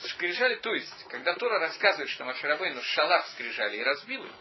скрижали, 0.01 0.57
то 0.57 0.73
есть, 0.75 1.05
когда 1.09 1.35
Тора 1.35 1.59
рассказывает, 1.59 2.09
что 2.09 2.25
Маширабейну 2.25 2.81
шалах 2.83 3.27
скрижали 3.29 3.79
и 3.79 3.83
разбил 3.83 4.25
их, 4.25 4.33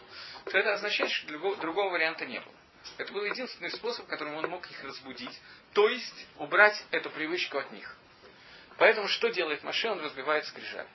то 0.44 0.56
это 0.56 0.74
означает, 0.74 1.10
что 1.10 1.26
другого, 1.26 1.56
другого 1.56 1.90
варианта 1.90 2.26
не 2.26 2.40
было. 2.40 2.54
Это 2.96 3.12
был 3.12 3.24
единственный 3.24 3.70
способ, 3.70 4.06
которым 4.06 4.34
он 4.36 4.48
мог 4.48 4.70
их 4.70 4.84
разбудить, 4.84 5.36
то 5.74 5.88
есть 5.88 6.26
убрать 6.36 6.80
эту 6.90 7.10
привычку 7.10 7.58
от 7.58 7.72
них. 7.72 7.96
Поэтому 8.78 9.08
что 9.08 9.28
делает 9.28 9.62
Маше? 9.64 9.90
Он 9.90 10.00
разбивает 10.00 10.46
скрижали. 10.46 10.88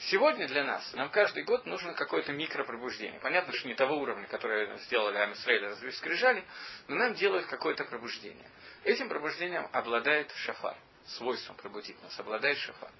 Сегодня 0.00 0.46
для 0.46 0.62
нас, 0.62 0.92
нам 0.92 1.10
каждый 1.10 1.44
год 1.44 1.64
нужно 1.64 1.94
какое-то 1.94 2.32
микропробуждение. 2.32 3.18
Понятно, 3.20 3.52
что 3.54 3.66
не 3.66 3.74
того 3.74 3.96
уровня, 3.96 4.26
которое 4.26 4.76
сделали 4.78 5.16
Амисрейля, 5.16 5.74
скрижали, 5.92 6.44
но 6.88 6.96
нам 6.96 7.14
делают 7.14 7.46
какое-то 7.46 7.84
пробуждение. 7.84 8.48
Этим 8.84 9.08
пробуждением 9.08 9.68
обладает 9.72 10.30
шафар, 10.36 10.76
свойством 11.06 11.56
пробудить 11.56 12.00
нас, 12.02 12.18
обладает 12.20 12.58
шафар. 12.58 12.90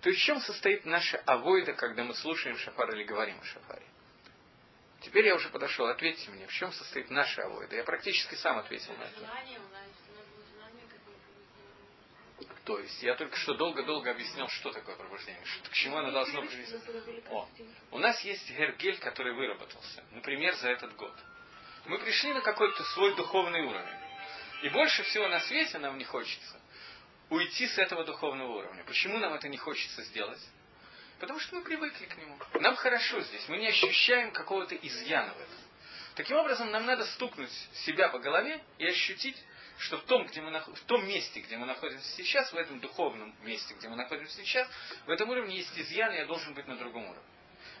То 0.00 0.10
есть 0.10 0.20
в 0.20 0.24
чем 0.24 0.40
состоит 0.40 0.84
наша 0.84 1.18
авойда, 1.26 1.72
когда 1.72 2.04
мы 2.04 2.14
слушаем 2.14 2.56
шафар 2.56 2.94
или 2.94 3.02
говорим 3.02 3.38
о 3.40 3.44
шафаре? 3.44 3.86
Теперь 5.00 5.26
я 5.26 5.34
уже 5.34 5.50
подошел, 5.50 5.86
ответьте 5.86 6.30
мне, 6.30 6.46
в 6.46 6.52
чем 6.52 6.72
состоит 6.72 7.10
наша 7.10 7.42
авойда? 7.42 7.76
Я 7.76 7.84
практически 7.84 8.36
сам 8.36 8.58
ответил 8.58 8.94
на 8.96 9.02
это. 9.02 9.20
То 12.64 12.78
есть 12.78 13.02
я 13.02 13.14
только 13.14 13.36
что 13.36 13.54
долго-долго 13.54 14.10
объяснял, 14.10 14.48
что 14.48 14.72
такое 14.72 14.96
пробуждение, 14.96 15.44
что, 15.44 15.68
к 15.68 15.72
чему 15.74 15.98
оно 15.98 16.10
должно 16.10 16.42
привести. 16.42 16.76
О, 17.30 17.48
у 17.90 17.98
нас 17.98 18.20
есть 18.22 18.50
гергель, 18.50 18.98
который 18.98 19.34
выработался, 19.34 20.02
например, 20.12 20.54
за 20.56 20.70
этот 20.70 20.96
год. 20.96 21.14
Мы 21.86 21.98
пришли 21.98 22.32
на 22.32 22.40
какой-то 22.40 22.82
свой 22.94 23.14
духовный 23.16 23.62
уровень. 23.62 23.98
И 24.62 24.70
больше 24.70 25.02
всего 25.02 25.28
на 25.28 25.40
свете 25.40 25.78
нам 25.78 25.98
не 25.98 26.04
хочется 26.04 26.60
уйти 27.30 27.66
с 27.66 27.78
этого 27.78 28.04
духовного 28.04 28.58
уровня. 28.58 28.84
Почему 28.84 29.18
нам 29.18 29.34
это 29.34 29.48
не 29.48 29.56
хочется 29.56 30.02
сделать? 30.04 30.40
Потому 31.18 31.40
что 31.40 31.56
мы 31.56 31.64
привыкли 31.64 32.06
к 32.06 32.16
нему. 32.16 32.38
Нам 32.60 32.76
хорошо 32.76 33.20
здесь, 33.20 33.48
мы 33.48 33.58
не 33.58 33.68
ощущаем 33.68 34.32
какого-то 34.32 34.74
изъяна 34.74 35.32
в 35.32 35.36
этом. 35.36 35.58
Таким 36.16 36.36
образом, 36.36 36.70
нам 36.70 36.86
надо 36.86 37.04
стукнуть 37.06 37.50
себя 37.84 38.08
по 38.08 38.18
голове 38.18 38.62
и 38.78 38.86
ощутить, 38.86 39.36
что 39.78 39.98
в 39.98 40.04
том, 40.04 40.26
где 40.26 40.40
мы, 40.40 40.50
в 40.58 40.84
том 40.86 41.06
месте, 41.06 41.40
где 41.40 41.56
мы 41.56 41.66
находимся 41.66 42.08
сейчас, 42.16 42.52
в 42.52 42.56
этом 42.56 42.80
духовном 42.80 43.34
месте, 43.42 43.74
где 43.74 43.88
мы 43.88 43.96
находимся 43.96 44.36
сейчас, 44.36 44.68
в 45.06 45.10
этом 45.10 45.28
уровне 45.30 45.56
есть 45.56 45.76
изъян, 45.78 46.12
и 46.12 46.16
я 46.16 46.26
должен 46.26 46.54
быть 46.54 46.66
на 46.66 46.76
другом 46.76 47.04
уровне. 47.04 47.22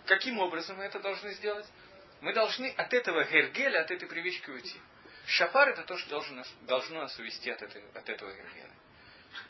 Каким 0.06 0.38
образом 0.38 0.76
мы 0.76 0.84
это 0.84 1.00
должны 1.00 1.32
сделать? 1.34 1.66
Мы 2.20 2.32
должны 2.32 2.68
от 2.76 2.92
этого 2.92 3.24
гергеля, 3.24 3.82
от 3.82 3.90
этой 3.90 4.08
привычки 4.08 4.50
уйти. 4.50 4.80
Шафар 5.26 5.70
это 5.70 5.84
то, 5.84 5.96
что 5.96 6.10
должно 6.10 6.36
нас, 6.36 6.52
должно 6.62 7.00
нас 7.00 7.18
увести 7.18 7.50
от, 7.50 7.62
этой, 7.62 7.82
от 7.94 8.08
этого 8.08 8.30
гергеля. 8.32 8.74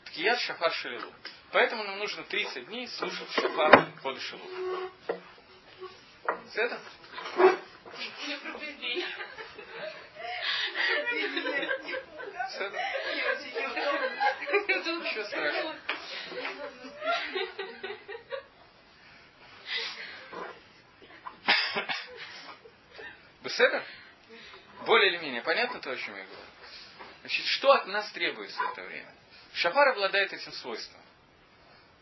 Ткият 0.05 0.39
шафар 0.39 0.71
шалилу. 0.71 1.13
Поэтому 1.51 1.83
нам 1.83 1.99
нужно 1.99 2.23
30 2.23 2.67
дней 2.67 2.87
слушать 2.87 3.29
шафар 3.31 3.91
хода 4.01 4.19
шалу. 4.19 4.91
Это? 6.53 6.79
Ничего 15.05 15.23
страшного. 15.25 15.75
Беседа? 23.43 23.83
Более 24.85 25.11
или 25.11 25.17
менее 25.17 25.41
понятно 25.41 25.79
то, 25.79 25.91
о 25.91 25.95
чем 25.95 26.15
я 26.15 26.23
говорю? 26.23 26.41
Значит, 27.21 27.45
что 27.45 27.71
от 27.71 27.87
нас 27.87 28.11
требуется 28.11 28.61
в 28.61 28.71
это 28.71 28.83
время? 28.83 29.13
Шафар 29.53 29.89
обладает 29.89 30.33
этим 30.33 30.51
свойством. 30.51 31.01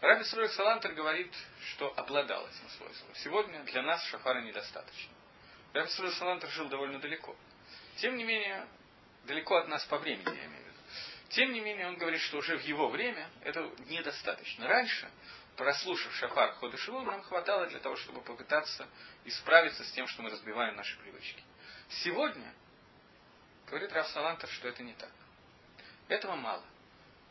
Раби 0.01 0.23
Срой 0.25 0.49
Салантер 0.49 0.93
говорит, 0.93 1.33
что 1.69 1.93
обладал 1.95 2.45
этим 2.47 2.69
свойством. 2.77 3.15
Сегодня 3.15 3.63
для 3.63 3.83
нас 3.83 4.03
шафара 4.07 4.41
недостаточно. 4.41 5.13
Раби 5.73 5.89
Срой 5.91 6.11
Салантер 6.11 6.49
жил 6.49 6.67
довольно 6.67 6.99
далеко. 6.99 7.35
Тем 7.97 8.17
не 8.17 8.23
менее, 8.23 8.67
далеко 9.25 9.55
от 9.55 9.67
нас 9.67 9.83
по 9.85 9.97
времени, 9.97 10.25
я 10.25 10.45
имею 10.45 10.63
в 10.63 10.67
виду. 10.67 10.79
Тем 11.29 11.53
не 11.53 11.61
менее, 11.61 11.87
он 11.87 11.97
говорит, 11.97 12.21
что 12.21 12.37
уже 12.37 12.57
в 12.57 12.61
его 12.61 12.89
время 12.89 13.29
это 13.41 13.69
недостаточно. 13.87 14.67
Раньше, 14.67 15.09
прослушав 15.55 16.13
шафар 16.15 16.53
хода 16.55 16.77
шилу, 16.77 17.01
нам 17.01 17.21
хватало 17.23 17.67
для 17.67 17.79
того, 17.79 17.95
чтобы 17.95 18.21
попытаться 18.21 18.87
исправиться 19.25 19.83
с 19.83 19.91
тем, 19.91 20.07
что 20.07 20.21
мы 20.21 20.29
разбиваем 20.29 20.75
наши 20.75 20.97
привычки. 20.99 21.41
Сегодня 22.03 22.53
Говорит 23.73 23.91
Раф 23.93 24.07
Салантер, 24.09 24.47
что 24.49 24.67
это 24.67 24.83
не 24.83 24.93
так. 24.93 25.09
Этого 26.07 26.35
мало. 26.35 26.63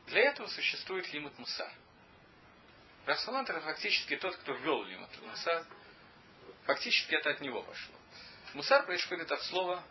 Для 0.07 0.23
этого 0.23 0.49
существует 0.49 1.13
лимит 1.13 1.39
мусар. 1.39 1.71
Раф 3.07 3.21
Салантер 3.21 3.61
фактически 3.61 4.17
тот, 4.17 4.37
кто 4.39 4.53
ввел 4.55 4.83
лимит 4.83 5.09
мусар. 5.23 5.65
Фактически 6.65 7.15
это 7.15 7.31
от 7.31 7.41
него 7.41 7.63
пошло. 7.63 7.95
Мусар 8.55 8.85
происходит 8.85 9.31
от 9.31 9.41
слова 9.43 9.85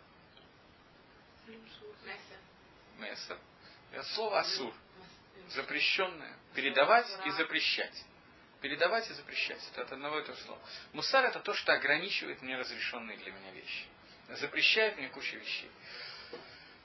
меса. 2.98 3.38
от 3.94 4.06
слова 4.08 4.40
асур. 4.40 4.74
Запрещенное. 5.48 6.36
Передавать 6.54 7.08
и 7.26 7.30
запрещать. 7.30 8.04
Передавать 8.60 9.10
и 9.10 9.12
запрещать. 9.14 9.60
Это 9.72 9.82
от 9.82 9.92
одного 9.92 10.20
и 10.20 10.24
того 10.24 10.38
слова. 10.38 10.60
Мусар 10.92 11.24
это 11.24 11.40
то, 11.40 11.52
что 11.54 11.72
ограничивает 11.72 12.40
мне 12.42 12.56
разрешенные 12.56 13.18
для 13.18 13.32
меня 13.32 13.52
вещи. 13.52 13.86
Запрещает 14.28 14.96
мне 14.96 15.08
кучу 15.08 15.36
вещей. 15.36 15.70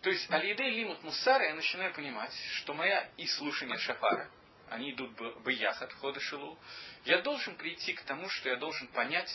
То 0.02 0.10
есть, 0.10 0.30
алиде 0.32 0.64
лимут 0.70 1.04
мусара, 1.04 1.46
я 1.46 1.54
начинаю 1.54 1.94
понимать, 1.94 2.34
что 2.56 2.74
моя 2.74 3.10
и 3.18 3.26
слушание 3.28 3.78
шафара, 3.78 4.30
они 4.70 4.92
идут 4.92 5.12
бы 5.12 5.54
яхат, 5.54 5.92
хода 5.94 6.20
шилу, 6.20 6.58
я 7.06 7.22
должен 7.22 7.56
прийти 7.56 7.94
к 7.94 8.02
тому, 8.04 8.30
что 8.30 8.50
я 8.50 8.58
должен 8.58 8.88
понять, 8.88 9.34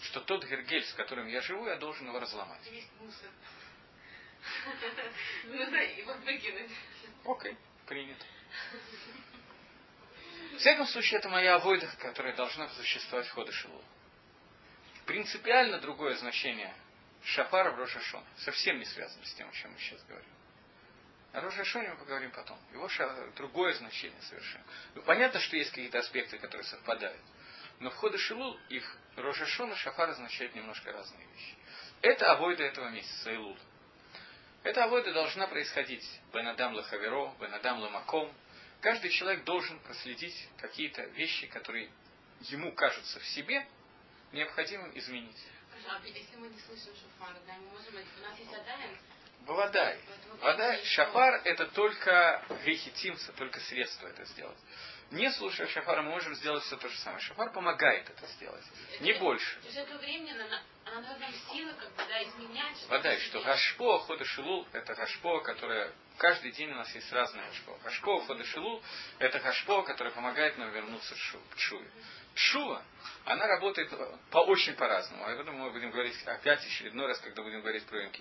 что 0.00 0.20
тот 0.20 0.44
гергель, 0.44 0.84
с 0.84 0.92
которым 0.94 1.26
я 1.28 1.40
живу, 1.40 1.66
я 1.66 1.76
должен 1.76 2.06
его 2.06 2.18
разломать. 2.20 2.62
Нужно 5.44 5.76
его 5.76 6.14
выкинуть. 6.14 6.70
Окей, 7.24 7.56
принято. 7.86 8.24
В 10.52 10.58
всяком 10.58 10.86
случае, 10.86 11.18
это 11.18 11.28
моя 11.28 11.56
авойда, 11.56 11.88
которая 11.98 12.34
должна 12.36 12.68
существовать 12.70 13.26
в 13.26 13.32
ходе 13.32 13.52
Шилу. 13.52 13.82
Принципиально 15.06 15.80
другое 15.80 16.14
значение 16.14 16.74
шафара 17.24 17.72
в 17.72 17.78
Рошашон. 17.78 18.24
Совсем 18.36 18.78
не 18.78 18.84
связано 18.84 19.24
с 19.24 19.34
тем, 19.34 19.48
о 19.48 19.52
чем 19.52 19.72
мы 19.72 19.78
сейчас 19.78 20.02
говорим. 20.04 20.30
О 21.32 21.40
Рошашоне 21.40 21.90
мы 21.90 21.96
поговорим 21.96 22.30
потом. 22.30 22.58
Его 22.72 22.88
ша... 22.88 23.12
другое 23.36 23.74
значение 23.74 24.20
совершенно. 24.22 24.64
Ну, 24.94 25.02
понятно, 25.02 25.40
что 25.40 25.56
есть 25.56 25.70
какие-то 25.70 25.98
аспекты, 25.98 26.38
которые 26.38 26.64
совпадают. 26.64 27.20
Но 27.80 27.90
в 27.90 27.94
ходе 27.96 28.18
Шилул 28.18 28.58
их 28.68 28.96
Рошашон 29.16 29.72
и 29.72 29.74
шафар 29.74 30.10
означают 30.10 30.54
немножко 30.54 30.92
разные 30.92 31.26
вещи. 31.26 31.54
Это 32.02 32.32
авойда 32.32 32.62
этого 32.64 32.88
месяца, 32.90 33.32
Илул. 33.32 33.58
Эта 34.64 34.84
авойда 34.84 35.12
должна 35.12 35.46
происходить 35.46 36.04
Бенадам 36.32 36.74
Лахаверо, 36.74 37.32
Бенадам 37.40 37.78
Ламаком, 37.78 38.34
Каждый 38.84 39.08
человек 39.12 39.44
должен 39.44 39.78
проследить 39.78 40.36
какие-то 40.58 41.04
вещи, 41.16 41.46
которые 41.46 41.90
ему 42.40 42.70
кажутся 42.72 43.18
в 43.18 43.26
себе 43.28 43.66
необходимым 44.30 44.90
изменить. 44.98 45.42
А 45.88 46.06
если 46.06 46.36
мы 46.36 46.48
не 46.48 46.60
слышим 46.60 46.92
шофар, 46.94 47.34
да, 47.46 47.54
мы 47.54 47.70
можем, 47.70 47.94
у 47.94 48.22
нас 48.22 48.38
есть 48.38 48.52
адаем, 48.52 48.98
Водай. 49.46 49.98
Водай. 50.38 50.84
Шафар 50.84 51.40
это 51.44 51.64
только 51.68 52.44
грехитимца, 52.62 53.32
только 53.32 53.58
средство 53.60 54.06
это 54.06 54.26
сделать. 54.26 54.58
Не 55.10 55.30
слушая 55.32 55.66
шафара, 55.68 56.02
мы 56.02 56.10
можем 56.10 56.34
сделать 56.34 56.64
все 56.64 56.76
то 56.76 56.88
же 56.88 56.98
самое. 56.98 57.20
Шафар 57.20 57.52
помогает 57.52 58.08
это 58.08 58.26
сделать. 58.32 58.64
Не 59.00 59.12
больше. 59.14 59.60
То 59.60 59.66
есть 59.66 59.78
это 59.78 59.98
временно, 59.98 60.44
она, 60.84 61.16
нам 61.18 61.32
силы, 61.52 61.72
как 61.74 61.90
бы, 61.90 62.02
да, 62.08 62.22
изменять. 62.22 62.86
Водай, 62.88 63.18
что 63.20 63.40
Гашпо, 63.42 63.98
Хода 64.00 64.24
Шилул, 64.24 64.66
это 64.72 64.94
Гашпо, 64.94 65.40
которая 65.40 65.92
Каждый 66.18 66.52
день 66.52 66.70
у 66.70 66.76
нас 66.76 66.94
есть 66.94 67.12
разные. 67.12 67.44
Хашпо 67.82 68.20
Хода 68.20 68.44
Шилул– 68.44 68.82
это 69.18 69.40
хашпо, 69.40 69.82
которое 69.82 70.10
помогает 70.10 70.56
нам 70.58 70.70
вернуться 70.70 71.14
к 71.14 71.58
шуве. 71.58 71.90
Шува, 72.36 72.84
она 73.24 73.46
работает 73.46 73.92
по 74.30 74.38
очень 74.38 74.74
по-разному. 74.74 75.24
Об 75.24 75.38
этом 75.38 75.56
мы 75.56 75.70
будем 75.70 75.90
говорить 75.90 76.16
опять 76.26 76.64
очередной 76.64 77.06
раз, 77.06 77.18
когда 77.20 77.42
будем 77.42 77.60
говорить 77.60 77.84
про 77.86 78.02
Йом 78.02 78.12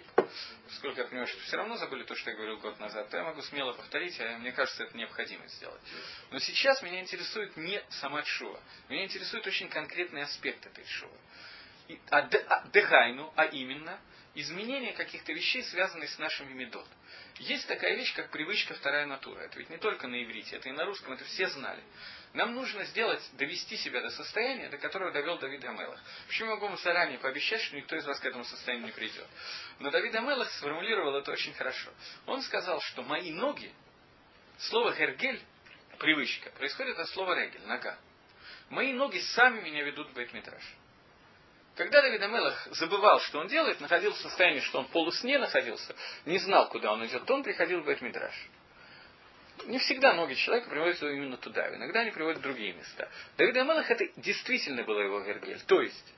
Поскольку 0.67 0.99
я 0.99 1.05
понимаю, 1.05 1.27
что 1.27 1.39
все 1.41 1.57
равно 1.57 1.77
забыли 1.77 2.03
то, 2.03 2.15
что 2.15 2.29
я 2.29 2.35
говорил 2.35 2.57
год 2.59 2.79
назад, 2.79 3.09
то 3.09 3.17
я 3.17 3.23
могу 3.23 3.41
смело 3.41 3.73
повторить, 3.73 4.19
а 4.19 4.37
мне 4.37 4.51
кажется, 4.51 4.83
это 4.83 4.95
необходимо 4.95 5.47
сделать. 5.47 5.81
Но 6.29 6.39
сейчас 6.39 6.81
меня 6.83 6.99
интересует 6.99 7.57
не 7.57 7.83
сама 7.89 8.23
Шува. 8.23 8.59
Меня 8.89 9.05
интересует 9.05 9.45
очень 9.47 9.69
конкретный 9.69 10.21
аспект 10.23 10.65
этой 10.65 10.85
Шувы. 10.85 11.17
Дехайну, 12.71 13.33
а 13.35 13.45
именно 13.45 13.99
изменение 14.35 14.93
каких-то 14.93 15.31
вещей, 15.31 15.63
связанных 15.63 16.09
с 16.09 16.17
нашими 16.17 16.53
медот. 16.53 16.87
Есть 17.39 17.67
такая 17.67 17.95
вещь, 17.95 18.13
как 18.15 18.29
привычка 18.29 18.73
вторая 18.73 19.05
натура. 19.05 19.41
Это 19.41 19.57
ведь 19.59 19.69
не 19.69 19.77
только 19.77 20.07
на 20.07 20.23
иврите, 20.23 20.55
это 20.55 20.69
и 20.69 20.71
на 20.71 20.85
русском, 20.85 21.13
это 21.13 21.23
все 21.25 21.47
знали. 21.49 21.83
Нам 22.33 22.55
нужно 22.55 22.83
сделать, 22.85 23.21
довести 23.33 23.77
себя 23.77 24.01
до 24.01 24.09
состояния, 24.09 24.69
до 24.69 24.77
которого 24.77 25.11
довел 25.11 25.37
Давид 25.37 25.63
Амелах. 25.65 25.99
Почему 26.27 26.49
я 26.49 26.55
могу 26.55 26.67
вам 26.67 26.77
заранее 26.77 27.19
пообещать, 27.19 27.61
что 27.61 27.75
никто 27.75 27.95
из 27.95 28.05
вас 28.05 28.19
к 28.19 28.25
этому 28.25 28.43
состоянию 28.43 28.87
не 28.87 28.91
придет? 28.91 29.27
Но 29.79 29.91
Давид 29.91 30.15
Амелах 30.15 30.49
сформулировал 30.51 31.15
это 31.15 31.31
очень 31.31 31.53
хорошо. 31.53 31.91
Он 32.25 32.41
сказал, 32.41 32.81
что 32.81 33.03
мои 33.03 33.31
ноги, 33.31 33.71
слово 34.57 34.93
«гергель», 34.93 35.41
привычка, 35.99 36.49
происходит 36.51 36.97
от 36.97 37.07
слова 37.09 37.39
«регель», 37.39 37.65
нога. 37.67 37.97
Мои 38.69 38.93
ноги 38.93 39.19
сами 39.19 39.61
меня 39.61 39.83
ведут 39.83 40.09
в 40.09 40.13
Бейтмитраж. 40.13 40.63
Когда 41.75 42.03
Давид 42.03 42.21
Амелах 42.21 42.67
забывал, 42.71 43.19
что 43.19 43.39
он 43.39 43.47
делает, 43.47 43.79
находился 43.81 44.19
в 44.19 44.21
состоянии, 44.23 44.59
что 44.59 44.79
он 44.79 44.85
полусне 44.87 45.39
находился, 45.39 45.95
не 46.25 46.37
знал, 46.37 46.69
куда 46.69 46.93
он 46.93 47.05
идет, 47.05 47.25
то 47.25 47.33
он 47.33 47.43
приходил 47.43 47.81
в 47.81 47.87
Бет-Мидраш. 47.87 48.33
Не 49.65 49.79
всегда 49.79 50.13
ноги 50.13 50.35
человека 50.35 50.69
приводят 50.69 51.01
его 51.01 51.09
именно 51.09 51.37
туда, 51.37 51.73
иногда 51.75 52.01
они 52.01 52.11
приводят 52.11 52.39
в 52.39 52.43
другие 52.43 52.73
места. 52.73 53.09
Давид 53.37 53.57
Амелах 53.57 53.89
это 53.89 54.05
действительно 54.17 54.83
было 54.83 54.99
его 54.99 55.21
Гергель. 55.21 55.61
То 55.61 55.81
есть, 55.81 56.13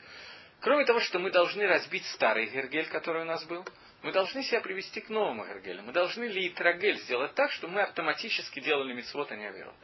кроме 0.59 0.83
того, 0.83 0.99
что 0.99 1.19
мы 1.19 1.31
должны 1.31 1.65
разбить 1.67 2.05
старый 2.07 2.47
Гергель, 2.47 2.87
который 2.87 3.21
у 3.21 3.25
нас 3.25 3.43
был, 3.45 3.65
мы 4.01 4.11
должны 4.11 4.43
себя 4.43 4.59
привести 4.59 4.99
к 4.99 5.09
новому 5.09 5.45
Гергелю. 5.45 5.83
Мы 5.83 5.93
должны 5.93 6.25
Литрагель 6.25 6.97
сделать 6.99 7.33
так, 7.33 7.51
чтобы 7.51 7.75
мы 7.75 7.81
автоматически 7.83 8.59
делали 8.59 8.93
мицвод, 8.93 9.31
а 9.31 9.35
не 9.35 9.45
аверот. 9.45 9.75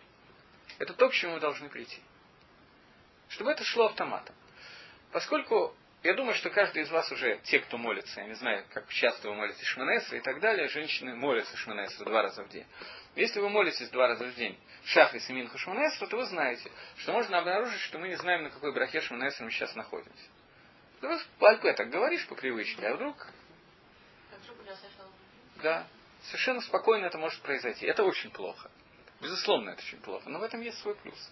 Это 0.80 0.94
то, 0.94 1.08
к 1.10 1.14
чему 1.14 1.34
мы 1.34 1.40
должны 1.40 1.70
прийти. 1.70 2.02
Чтобы 3.30 3.52
это 3.52 3.64
шло 3.64 3.86
автоматом. 3.86 4.36
Поскольку 5.12 5.76
я 6.04 6.14
думаю, 6.16 6.34
что 6.36 6.50
каждый 6.50 6.84
из 6.84 6.90
вас 6.90 7.12
уже, 7.12 7.40
те, 7.44 7.60
кто 7.60 7.78
молится, 7.78 8.22
я 8.22 8.28
не 8.28 8.34
знаю, 8.34 8.66
как 8.74 8.88
часто 8.90 9.30
вы 9.30 9.36
молитесь 9.36 9.66
Шманесра 9.66 10.18
и 10.18 10.22
так 10.22 10.40
далее, 10.40 10.68
женщины 10.68 11.16
молятся 11.16 11.56
Шманесра 11.58 12.06
два 12.06 12.24
раза 12.24 12.44
в 12.44 12.50
день. 12.50 12.66
Если 13.16 13.40
вы 13.40 13.50
молитесь 13.50 13.90
два 13.90 14.08
раза 14.08 14.26
в 14.26 14.34
день 14.36 14.58
Шахрис 14.86 15.30
и 15.30 15.34
Минху 15.34 15.58
Шманесра, 15.58 16.08
то 16.08 16.18
вы 16.18 16.26
знаете, 16.26 16.72
что 16.98 17.12
можно 17.12 17.38
обнаружить, 17.38 17.82
что 17.82 18.00
мы 18.00 18.08
не 18.08 18.16
знаем, 18.16 18.44
на 18.44 18.50
какой 18.50 18.74
брахе 18.74 19.02
Шманесра 19.02 19.44
мы 19.44 19.52
сейчас 19.52 19.76
находимся. 19.76 20.30
Ты 21.02 21.20
по 21.40 21.50
альпе 21.50 21.74
так 21.74 21.90
говоришь 21.90 22.26
по 22.28 22.36
привычке, 22.36 22.88
а 22.88 22.96
вдруг... 22.96 23.28
Да, 25.62 25.88
совершенно 26.24 26.62
спокойно 26.62 27.06
это 27.06 27.18
может 27.18 27.42
произойти. 27.42 27.86
Это 27.86 28.04
очень 28.04 28.32
плохо. 28.32 28.72
Безусловно, 29.20 29.72
это 29.72 29.82
очень 29.82 30.00
плохо. 30.00 30.30
Но 30.30 30.40
в 30.40 30.44
этом 30.44 30.62
есть 30.62 30.80
свой 30.80 30.96
плюс. 30.96 31.32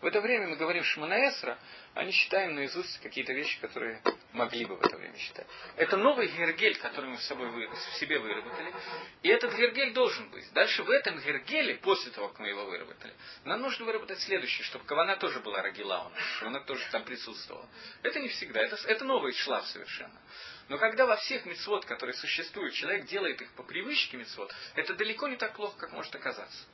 В 0.00 0.04
это 0.04 0.20
время 0.20 0.48
мы 0.48 0.56
говорим 0.56 0.84
Шманаэсра, 0.84 1.58
а 1.94 2.04
не 2.04 2.12
считаем 2.12 2.54
наизусть 2.54 3.00
какие-то 3.00 3.32
вещи, 3.32 3.58
которые 3.60 4.02
могли 4.32 4.66
бы 4.66 4.76
в 4.76 4.84
это 4.84 4.96
время 4.98 5.16
считать. 5.16 5.46
Это 5.76 5.96
новый 5.96 6.28
гергель, 6.28 6.76
который 6.76 7.08
мы 7.08 7.16
в, 7.16 7.22
собой, 7.22 7.48
в 7.48 7.98
себе 7.98 8.18
выработали. 8.18 8.74
И 9.22 9.28
этот 9.28 9.54
гергель 9.54 9.94
должен 9.94 10.28
быть. 10.28 10.52
Дальше 10.52 10.82
в 10.82 10.90
этом 10.90 11.18
гергеле, 11.20 11.76
после 11.76 12.12
того, 12.12 12.28
как 12.28 12.40
мы 12.40 12.48
его 12.48 12.66
выработали, 12.66 13.14
нам 13.44 13.62
нужно 13.62 13.86
выработать 13.86 14.20
следующее, 14.20 14.64
чтобы 14.64 14.84
кавана 14.84 15.16
тоже 15.16 15.40
была 15.40 15.62
рагила 15.62 16.06
у 16.06 16.10
нас, 16.10 16.22
чтобы 16.36 16.50
она 16.50 16.60
тоже 16.60 16.84
там 16.92 17.02
присутствовала. 17.04 17.66
Это 18.02 18.20
не 18.20 18.28
всегда, 18.28 18.60
это, 18.60 18.76
это 18.86 19.04
новый 19.04 19.32
шлаф 19.32 19.66
совершенно. 19.68 20.20
Но 20.68 20.76
когда 20.76 21.06
во 21.06 21.16
всех 21.16 21.46
мецвод, 21.46 21.86
которые 21.86 22.14
существуют, 22.14 22.74
человек 22.74 23.06
делает 23.06 23.40
их 23.40 23.50
по 23.52 23.62
привычке 23.62 24.18
мецвод, 24.18 24.52
это 24.74 24.94
далеко 24.94 25.28
не 25.28 25.36
так 25.36 25.54
плохо, 25.54 25.78
как 25.78 25.92
может 25.92 26.14
оказаться. 26.14 26.66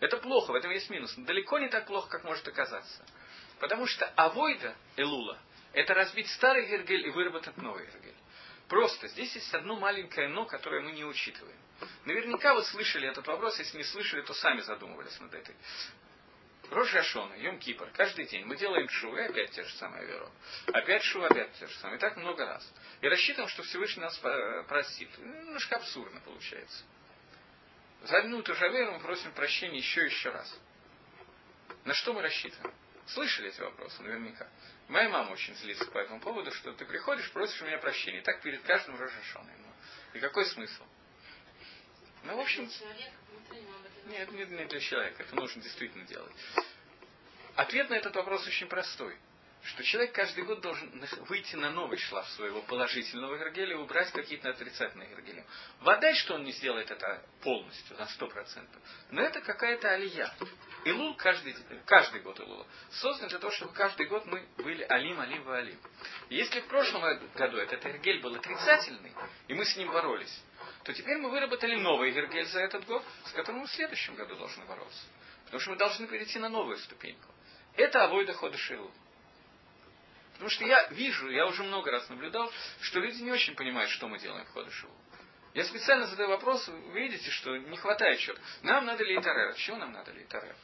Это 0.00 0.16
плохо, 0.18 0.52
в 0.52 0.54
этом 0.54 0.70
есть 0.70 0.90
минус. 0.90 1.16
Но 1.16 1.24
далеко 1.24 1.58
не 1.58 1.68
так 1.68 1.86
плохо, 1.86 2.08
как 2.08 2.24
может 2.24 2.46
оказаться. 2.46 3.04
Потому 3.60 3.86
что 3.86 4.06
авойда 4.16 4.74
Элула– 4.96 5.38
это 5.72 5.94
разбить 5.94 6.28
старый 6.30 6.66
Гергель 6.66 7.06
и 7.06 7.10
выработать 7.10 7.56
новый 7.56 7.86
Гергель. 7.86 8.14
Просто 8.68 9.08
здесь 9.08 9.34
есть 9.34 9.52
одно 9.54 9.76
маленькое 9.76 10.28
«но», 10.28 10.46
которое 10.46 10.80
мы 10.80 10.92
не 10.92 11.04
учитываем. 11.04 11.56
Наверняка 12.04 12.54
вы 12.54 12.62
слышали 12.64 13.08
этот 13.08 13.26
вопрос, 13.26 13.58
если 13.58 13.76
не 13.78 13.84
слышали, 13.84 14.22
то 14.22 14.34
сами 14.34 14.60
задумывались 14.60 15.18
над 15.20 15.34
этой. 15.34 15.54
Рожа 16.70 17.00
Ашона, 17.00 17.34
Йом 17.34 17.58
Кипр, 17.58 17.90
каждый 17.94 18.24
день 18.24 18.46
мы 18.46 18.56
делаем 18.56 18.88
шу, 18.88 19.14
и 19.16 19.20
опять 19.20 19.50
те 19.50 19.62
же 19.62 19.74
самые 19.74 20.06
веро. 20.06 20.30
Опять 20.72 21.02
шу, 21.02 21.22
опять 21.22 21.52
те 21.58 21.66
же 21.66 21.74
самые. 21.74 21.98
И 21.98 22.00
так 22.00 22.16
много 22.16 22.46
раз. 22.46 22.72
И 23.02 23.08
рассчитываем, 23.08 23.50
что 23.50 23.62
Всевышний 23.64 24.02
нас 24.02 24.18
простит. 24.66 25.10
Немножко 25.18 25.76
абсурдно 25.76 26.20
получается. 26.20 26.84
За 28.04 28.18
одну 28.18 28.40
и 28.40 28.42
ту 28.42 28.54
же 28.54 28.68
веру 28.68 28.92
мы 28.92 29.00
просим 29.00 29.32
прощения 29.32 29.78
еще 29.78 30.02
и 30.02 30.06
еще 30.06 30.30
раз. 30.30 30.54
На 31.84 31.94
что 31.94 32.12
мы 32.12 32.20
рассчитываем? 32.22 32.74
Слышали 33.06 33.48
эти 33.48 33.60
вопросы 33.60 34.02
наверняка. 34.02 34.48
Моя 34.88 35.08
мама 35.08 35.32
очень 35.32 35.54
злится 35.56 35.86
по 35.86 35.98
этому 35.98 36.20
поводу, 36.20 36.50
что 36.52 36.72
ты 36.72 36.84
приходишь, 36.84 37.30
просишь 37.32 37.60
у 37.62 37.66
меня 37.66 37.78
прощения. 37.78 38.20
Так 38.22 38.42
перед 38.42 38.62
каждым 38.62 38.96
Рожашоном. 38.96 39.50
И 40.12 40.20
какой 40.20 40.44
смысл? 40.46 40.84
Ну, 42.24 42.36
в 42.36 42.40
общем... 42.40 42.70
Нет, 44.06 44.30
не 44.32 44.44
для 44.44 44.80
человека. 44.80 45.22
Это 45.22 45.34
нужно 45.34 45.62
действительно 45.62 46.04
делать. 46.04 46.32
Ответ 47.54 47.88
на 47.88 47.94
этот 47.94 48.14
вопрос 48.16 48.46
очень 48.46 48.66
простой 48.66 49.16
что 49.64 49.82
человек 49.82 50.12
каждый 50.12 50.44
год 50.44 50.60
должен 50.60 50.90
выйти 51.28 51.56
на 51.56 51.70
новый 51.70 51.96
шлаф 51.96 52.28
своего 52.30 52.60
положительного 52.62 53.38
Гергеля 53.38 53.72
и 53.72 53.78
убрать 53.78 54.10
какие-то 54.12 54.50
отрицательные 54.50 55.08
Гергеля. 55.08 55.44
Вода, 55.80 56.14
что 56.14 56.34
он 56.34 56.44
не 56.44 56.52
сделает 56.52 56.90
это 56.90 57.24
полностью, 57.42 57.96
на 57.96 58.06
сто 58.08 58.26
процентов. 58.28 58.80
Но 59.10 59.22
это 59.22 59.40
какая-то 59.40 59.90
алия. 59.90 60.32
Илул 60.84 61.16
каждый, 61.16 61.56
каждый 61.86 62.20
год 62.20 62.38
Илула 62.40 62.66
создан 62.90 63.28
для 63.28 63.38
того, 63.38 63.52
чтобы 63.52 63.72
каждый 63.72 64.06
год 64.06 64.26
мы 64.26 64.46
были 64.58 64.82
алим, 64.82 65.18
алим, 65.18 65.48
алим. 65.48 65.78
если 66.28 66.60
в 66.60 66.66
прошлом 66.66 67.02
году 67.34 67.56
этот 67.56 67.82
Гергель 67.82 68.20
был 68.20 68.34
отрицательный, 68.34 69.12
и 69.48 69.54
мы 69.54 69.64
с 69.64 69.76
ним 69.76 69.90
боролись, 69.90 70.42
то 70.82 70.92
теперь 70.92 71.16
мы 71.16 71.30
выработали 71.30 71.76
новый 71.76 72.12
Гергель 72.12 72.46
за 72.46 72.60
этот 72.60 72.84
год, 72.84 73.02
с 73.24 73.32
которым 73.32 73.62
мы 73.62 73.66
в 73.66 73.70
следующем 73.70 74.14
году 74.14 74.36
должны 74.36 74.66
бороться. 74.66 75.06
Потому 75.46 75.60
что 75.60 75.70
мы 75.70 75.76
должны 75.76 76.06
перейти 76.06 76.38
на 76.38 76.50
новую 76.50 76.76
ступеньку. 76.76 77.32
Это 77.76 78.04
авойда 78.04 78.34
хода 78.34 78.58
Шилу. 78.58 78.92
Потому 80.44 80.56
что 80.56 80.66
я 80.66 80.88
вижу, 80.88 81.30
я 81.30 81.46
уже 81.46 81.62
много 81.62 81.90
раз 81.90 82.06
наблюдал, 82.10 82.52
что 82.82 83.00
люди 83.00 83.22
не 83.22 83.32
очень 83.32 83.54
понимают, 83.54 83.90
что 83.92 84.08
мы 84.08 84.18
делаем 84.18 84.44
в 84.44 84.52
Ходышеву. 84.52 84.92
Я 85.54 85.64
специально 85.64 86.06
задаю 86.06 86.28
вопрос, 86.28 86.68
вы 86.68 87.00
видите, 87.00 87.30
что 87.30 87.56
не 87.56 87.78
хватает 87.78 88.18
чего-то. 88.18 88.42
Нам 88.60 88.84
надо 88.84 89.04
лейтарер. 89.04 89.54
Чего 89.54 89.78
нам 89.78 89.92
надо 89.92 90.12
лейтарер? 90.12 90.54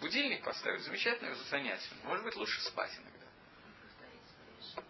Будильник 0.00 0.42
поставить, 0.42 0.80
замечательное 0.80 1.36
занятие. 1.50 1.88
Может 2.02 2.24
быть, 2.24 2.34
лучше 2.34 2.60
спать 2.62 2.90
иногда. 2.98 4.82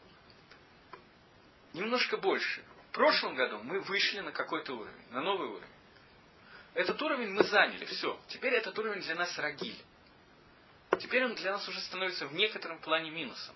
Немножко 1.74 2.16
больше. 2.16 2.64
В 2.88 2.92
прошлом 2.92 3.34
году 3.34 3.58
мы 3.62 3.80
вышли 3.80 4.20
на 4.20 4.32
какой-то 4.32 4.78
уровень, 4.78 5.08
на 5.10 5.20
новый 5.20 5.48
уровень. 5.48 5.68
Этот 6.72 7.02
уровень 7.02 7.32
мы 7.32 7.44
заняли, 7.44 7.84
все. 7.84 8.18
Теперь 8.28 8.54
этот 8.54 8.78
уровень 8.78 9.02
для 9.02 9.14
нас 9.14 9.38
рогиль. 9.38 9.76
Теперь 10.98 11.26
он 11.26 11.34
для 11.34 11.52
нас 11.52 11.68
уже 11.68 11.82
становится 11.82 12.26
в 12.26 12.32
некотором 12.32 12.78
плане 12.80 13.10
минусом. 13.10 13.54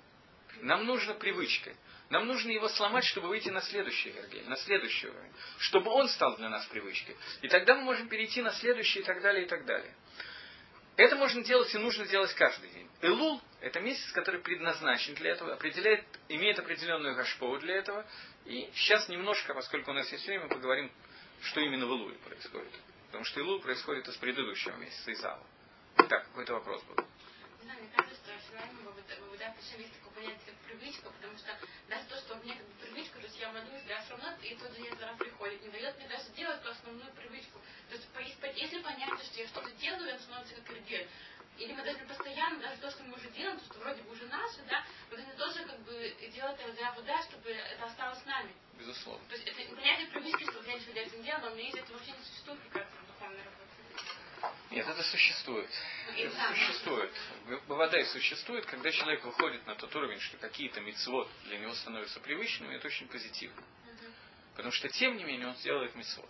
Нам 0.62 0.86
нужна 0.86 1.14
привычка. 1.14 1.74
Нам 2.08 2.26
нужно 2.26 2.50
его 2.50 2.68
сломать, 2.68 3.04
чтобы 3.04 3.28
выйти 3.28 3.48
на 3.48 3.60
следующий 3.62 4.10
Гергель, 4.10 4.48
на 4.48 4.56
следующий 4.56 5.08
уровень. 5.08 5.32
Чтобы 5.58 5.90
он 5.90 6.08
стал 6.08 6.36
для 6.36 6.48
нас 6.48 6.64
привычкой. 6.66 7.16
И 7.40 7.48
тогда 7.48 7.74
мы 7.74 7.82
можем 7.82 8.08
перейти 8.08 8.42
на 8.42 8.52
следующий 8.52 9.00
и 9.00 9.02
так 9.02 9.20
далее, 9.22 9.44
и 9.44 9.48
так 9.48 9.64
далее. 9.64 9.92
Это 10.96 11.16
можно 11.16 11.42
делать 11.42 11.74
и 11.74 11.78
нужно 11.78 12.06
делать 12.06 12.32
каждый 12.34 12.70
день. 12.70 12.88
Элул– 13.00 13.40
это 13.60 13.80
месяц, 13.80 14.12
который 14.12 14.40
предназначен 14.40 15.14
для 15.14 15.32
этого, 15.32 15.54
определяет, 15.54 16.04
имеет 16.28 16.58
определенную 16.58 17.16
гашпову 17.16 17.58
для 17.58 17.76
этого. 17.76 18.06
И 18.44 18.70
сейчас 18.74 19.08
немножко, 19.08 19.54
поскольку 19.54 19.90
у 19.90 19.94
нас 19.94 20.12
есть 20.12 20.26
время, 20.26 20.48
поговорим, 20.48 20.92
что 21.42 21.60
именно 21.60 21.86
в 21.86 21.90
Элуле 21.90 22.16
происходит. 22.18 22.72
Потому 23.06 23.24
что 23.24 23.40
Илул 23.40 23.60
происходит 23.60 24.06
из 24.06 24.16
предыдущего 24.16 24.76
месяца, 24.76 25.10
из 25.10 25.24
Ава. 25.24 25.44
Так, 25.96 26.24
какой-то 26.28 26.52
вопрос 26.54 26.82
был. 26.84 26.96
Не 27.58 27.64
знаю, 27.64 27.80
мне 27.80 27.90
кажется, 27.96 28.16
что 28.16 28.32
Шилайм 28.48 28.82
выводят 29.42 29.64
еще 29.64 29.82
есть 29.82 29.94
такое 29.94 30.12
понятие, 30.14 30.46
как 30.46 30.56
привычка, 30.66 31.10
потому 31.10 31.36
что 31.38 31.58
даже 31.88 32.04
то, 32.06 32.16
что 32.16 32.34
у 32.34 32.42
меня 32.42 32.54
как 32.54 32.66
бы 32.66 32.74
привычка, 32.82 33.18
то 33.18 33.26
есть 33.26 33.40
я 33.40 33.50
молюсь, 33.50 33.82
да, 33.88 34.00
все 34.02 34.10
равно 34.10 34.36
и 34.42 34.54
тот 34.54 34.76
же 34.76 34.84
раз 35.00 35.16
приходит, 35.18 35.62
не 35.62 35.68
дает 35.70 35.98
мне 35.98 36.08
даже 36.08 36.30
делать 36.30 36.62
ту 36.62 36.70
основную 36.70 37.12
привычку. 37.12 37.58
То 37.88 37.96
есть 37.96 38.38
если 38.56 38.82
понять, 38.82 39.10
что 39.22 39.40
я 39.40 39.48
что-то 39.48 39.70
делаю, 39.72 40.08
это 40.10 40.22
становится 40.22 40.54
как 40.56 40.70
регель. 40.70 41.08
Или 41.58 41.72
мы 41.74 41.82
должны 41.82 42.06
постоянно, 42.06 42.60
даже 42.60 42.80
то, 42.80 42.90
что 42.90 43.02
мы 43.02 43.14
уже 43.14 43.28
делаем, 43.30 43.58
то, 43.58 43.64
что 43.66 43.78
вроде 43.80 44.02
бы 44.02 44.12
уже 44.12 44.26
наше, 44.26 44.62
да, 44.68 44.84
мы 45.10 45.16
должны 45.16 45.34
тоже 45.34 45.64
как 45.64 45.78
бы 45.80 46.16
делать 46.32 46.58
это 46.58 46.72
для 46.72 46.92
вода, 46.92 47.22
чтобы 47.22 47.50
это 47.50 47.84
осталось 47.84 48.20
с 48.20 48.24
нами. 48.24 48.52
Безусловно. 48.78 49.22
То 49.28 49.34
есть 49.34 49.46
это 49.46 49.74
понятие 49.76 50.06
привычки, 50.08 50.44
что 50.44 50.62
я 50.62 50.74
ничего 50.74 50.92
этим 50.92 51.22
делала, 51.22 51.50
но 51.50 51.54
мне 51.54 51.70
это 51.70 51.92
вообще 51.92 52.12
не 52.12 52.24
существует, 52.24 52.58
в 52.60 53.06
духовной 53.06 53.42
работе. 53.42 53.71
Нет, 54.70 54.88
это 54.88 55.02
существует. 55.02 55.70
Существует. 56.54 57.12
Бавадай 57.68 58.04
существует, 58.06 58.66
когда 58.66 58.90
человек 58.90 59.24
выходит 59.24 59.66
на 59.66 59.74
тот 59.74 59.94
уровень, 59.94 60.20
что 60.20 60.36
какие-то 60.38 60.80
мецвод 60.80 61.28
для 61.44 61.58
него 61.58 61.74
становятся 61.74 62.20
привычными, 62.20 62.74
это 62.74 62.86
очень 62.86 63.06
позитивно. 63.08 63.62
Потому 64.56 64.72
что, 64.72 64.88
тем 64.88 65.16
не 65.16 65.24
менее, 65.24 65.48
он 65.48 65.56
сделает 65.56 65.94
мецвод. 65.94 66.28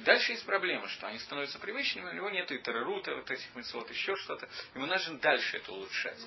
Дальше 0.00 0.32
есть 0.32 0.46
проблема, 0.46 0.88
что 0.88 1.06
они 1.08 1.18
становятся 1.18 1.58
привычными, 1.58 2.08
у 2.08 2.12
него 2.12 2.30
нет 2.30 2.50
и 2.50 2.58
тарарута, 2.58 3.14
вот 3.14 3.30
этих 3.30 3.54
мецвод, 3.54 3.90
еще 3.90 4.16
что-то. 4.16 4.48
Ему 4.74 4.86
нужно 4.86 5.18
дальше 5.18 5.58
это 5.58 5.72
улучшать. 5.72 6.18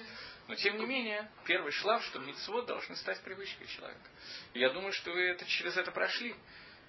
Но 0.47 0.55
тем 0.55 0.78
не 0.78 0.86
менее, 0.86 1.32
первый 1.45 1.71
шлав, 1.71 2.03
что 2.05 2.19
мецвод 2.19 2.67
должны 2.67 2.95
стать 2.97 3.21
привычкой 3.21 3.65
человека. 3.67 4.09
И 4.53 4.59
я 4.59 4.69
думаю, 4.69 4.91
что 4.91 5.11
вы 5.11 5.21
это, 5.21 5.45
через 5.45 5.76
это 5.76 5.91
прошли. 5.91 6.36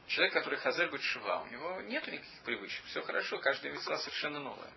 Человек, 0.06 0.34
который 0.34 0.58
хазер 0.58 0.90
будет 0.90 1.02
шива, 1.02 1.46
у 1.48 1.52
него 1.52 1.80
нет 1.82 2.06
никаких 2.06 2.42
привычек, 2.44 2.84
все 2.86 3.02
хорошо, 3.02 3.38
каждая 3.38 3.72
мецва 3.72 3.96
совершенно 3.98 4.38
новая. 4.38 4.72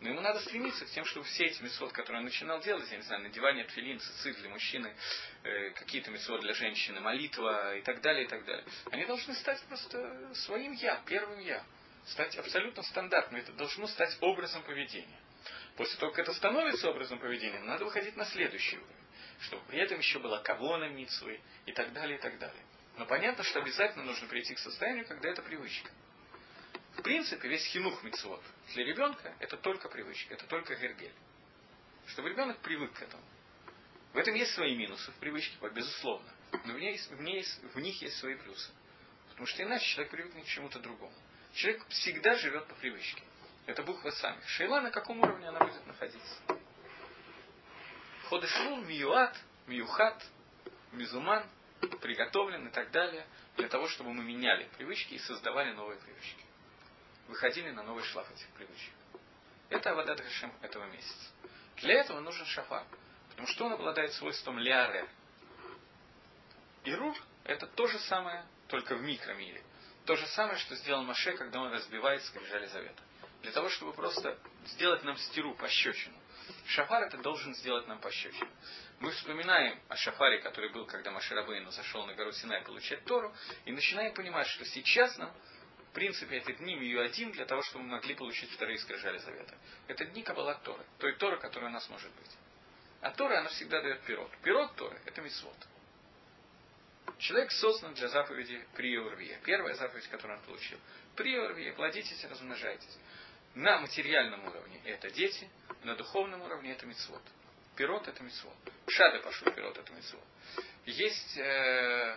Но 0.00 0.10
ему 0.10 0.20
надо 0.20 0.38
стремиться 0.40 0.86
к 0.86 0.90
тем, 0.90 1.04
чтобы 1.04 1.26
все 1.26 1.46
эти 1.46 1.60
мецвод, 1.60 1.92
которые 1.92 2.20
он 2.20 2.26
начинал 2.26 2.60
делать, 2.60 2.88
я 2.90 2.98
не 2.98 3.02
знаю, 3.02 3.22
надевание 3.22 3.64
тфилин, 3.64 3.98
цицит 3.98 4.38
для 4.38 4.48
мужчины, 4.48 4.94
э, 5.42 5.70
какие-то 5.70 6.12
мецвод 6.12 6.40
для 6.42 6.54
женщины, 6.54 7.00
молитва 7.00 7.76
и 7.76 7.82
так 7.82 8.00
далее, 8.00 8.24
и 8.24 8.28
так 8.28 8.44
далее, 8.44 8.64
они 8.92 9.04
должны 9.06 9.34
стать 9.34 9.60
просто 9.64 10.34
своим 10.34 10.72
я, 10.72 11.02
первым 11.06 11.40
я. 11.40 11.64
Стать 12.06 12.36
абсолютно 12.38 12.82
стандартным. 12.84 13.40
Это 13.40 13.52
должно 13.52 13.86
стать 13.86 14.16
образом 14.20 14.62
поведения. 14.62 15.18
После 15.76 15.98
того, 15.98 16.12
как 16.12 16.20
это 16.20 16.32
становится 16.34 16.88
образом 16.88 17.18
поведения, 17.18 17.60
надо 17.60 17.84
выходить 17.84 18.16
на 18.16 18.24
следующий 18.24 18.76
уровень. 18.76 18.94
Чтобы 19.40 19.62
при 19.66 19.80
этом 19.80 19.98
еще 19.98 20.18
была 20.18 20.40
кавона 20.40 20.88
митсвы 20.88 21.40
и 21.66 21.72
так 21.72 21.92
далее, 21.92 22.18
и 22.18 22.20
так 22.20 22.38
далее. 22.38 22.64
Но 22.98 23.06
понятно, 23.06 23.44
что 23.44 23.60
обязательно 23.60 24.04
нужно 24.04 24.26
прийти 24.26 24.54
к 24.54 24.58
состоянию, 24.58 25.06
когда 25.06 25.28
это 25.28 25.40
привычка. 25.40 25.88
В 26.96 27.02
принципе, 27.02 27.48
весь 27.48 27.64
хинух 27.66 28.02
мицвод 28.02 28.42
для 28.74 28.84
ребенка 28.84 29.34
это 29.38 29.56
только 29.56 29.88
привычка, 29.88 30.34
это 30.34 30.46
только 30.46 30.74
гергель. 30.74 31.14
Чтобы 32.08 32.30
ребенок 32.30 32.58
привык 32.58 32.92
к 32.92 33.02
этому. 33.02 33.22
В 34.12 34.16
этом 34.16 34.34
есть 34.34 34.52
свои 34.54 34.74
минусы 34.74 35.12
в 35.12 35.14
привычке, 35.16 35.56
безусловно. 35.72 36.28
Но 36.64 36.72
в, 36.72 36.78
ней 36.78 36.98
в, 36.98 37.22
ней 37.22 37.44
в 37.74 37.78
них 37.78 38.02
есть 38.02 38.16
свои 38.16 38.34
плюсы. 38.34 38.72
Потому 39.28 39.46
что 39.46 39.62
иначе 39.62 39.86
человек 39.86 40.10
привыкнет 40.10 40.44
к 40.44 40.48
чему-то 40.48 40.80
другому. 40.80 41.14
Человек 41.52 41.86
всегда 41.88 42.34
живет 42.34 42.66
по 42.66 42.74
привычке. 42.74 43.22
Это 43.66 43.84
буква 43.84 44.10
сами. 44.10 44.40
Шейла 44.46 44.80
на 44.80 44.90
каком 44.90 45.20
уровне 45.20 45.46
она 45.48 45.60
будет 45.60 45.86
находиться? 45.86 46.36
Ходышлул, 48.24 48.78
миюат, 48.78 49.38
миюхат, 49.66 50.24
мизуман, 50.92 51.44
приготовлен 52.00 52.68
и 52.68 52.70
так 52.70 52.90
далее, 52.90 53.26
для 53.56 53.68
того, 53.68 53.88
чтобы 53.88 54.12
мы 54.12 54.24
меняли 54.24 54.68
привычки 54.76 55.14
и 55.14 55.18
создавали 55.18 55.72
новые 55.72 55.98
привычки 55.98 56.48
выходили 57.28 57.70
на 57.70 57.82
новый 57.82 58.02
шлаф 58.04 58.28
этих 58.32 58.48
привычек. 58.48 58.92
Это 59.68 59.90
Авадат 59.90 60.18
Гашем 60.18 60.52
этого 60.62 60.84
месяца. 60.86 61.30
Для 61.76 62.00
этого 62.00 62.20
нужен 62.20 62.46
шафар. 62.46 62.84
Потому 63.28 63.46
что 63.48 63.66
он 63.66 63.74
обладает 63.74 64.12
свойством 64.14 64.58
ляре. 64.58 65.06
Ирур– 66.84 67.16
это 67.44 67.66
то 67.66 67.86
же 67.86 67.98
самое, 68.00 68.44
только 68.66 68.96
в 68.96 69.02
микромире. 69.02 69.62
То 70.06 70.16
же 70.16 70.26
самое, 70.28 70.58
что 70.58 70.74
сделал 70.74 71.04
Маше, 71.04 71.32
когда 71.32 71.60
он 71.60 71.70
разбивает 71.70 72.24
скрижали 72.24 72.66
завета. 72.66 73.02
Для 73.42 73.52
того, 73.52 73.68
чтобы 73.68 73.92
просто 73.92 74.38
сделать 74.66 75.04
нам 75.04 75.16
стиру, 75.18 75.54
пощечину. 75.54 76.17
Шафар 76.66 77.04
это 77.04 77.18
должен 77.18 77.54
сделать 77.54 77.86
нам 77.86 78.00
пощечину. 78.00 78.50
Мы 79.00 79.10
вспоминаем 79.12 79.80
о 79.88 79.96
шафаре, 79.96 80.38
который 80.38 80.70
был, 80.70 80.86
когда 80.86 81.10
Маширабейну 81.10 81.70
зашел 81.70 82.04
на 82.06 82.14
гору 82.14 82.32
Синай 82.32 82.62
получать 82.62 83.04
Тору, 83.04 83.34
и 83.64 83.72
начинаем 83.72 84.12
понимать, 84.14 84.46
что 84.48 84.64
сейчас 84.64 85.16
нам 85.18 85.32
в 85.88 85.92
принципе, 85.92 86.36
эти 86.36 86.52
дни 86.52 86.76
Миюатим 86.76 87.32
для 87.32 87.46
того, 87.46 87.62
чтобы 87.62 87.84
мы 87.84 87.92
могли 87.92 88.14
получить 88.14 88.50
вторые 88.52 88.78
скрижали 88.78 89.18
завета. 89.18 89.54
Это 89.86 90.04
дни 90.04 90.22
Каббала 90.22 90.54
Торы, 90.56 90.84
той 90.98 91.14
Торы, 91.14 91.38
которая 91.38 91.70
у 91.70 91.72
нас 91.72 91.88
может 91.88 92.12
быть. 92.12 92.30
А 93.00 93.10
Тора, 93.10 93.38
она 93.40 93.48
всегда 93.48 93.80
дает 93.80 94.02
пирот. 94.02 94.30
Пирот 94.42 94.74
Торы– 94.76 95.00
это 95.06 95.20
мисвод. 95.22 95.56
Человек 97.18 97.50
создан 97.52 97.94
для 97.94 98.08
заповеди 98.08 98.64
Приорвия. 98.74 99.40
Первая 99.44 99.74
заповедь, 99.74 100.06
которую 100.08 100.38
он 100.38 100.44
получил. 100.44 100.78
Приорвия– 101.16 101.72
плодитесь 101.74 102.22
и 102.22 102.26
размножайтесь. 102.26 102.98
На 103.58 103.80
материальном 103.80 104.46
уровне 104.46 104.80
это 104.84 105.10
дети, 105.10 105.50
на 105.82 105.96
духовном 105.96 106.42
уровне 106.42 106.70
это 106.70 106.86
мицвод. 106.86 107.20
Пирот 107.74 108.06
это 108.06 108.22
мицвод. 108.22 108.54
Шады 108.86 109.18
пошел 109.18 109.52
пирот 109.52 109.76
это 109.76 109.92
мицвод. 109.94 110.22
Есть 110.86 111.36
э, 111.38 112.16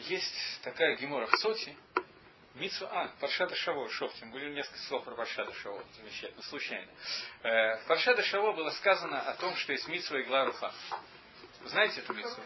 есть 0.00 0.60
такая 0.62 0.96
гемора 0.96 1.28
в 1.28 1.36
Соти, 1.38 1.74
Митсу, 2.56 2.86
а, 2.90 3.08
Паршада 3.20 3.54
Шаво, 3.54 3.88
Шофтим, 3.88 4.30
были 4.32 4.52
несколько 4.52 4.78
слов 4.80 5.02
про 5.02 5.14
Паршада 5.14 5.54
Шаво, 5.54 5.82
замечательно, 5.96 6.42
случайно. 6.42 6.90
Э, 7.42 7.78
в 7.78 7.86
Паршада 7.86 8.22
Шаво 8.22 8.52
было 8.52 8.68
сказано 8.68 9.18
о 9.18 9.34
том, 9.36 9.56
что 9.56 9.72
есть 9.72 9.88
Митсу 9.88 10.18
и 10.18 10.24
Гларуха. 10.24 10.74
Знаете 11.64 12.02
эту 12.02 12.12
Митсу? 12.12 12.42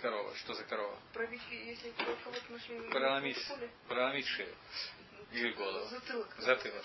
Корова. 0.00 0.36
Что 0.36 0.54
за 0.54 0.62
корова? 0.62 0.96
Проломить, 2.90 3.44
проломить 3.88 4.26
шею. 4.28 4.54
Или 5.32 5.52
голову. 5.52 5.86
Затылок. 5.88 6.28
Затылок. 6.38 6.84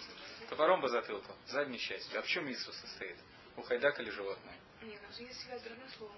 Топором 0.50 0.82
по 0.82 0.90
затылку. 0.90 1.34
Задней 1.48 1.80
частью. 1.80 2.20
А 2.20 2.22
в 2.22 2.28
чем 2.28 2.48
митсва 2.48 2.74
состоит? 2.74 3.18
У 3.56 3.62
хайдака 3.62 4.02
или 4.02 4.10
животное? 4.10 4.56
Нет, 4.82 5.00
у 5.04 5.08
нас 5.08 5.20
есть 5.20 5.42
связь 5.42 5.62
с 5.62 5.64
другим 5.64 5.88
словом. 5.98 6.18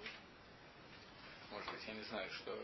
Может 1.50 1.70
быть, 1.70 1.86
я 1.86 1.94
не 1.94 2.02
знаю, 2.02 2.30
что 2.32 2.58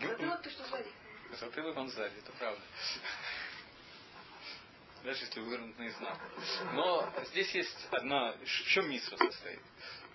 Затылок 0.00 0.42
то, 0.42 0.50
что 0.50 0.64
сзади. 0.64 0.92
Затылок 1.38 1.76
он 1.76 1.88
сзади, 1.88 2.18
это 2.18 2.32
правда. 2.32 2.62
Даже 5.04 5.20
если 5.24 5.40
вывернут 5.40 5.78
наизнанку. 5.78 6.24
Но 6.72 7.08
здесь 7.26 7.54
есть 7.54 7.88
одна... 7.90 8.32
В 8.32 8.68
чем 8.68 8.90
мисва 8.90 9.16
состоит? 9.18 9.60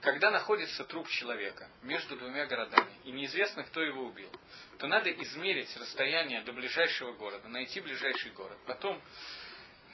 Когда 0.01 0.31
находится 0.31 0.83
труп 0.83 1.07
человека 1.09 1.69
между 1.83 2.17
двумя 2.17 2.45
городами, 2.47 2.91
и 3.03 3.11
неизвестно, 3.11 3.63
кто 3.63 3.81
его 3.81 4.05
убил, 4.05 4.31
то 4.79 4.87
надо 4.87 5.11
измерить 5.11 5.75
расстояние 5.77 6.41
до 6.41 6.53
ближайшего 6.53 7.11
города, 7.13 7.47
найти 7.49 7.81
ближайший 7.81 8.31
город. 8.31 8.57
Потом 8.65 8.99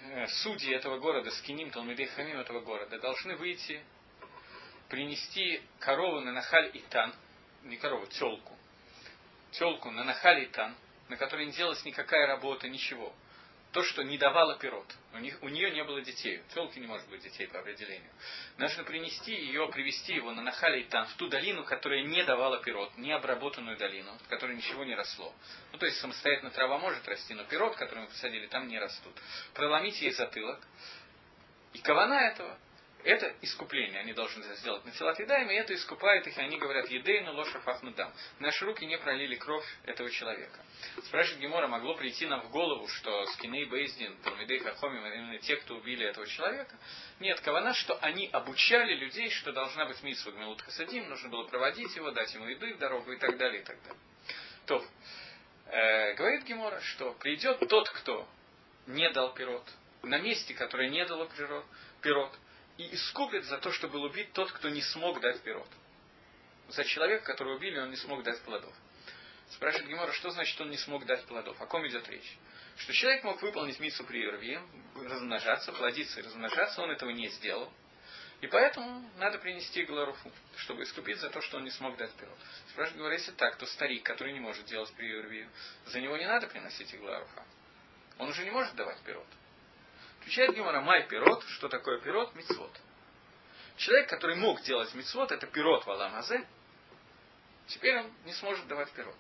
э, 0.02 0.28
судьи 0.28 0.74
этого 0.74 1.00
города, 1.00 1.30
скиним, 1.32 1.72
талмидей 1.72 2.06
хамим 2.06 2.40
этого 2.40 2.62
города, 2.62 3.00
должны 3.00 3.36
выйти, 3.36 3.84
принести 4.90 5.62
корову 5.80 6.22
на 6.22 6.32
нахаль 6.32 6.70
и 6.74 6.80
тан, 6.90 7.14
не 7.64 7.78
корову, 7.78 8.06
телку, 8.06 8.56
телку 9.52 9.92
на 9.92 10.04
Нахалитан, 10.04 10.76
на 11.10 11.18
которой 11.18 11.46
не 11.48 11.52
делалась 11.52 11.84
никакая 11.86 12.28
работа, 12.28 12.70
ничего. 12.70 13.14
То, 13.76 13.84
что 13.84 14.04
не 14.04 14.18
давало 14.18 14.58
пирот. 14.58 14.86
У, 15.14 15.18
них, 15.18 15.38
у 15.42 15.50
нее 15.50 15.70
не 15.72 15.84
было 15.84 16.00
детей. 16.00 16.40
У 16.40 16.54
телки 16.54 16.80
не 16.80 16.88
может 16.88 17.10
быть 17.10 17.22
детей 17.22 17.46
по 17.46 17.60
определению. 17.60 18.10
Нужно 18.58 18.86
принести 18.86 19.34
ее, 19.34 19.68
привести 19.68 20.14
его 20.14 20.32
на 20.32 20.42
Нахалитан, 20.44 21.08
в 21.08 21.16
ту 21.16 21.28
долину, 21.28 21.66
которая 21.66 22.04
не 22.04 22.24
давала 22.24 22.64
пирот, 22.64 22.98
не 22.98 23.12
обработанную 23.12 23.76
долину, 23.76 24.18
в 24.18 24.30
которой 24.30 24.56
ничего 24.56 24.86
не 24.86 24.96
росло. 24.96 25.36
Ну, 25.74 25.78
то 25.78 25.88
есть 25.88 26.00
самостоятельно 26.00 26.52
трава 26.52 26.78
может 26.78 27.06
расти, 27.06 27.34
но 27.34 27.44
пирот, 27.44 27.76
который 27.76 28.04
мы 28.04 28.08
посадили, 28.08 28.48
там 28.48 28.70
не 28.70 28.80
растут. 28.80 29.14
Проломить 29.54 30.02
ей 30.02 30.12
затылок. 30.12 30.66
И 31.74 31.80
кавана 31.80 32.14
этого 32.14 32.58
Это 33.06 33.32
искупление 33.42 34.00
они 34.00 34.14
должны 34.14 34.42
сделать 34.56 34.84
на 34.84 34.90
филат 34.90 35.20
едаем, 35.20 35.48
и 35.52 35.54
это 35.54 35.76
искупает 35.76 36.26
их, 36.26 36.36
и 36.40 36.42
они 36.42 36.58
говорят, 36.58 36.90
едей, 36.90 37.22
но 37.22 37.34
лоша 37.34 37.62
дам. 37.96 38.12
Наши 38.40 38.66
руки 38.66 38.84
не 38.84 38.98
пролили 38.98 39.36
кровь 39.36 39.64
этого 39.84 40.10
человека. 40.10 40.60
Спрашивает 41.04 41.40
Гемора, 41.40 41.68
могло 41.68 41.94
прийти 41.94 42.26
нам 42.26 42.42
в 42.42 42.50
голову, 42.50 42.88
что 42.88 43.28
Скиней 43.28 43.66
Бейздин, 43.66 44.18
Талмидей 44.24 44.58
Хахомим, 44.58 45.06
именно 45.06 45.38
те, 45.38 45.56
кто 45.58 45.76
убили 45.76 46.04
этого 46.04 46.26
человека? 46.26 46.76
Нет, 47.20 47.40
кавана, 47.42 47.76
что 47.76 47.96
они 48.02 48.28
обучали 48.34 48.96
людей, 48.96 49.30
что 49.30 49.52
должна 49.52 49.86
быть 49.86 50.02
митсва 50.02 50.32
Гмилут 50.32 50.64
Хасадим, 50.64 51.08
нужно 51.08 51.30
было 51.30 51.44
проводить 51.44 51.96
его, 51.96 52.10
дать 52.10 52.34
ему 52.34 52.48
еды 52.48 52.74
дорогу 52.74 53.12
и 53.12 53.18
так 53.18 53.38
далее, 53.38 53.62
и 53.62 53.66
так 53.66 53.80
далее. 53.84 54.00
То, 54.66 54.84
э, 55.68 56.14
говорит 56.16 56.44
Гемора, 56.46 56.82
что 56.82 57.14
придет 57.14 57.60
тот, 57.70 57.88
кто 57.88 58.28
не 58.88 59.08
дал 59.12 59.32
пирот, 59.36 59.70
на 60.02 60.18
месте, 60.18 60.56
которое 60.56 60.90
не 60.90 61.06
дало 61.06 61.30
пирот 62.02 62.36
и 62.78 62.94
искупит 62.94 63.46
за 63.46 63.58
то, 63.58 63.72
что 63.72 63.88
был 63.88 64.04
убит 64.04 64.34
тот, 64.34 64.52
кто 64.52 64.70
не 64.70 64.82
смог 64.82 65.20
дать 65.22 65.42
пирот. 65.42 65.70
За 66.70 66.84
человека, 66.84 67.26
которого 67.26 67.56
убили, 67.56 67.78
он 67.80 67.92
не 67.92 67.98
смог 67.98 68.24
дать 68.24 68.42
плодов. 68.42 68.74
Спрашивает 69.52 69.88
Гемора, 69.88 70.12
что 70.14 70.32
значит 70.32 70.60
он 70.60 70.70
не 70.70 70.78
смог 70.78 71.06
дать 71.06 71.24
плодов? 71.26 71.62
О 71.62 71.66
ком 71.68 71.88
идет 71.88 72.08
речь? 72.10 72.38
Что 72.78 72.94
человек 72.94 73.24
мог 73.24 73.42
выполнить 73.42 73.80
миссу 73.80 74.04
при 74.04 74.24
Ирве, 74.24 74.62
размножаться, 74.96 75.72
плодиться 75.72 76.20
и 76.20 76.24
размножаться, 76.24 76.82
он 76.82 76.92
этого 76.92 77.12
не 77.12 77.30
сделал. 77.30 77.72
И 78.42 78.48
поэтому 78.48 79.10
надо 79.18 79.38
принести 79.38 79.84
Гларуфу, 79.86 80.32
чтобы 80.58 80.84
искупить 80.84 81.20
за 81.20 81.30
то, 81.30 81.42
что 81.42 81.58
он 81.58 81.64
не 81.64 81.72
смог 81.72 81.96
дать 81.96 82.12
пирот. 82.14 82.38
Спрашивает, 82.70 83.00
говоря, 83.00 83.16
если 83.16 83.32
так, 83.32 83.56
то 83.58 83.66
старик, 83.66 84.04
который 84.04 84.34
не 84.34 84.42
может 84.42 84.66
делать 84.66 84.92
при 84.94 85.08
Ирве, 85.08 85.50
за 85.86 86.02
него 86.02 86.18
не 86.18 86.28
надо 86.28 86.48
приносить 86.48 86.94
Игларуха. 86.94 87.46
Он 88.18 88.30
уже 88.30 88.44
не 88.44 88.52
может 88.52 88.76
давать 88.76 89.00
пирот. 89.04 89.28
Отвечает 90.26 90.56
Гимара, 90.56 90.82
май 90.82 91.08
пирот, 91.08 91.44
что 91.50 91.70
такое 91.70 92.00
пирот? 92.00 92.34
Мицвод. 92.34 92.72
Человек, 93.78 94.10
который 94.10 94.36
мог 94.36 94.60
делать 94.64 94.92
мицвод, 94.96 95.32
это 95.32 95.46
пирот 95.46 95.86
валамазе, 95.86 96.48
теперь 97.68 98.00
он 98.00 98.12
не 98.26 98.34
сможет 98.34 98.66
давать 98.68 98.92
пирот. 98.94 99.18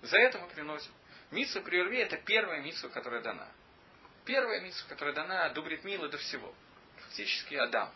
За 0.00 0.16
это 0.16 0.38
мы 0.38 0.48
приносим. 0.48 0.92
Митсу 1.30 1.60
при 1.60 1.78
Урве 1.78 2.04
это 2.04 2.16
первая 2.16 2.62
митсу, 2.62 2.88
которая 2.88 3.20
дана. 3.20 3.46
Первая 4.24 4.62
митсу, 4.62 4.86
которая 4.88 5.14
дана, 5.14 5.50
дубрит 5.50 5.84
мила 5.84 6.08
до 6.08 6.16
всего. 6.16 6.54
Фактически 7.00 7.56
Адам. 7.56 7.92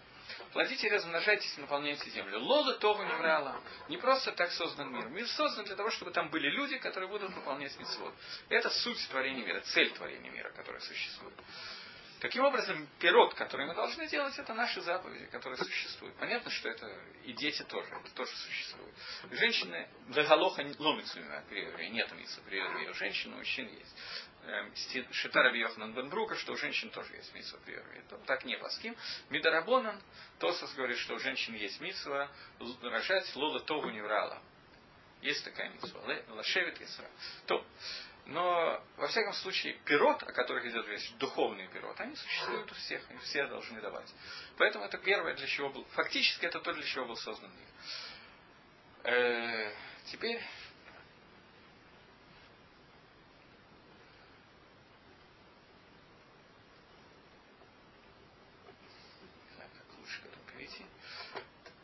Плодите 0.53 0.87
и 0.87 0.91
размножайтесь, 0.91 1.57
наполняйте 1.57 2.11
землю. 2.11 2.41
Лола 2.41 2.75
того 2.75 3.03
не 3.05 3.15
врала. 3.15 3.59
Не 3.89 3.97
просто 3.97 4.33
так 4.33 4.51
создан 4.53 4.93
мир. 4.93 5.09
Мир 5.09 5.27
создан 5.29 5.65
для 5.65 5.77
того, 5.77 5.89
чтобы 5.91 6.11
там 6.11 6.29
были 6.29 6.51
люди, 6.51 6.77
которые 6.77 7.09
будут 7.09 7.33
выполнять 7.33 7.75
митцвот. 7.79 8.13
Это 8.51 8.69
суть 8.69 9.09
творения 9.09 9.47
мира, 9.47 9.61
цель 9.61 9.91
творения 9.93 10.31
мира, 10.31 10.51
которая 10.51 10.83
существует. 10.83 11.35
Таким 12.21 12.45
образом, 12.45 12.89
пирот, 12.99 13.35
который 13.35 13.67
мы 13.67 13.75
должны 13.75 14.09
делать, 14.09 14.37
это 14.39 14.53
наши 14.53 14.81
заповеди, 14.81 15.27
которые 15.27 15.57
существуют. 15.57 16.17
Понятно, 16.17 16.51
что 16.51 16.69
это 16.69 16.87
и 17.25 17.33
дети 17.33 17.63
тоже, 17.63 17.89
это 17.95 18.13
тоже 18.15 18.35
существует. 18.37 18.93
Женщины, 19.31 19.89
дагалоха 20.09 20.67
ломится 20.79 21.21
при 21.49 21.89
нет 21.91 22.11
митца 22.13 22.41
при 22.41 22.61
у 22.89 22.95
женщин, 22.95 23.35
у 23.35 23.37
мужчин 23.37 23.69
есть. 23.69 23.97
Эм, 24.47 24.73
Шитара 25.13 25.55
Йохнан 25.55 25.95
Бенбрука, 25.95 26.35
что 26.35 26.55
у 26.55 26.57
женщин 26.57 26.91
тоже 26.91 27.15
есть 27.15 27.33
митсва 27.35 27.59
при 27.65 27.81
Так 28.27 28.45
не 28.45 28.57
паским. 28.57 28.97
Мидарабонан, 29.31 30.01
Тосос 30.39 30.73
говорит, 30.75 30.99
что 30.99 31.15
у 31.15 31.19
женщин 31.19 31.55
есть 31.55 31.81
митсва 31.81 32.31
рожать 32.83 33.35
лола 33.37 33.61
тогу 33.61 33.91
не 33.91 34.01
врала. 34.01 34.43
Есть 35.21 35.45
такая 35.45 35.71
митсва. 35.71 36.01
Лашевит 36.29 36.81
Исра. 36.81 37.11
То, 37.47 37.65
но, 38.29 38.79
во 38.99 39.09
всяком 39.09 39.33
случае, 39.33 39.73
пирот, 39.87 40.23
о 40.23 40.33
которых 40.33 40.67
идет 40.67 40.87
речь, 40.87 41.11
духовный 41.15 41.67
пирот, 41.69 41.99
они 41.99 42.15
существуют 42.15 42.71
у 42.71 42.75
всех, 42.75 43.03
и 43.11 43.17
все 43.19 43.47
должны 43.47 43.81
давать. 43.81 44.13
Поэтому 44.59 44.85
это 44.85 44.99
первое, 44.99 45.35
для 45.35 45.47
чего 45.47 45.71
был, 45.71 45.85
фактически 45.93 46.45
это 46.45 46.61
то, 46.61 46.75
для 46.75 46.85
чего 46.85 47.07
был 47.07 47.17
создан 47.17 47.51
мир. 47.57 47.69
Э, 49.05 49.73
теперь, 50.07 50.43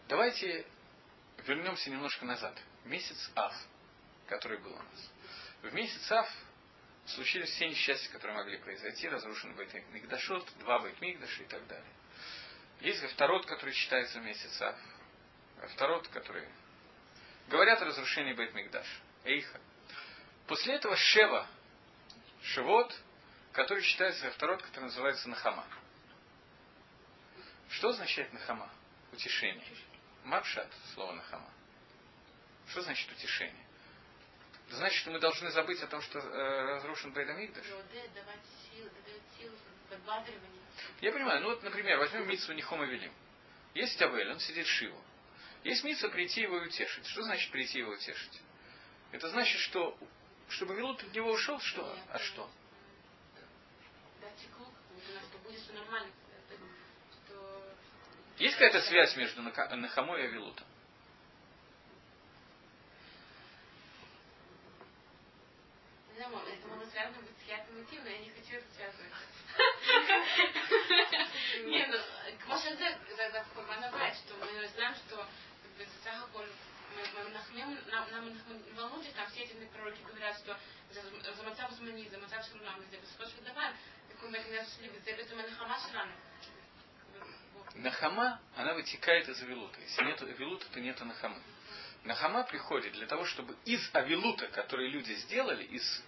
Давайте 0.07 0.65
вернемся 1.45 1.91
немножко 1.91 2.25
назад. 2.25 2.57
Месяц 2.85 3.31
Ав, 3.35 3.53
который 4.29 4.59
был 4.59 4.73
у 4.73 4.77
нас. 4.77 5.11
В 5.65 5.73
месяц 5.73 6.13
Ав 6.13 6.29
случились 7.07 7.49
все 7.49 7.67
несчастья, 7.67 8.13
которые 8.13 8.37
могли 8.37 8.59
произойти, 8.59 9.09
разрушен 9.09 9.55
Бейт 9.57 9.73
Мигдашот, 9.93 10.47
два 10.59 10.79
Бейт 10.81 11.01
Мигдаша 11.01 11.43
и 11.43 11.47
так 11.47 11.67
далее. 11.67 11.93
Есть 12.81 13.01
Гавторот, 13.01 13.47
который 13.47 13.73
читается 13.73 14.21
в 14.21 14.25
месяц 14.25 14.61
Ав. 14.61 14.77
Гавторот, 15.61 16.07
который... 16.09 16.47
Говорят 17.49 17.81
о 17.81 17.87
разрушении 17.87 18.35
Бейт 18.35 18.53
Мигдаш. 18.53 18.87
Эйха. 19.25 19.59
После 20.47 20.75
этого 20.75 20.97
Шева, 20.97 21.49
Шевот, 22.43 22.95
который 23.53 23.83
читается 23.85 24.27
Гавторот, 24.27 24.63
который 24.63 24.85
называется 24.85 25.31
Нахама. 25.31 25.67
Что 27.71 27.89
означает 27.89 28.31
Нахама? 28.35 28.71
Утешение. 29.13 29.65
Мапшат, 30.25 30.71
слово 30.93 31.13
Нахама. 31.13 31.51
Что 32.69 32.83
значит 32.83 33.11
утешение? 33.11 33.64
Значит, 34.75 34.99
что 34.99 35.11
мы 35.11 35.19
должны 35.19 35.51
забыть 35.51 35.83
о 35.83 35.87
том, 35.87 36.01
что 36.03 36.19
э, 36.19 36.77
разрушен 36.77 37.13
Бейдамикдаш? 37.13 37.67
Я 41.01 41.13
понимаю, 41.13 41.43
ну 41.43 41.51
вот, 41.51 41.63
например, 41.63 41.99
возьмем 41.99 42.29
Митсу 42.29 42.53
Нихома 42.53 42.85
Велим. 42.87 43.13
Есть 43.75 44.01
Авель, 44.03 44.31
он 44.31 44.41
сидит 44.41 44.67
Шиву. 44.67 45.03
Есть 45.65 45.85
Митсу 45.85 46.11
прийти 46.11 46.43
его 46.43 46.59
и 46.59 46.67
утешить. 46.67 47.07
Что 47.07 47.23
значит 47.23 47.51
прийти 47.51 47.79
его 47.79 47.93
и 47.93 47.97
утешить? 47.97 48.41
Это 49.13 49.29
значит, 49.29 49.59
что 49.61 49.97
чтобы 50.49 50.75
Вилут 50.77 51.03
от 51.03 51.15
него 51.15 51.33
ушел, 51.33 51.59
что? 51.61 51.83
Нет, 51.95 52.05
а 52.11 52.19
что? 52.19 52.51
Есть 58.39 58.55
какая-то 58.57 58.81
связь 58.83 59.17
между 59.17 59.43
Нахамой 59.43 60.23
и 60.23 60.27
Авилутом? 60.27 60.67
Это 66.19 66.69
можно 66.69 66.87
связано 66.91 67.23
быть 67.23 67.39
с 67.45 67.49
ярким 67.49 67.79
мотивом, 67.79 68.05
но 68.05 68.11
я 68.11 68.19
не 68.19 68.31
хочу 68.31 68.57
это 68.57 68.67
связывать. 68.75 69.13
Не, 71.65 71.87
ну, 71.87 71.99
может, 72.47 72.81
это 72.81 73.47
бывает, 73.91 74.17
что 74.17 74.35
мы 74.37 74.69
знаем, 74.69 74.95
что 74.95 75.27
нахмем, 77.33 77.79
нам, 77.91 78.09
не 78.29 78.73
волнуйтесь, 78.73 79.13
там 79.13 79.29
все 79.31 79.43
эти 79.43 79.53
пророки 79.67 80.01
говорят, 80.03 80.37
что 80.39 80.59
за 80.93 81.03
мацав 81.43 81.71
змани, 81.73 82.09
за 82.09 82.19
мацав 82.19 82.45
шрунам, 82.47 82.81
за 82.91 82.97
бесхош 82.97 83.29
давай, 83.45 83.73
такой 84.09 84.31
мы 84.31 84.39
не 84.39 84.65
шли, 84.65 84.89
за 85.23 85.35
мы 85.35 85.43
нахама 85.43 85.79
шрана. 85.79 86.13
Нахама, 87.75 88.41
она 88.57 88.73
вытекает 88.75 89.29
из 89.29 89.43
Авилута. 89.43 89.81
Если 89.81 90.05
нет 90.05 90.23
Авилута, 90.23 90.67
то 90.71 90.81
нет 90.81 91.01
Нахамы. 91.01 91.43
Нахама 92.05 92.45
приходит 92.45 92.93
для 92.93 93.07
того, 93.07 93.25
чтобы 93.25 93.57
из 93.65 93.81
Авилута, 93.95 94.47
который 94.49 94.89
люди 94.89 95.13
сделали, 95.13 95.65
из 95.65 96.05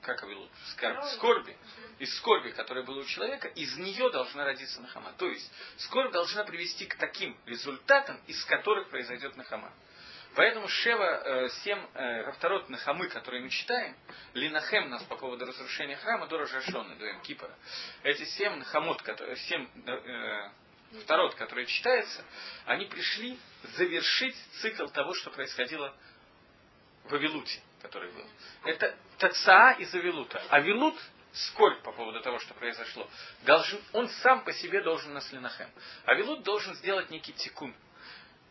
как 0.00 0.22
Авилут, 0.22 0.50
скорбь, 0.72 1.04
скорби, 1.14 1.56
из 1.98 2.16
скорби, 2.16 2.50
которая 2.50 2.84
была 2.84 3.02
у 3.02 3.04
человека, 3.04 3.48
из 3.48 3.76
нее 3.76 4.10
должна 4.10 4.44
родиться 4.44 4.80
Нахама. 4.80 5.12
То 5.18 5.28
есть 5.28 5.52
скорбь 5.76 6.12
должна 6.12 6.44
привести 6.44 6.86
к 6.86 6.96
таким 6.96 7.36
результатам, 7.46 8.18
из 8.26 8.42
которых 8.46 8.88
произойдет 8.88 9.36
Нахама. 9.36 9.72
Поэтому 10.34 10.68
Шева, 10.68 11.04
э, 11.04 11.48
семь 11.64 11.84
э, 11.92 12.22
Рафтарот 12.22 12.68
Нахамы, 12.68 13.08
которые 13.08 13.42
мы 13.42 13.50
читаем, 13.50 13.96
Линахем 14.32 14.88
нас 14.88 15.02
по 15.02 15.16
поводу 15.16 15.44
разрушения 15.44 15.96
храма, 15.96 16.28
до 16.28 16.38
Рожашона, 16.38 16.94
до 16.96 17.12
Кипара. 17.24 17.54
Эти 18.04 18.24
семь 18.24 18.54
Нахамот, 18.54 19.02
которые, 19.02 19.36
семь 19.36 19.68
э, 19.86 20.50
второт, 21.02 21.34
которые 21.36 21.66
читаются, 21.66 22.24
они 22.66 22.86
пришли 22.86 23.38
завершить 23.76 24.36
цикл 24.60 24.86
того, 24.88 25.14
что 25.14 25.30
происходило 25.30 25.94
в 27.04 27.14
Авилуте, 27.14 27.60
который 27.82 28.10
был. 28.12 28.26
Это 28.64 28.96
Тацаа 29.18 29.72
из 29.72 29.94
Авилута. 29.94 30.42
Авилут, 30.50 30.98
скорбь 31.32 31.82
по 31.82 31.92
поводу 31.92 32.20
того, 32.20 32.38
что 32.40 32.54
произошло, 32.54 33.08
должен, 33.42 33.80
он 33.92 34.08
сам 34.08 34.44
по 34.44 34.52
себе 34.52 34.82
должен 34.82 35.12
на 35.12 35.20
Слинахем. 35.20 35.70
Авилут 36.04 36.42
должен 36.42 36.74
сделать 36.76 37.10
некий 37.10 37.32
тикун. 37.32 37.74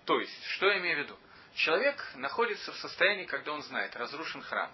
То 0.06 0.20
есть, 0.20 0.44
что 0.52 0.68
я 0.68 0.80
имею 0.80 0.98
в 0.98 1.00
виду? 1.04 1.20
Человек 1.56 2.04
находится 2.16 2.72
в 2.72 2.78
состоянии, 2.78 3.26
когда 3.26 3.52
он 3.52 3.62
знает, 3.64 3.96
разрушен 3.96 4.42
храм, 4.42 4.72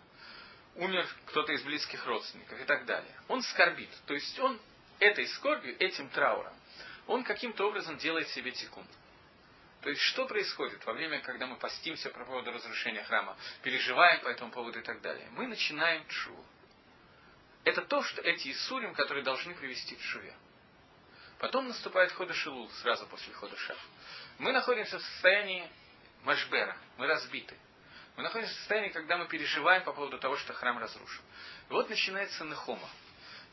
умер 0.76 1.08
кто-то 1.26 1.52
из 1.54 1.64
близких 1.64 2.06
родственников 2.06 2.60
и 2.60 2.64
так 2.66 2.86
далее. 2.86 3.12
Он 3.28 3.42
скорбит. 3.42 3.90
То 4.06 4.14
есть 4.14 4.38
он 4.40 4.60
этой 5.00 5.28
скорбью, 5.28 5.76
этим 5.80 6.10
трауром, 6.10 6.54
он 7.08 7.24
каким-то 7.24 7.68
образом 7.68 7.98
делает 7.98 8.28
себе 8.30 8.52
тикун. 8.52 8.86
То 9.82 9.90
есть, 9.90 10.02
что 10.02 10.26
происходит 10.26 10.84
во 10.86 10.94
время, 10.94 11.22
когда 11.22 11.46
мы 11.46 11.58
постимся 11.58 12.10
по 12.10 12.26
поводу 12.26 12.52
разрушения 12.52 13.04
храма, 13.04 13.38
переживаем 13.62 14.22
по 14.22 14.30
этому 14.30 14.52
поводу 14.52 14.80
и 14.80 14.82
так 14.82 15.02
далее? 15.02 15.28
Мы 15.32 15.46
начинаем 15.46 16.08
чуву. 16.08 16.44
Это 17.64 17.82
то, 17.82 18.02
что 18.02 18.22
эти 18.22 18.52
Исурим, 18.52 18.94
которые 18.96 19.24
должны 19.24 19.54
привести 19.54 19.96
к 19.96 20.02
шуве. 20.02 20.34
Потом 21.40 21.68
наступает 21.68 22.12
хода 22.12 22.34
Шилул, 22.34 22.70
сразу 22.82 23.06
после 23.08 23.34
хода 23.34 23.56
Шав. 23.58 23.78
Мы 24.40 24.52
находимся 24.52 24.98
в 24.98 25.02
состоянии 25.02 25.70
Машбера, 26.24 26.78
мы 26.98 27.08
разбиты. 27.08 27.56
Мы 28.16 28.24
находимся 28.24 28.54
в 28.54 28.58
состоянии, 28.58 28.90
когда 28.90 29.18
мы 29.18 29.28
переживаем 29.28 29.84
по 29.84 29.94
поводу 29.94 30.18
того, 30.18 30.38
что 30.38 30.54
храм 30.54 30.78
разрушен. 30.78 31.22
И 31.70 31.74
вот 31.74 31.90
начинается 31.90 32.46
Нехома. 32.46 32.90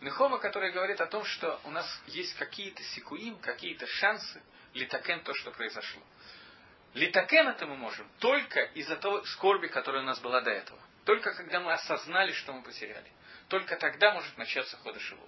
Нехома, 0.03 0.38
которая 0.38 0.72
говорит 0.72 1.00
о 1.00 1.07
том, 1.07 1.24
что 1.24 1.61
у 1.62 1.70
нас 1.70 1.86
есть 2.09 2.34
какие-то 2.34 2.82
секуим, 2.82 3.38
какие-то 3.38 3.86
шансы 3.86 4.42
литакен 4.74 5.20
то, 5.20 5.32
что 5.32 5.53
произошло. 5.53 6.03
Литакен 6.94 7.46
это 7.46 7.66
мы 7.66 7.76
можем 7.76 8.11
только 8.18 8.62
из-за 8.74 8.96
того 8.96 9.24
скорби, 9.26 9.68
которая 9.68 10.03
у 10.03 10.05
нас 10.05 10.18
была 10.18 10.40
до 10.40 10.50
этого. 10.50 10.80
Только 11.05 11.32
когда 11.34 11.61
мы 11.61 11.72
осознали, 11.72 12.32
что 12.32 12.53
мы 12.53 12.62
потеряли. 12.64 13.11
Только 13.48 13.76
тогда 13.76 14.12
может 14.12 14.36
начаться 14.36 14.76
хода 14.78 14.98
Шиву. 14.98 15.26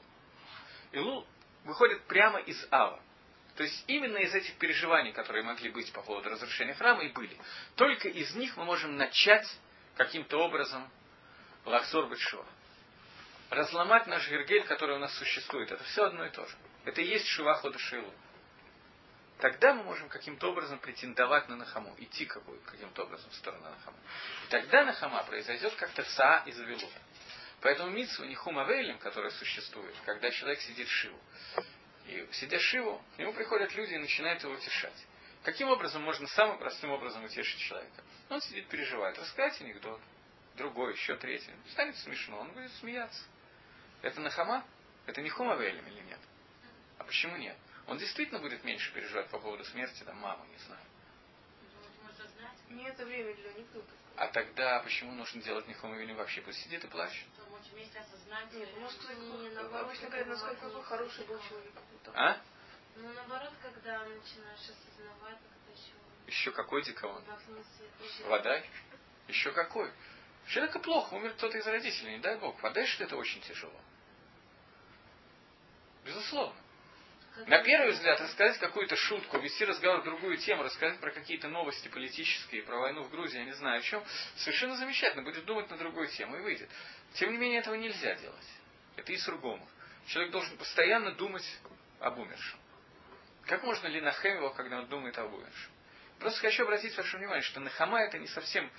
Илу 0.91 1.25
выходит 1.63 2.03
прямо 2.07 2.41
из 2.41 2.67
Ава. 2.73 3.01
То 3.57 3.63
есть 3.63 3.85
именно 3.87 4.17
из 4.17 4.35
этих 4.35 4.57
переживаний, 4.57 5.13
которые 5.13 5.45
могли 5.45 5.71
быть 5.71 5.93
по 5.93 6.03
поводу 6.03 6.31
разрушения 6.31 6.75
храма, 6.75 7.05
и 7.05 7.13
были. 7.13 7.39
Только 7.77 8.09
из 8.09 8.35
них 8.35 8.57
мы 8.57 8.65
можем 8.65 8.97
начать 8.97 9.47
каким-то 9.97 10.39
образом 10.39 10.91
лахсор 11.65 12.09
бетшува. 12.11 12.45
Разломать 13.51 14.07
наш 14.07 14.29
гергель, 14.29 14.65
который 14.65 14.97
у 14.97 14.99
нас 14.99 15.15
существует. 15.17 15.71
Это 15.71 15.83
все 15.85 16.05
одно 16.05 16.25
и 16.27 16.31
то 16.31 16.47
же. 16.47 16.57
Это 16.85 17.01
и 17.01 17.07
есть 17.07 17.27
шува 17.27 17.55
хода 17.55 17.79
шилу. 17.79 18.13
Тогда 19.39 19.75
мы 19.75 19.83
можем 19.83 20.09
каким-то 20.09 20.51
образом 20.51 20.79
претендовать 20.79 21.49
на 21.49 21.57
Нахаму, 21.57 21.95
идти 21.99 22.25
каким-то 22.25 23.03
образом 23.03 23.31
в 23.31 23.35
сторону 23.35 23.63
Нахаму. 23.65 23.97
И 24.47 24.51
тогда 24.51 24.85
Нахама 24.85 25.23
произойдет 25.25 25.75
как-то 25.75 26.03
ца 26.03 26.43
из 26.47 26.59
Авилута. 26.59 26.87
Поэтому 27.61 27.91
митсу 27.91 28.25
не 28.25 28.35
хумавейлем, 28.35 28.99
которая 28.99 29.31
существует, 29.33 29.95
когда 30.05 30.31
человек 30.31 30.61
сидит 30.61 30.89
шиву. 30.89 31.19
И 32.07 32.29
сидя 32.33 32.59
шиву, 32.59 33.03
к 33.17 33.19
нему 33.19 33.33
приходят 33.33 33.75
люди 33.75 33.95
и 33.95 33.99
начинают 33.99 34.43
его 34.43 34.53
утешать. 34.53 35.07
Каким 35.43 35.69
образом 35.69 36.03
можно 36.03 36.27
самым 36.29 36.59
простым 36.59 36.91
образом 36.91 37.25
утешить 37.25 37.61
человека? 37.61 38.03
Он 38.31 38.41
сидит, 38.41 38.67
переживает, 38.69 39.19
рассказать 39.19 39.61
анекдот, 39.61 40.01
другой, 40.57 40.93
еще 40.93 41.17
третий. 41.17 41.53
Станет 41.73 41.97
смешно, 41.99 42.39
он 42.41 42.53
будет 42.53 42.73
смеяться. 42.75 43.23
Это 44.05 44.21
нахама? 44.21 44.63
Это 45.07 45.23
не 45.23 45.31
хумавейлем 45.31 45.87
или 45.87 46.01
нет? 46.03 46.19
А 46.99 47.05
почему 47.05 47.39
нет? 47.39 47.57
Он 47.87 47.97
действительно 47.97 48.39
будет 48.39 48.63
меньше 48.63 48.93
переживать 48.93 49.31
по 49.31 49.39
поводу 49.39 49.65
смерти 49.65 50.03
там, 50.05 50.19
мамы, 50.19 50.47
не 50.49 50.59
знаю. 50.59 50.83
Не 52.69 52.85
это 52.85 53.07
время 53.07 53.35
для 53.35 53.53
них 53.55 53.67
А 54.17 54.27
тогда 54.29 54.81
почему 54.81 55.13
нужно 55.13 55.41
делать 55.41 55.67
нихумавейлем 55.69 56.17
вообще? 56.17 56.43
Пусть 56.43 56.63
сидит 56.63 56.85
и 56.85 56.87
плачет. 56.87 57.27
Нет, 58.53 58.69
может 58.79 59.01
сказать, 59.01 59.19
не 59.19 59.49
наоборот, 59.51 59.97
сказать, 59.97 60.27
насколько 60.27 60.61
какой 60.61 60.83
хороший 60.83 61.25
был 61.25 61.41
человек. 61.49 61.73
А? 62.15 62.37
Ну, 62.97 63.11
наоборот, 63.11 63.53
когда 63.63 64.05
начинаешь 64.05 64.61
осознавать, 64.61 65.39
когда 65.39 65.73
еще... 65.73 65.93
Еще 66.27 66.53
какой 66.53 66.83
дикаон? 66.83 67.25
Вода? 68.27 68.63
Еще 69.29 69.51
какой? 69.53 69.91
Человека 70.47 70.79
плохо, 70.79 71.15
умер 71.15 71.33
кто-то 71.39 71.57
из 71.57 71.67
родителей, 71.67 72.17
не 72.17 72.21
дай 72.21 72.37
бог. 72.37 72.63
Вода, 72.63 72.85
что 72.87 73.05
это 73.05 73.17
очень 73.17 73.41
тяжело. 73.41 73.81
Безусловно. 76.05 76.57
На 77.47 77.63
первый 77.65 77.91
взгляд, 77.91 78.21
рассказать 78.21 78.59
какую-то 78.59 78.95
шутку, 78.95 79.39
вести 79.39 79.65
разговор 79.65 80.03
в 80.03 80.05
другую 80.05 80.37
тему, 80.37 80.63
рассказать 80.63 81.01
про 81.01 81.11
какие-то 81.11 81.49
новости 81.49 81.89
политические, 81.89 82.63
про 82.63 82.79
войну 82.79 83.03
в 83.03 83.11
Грузии, 83.11 83.39
я 83.39 83.45
не 83.45 83.55
знаю 83.55 83.81
о 83.81 83.83
чем, 83.83 84.05
совершенно 84.37 84.77
замечательно, 84.77 85.25
будет 85.25 85.45
думать 85.45 85.69
на 85.69 85.77
другую 85.77 86.07
тему 86.09 86.37
и 86.37 86.41
выйдет. 86.41 86.71
Тем 87.15 87.33
не 87.33 87.39
менее, 87.39 87.59
этого 87.59 87.75
нельзя 87.75 88.15
делать. 88.15 88.49
Это 88.97 89.13
и 89.13 89.17
с 89.17 89.25
другому. 89.25 89.67
Человек 90.07 90.31
должен 90.31 90.57
постоянно 90.57 91.13
думать 91.13 91.45
об 91.99 92.19
умершем. 92.19 92.61
Как 93.47 93.65
можно 93.65 93.89
ли 93.89 94.01
нахем 94.01 94.37
его, 94.37 94.51
когда 94.51 94.79
он 94.79 94.87
думает 94.87 95.19
об 95.19 95.35
умершем? 95.35 95.73
Просто 96.21 96.41
хочу 96.41 96.63
обратить 96.63 96.97
ваше 96.97 97.17
внимание, 97.17 97.43
что 97.43 97.59
нахама 97.59 98.01
это 98.01 98.19
не 98.19 98.29
совсем 98.29 98.71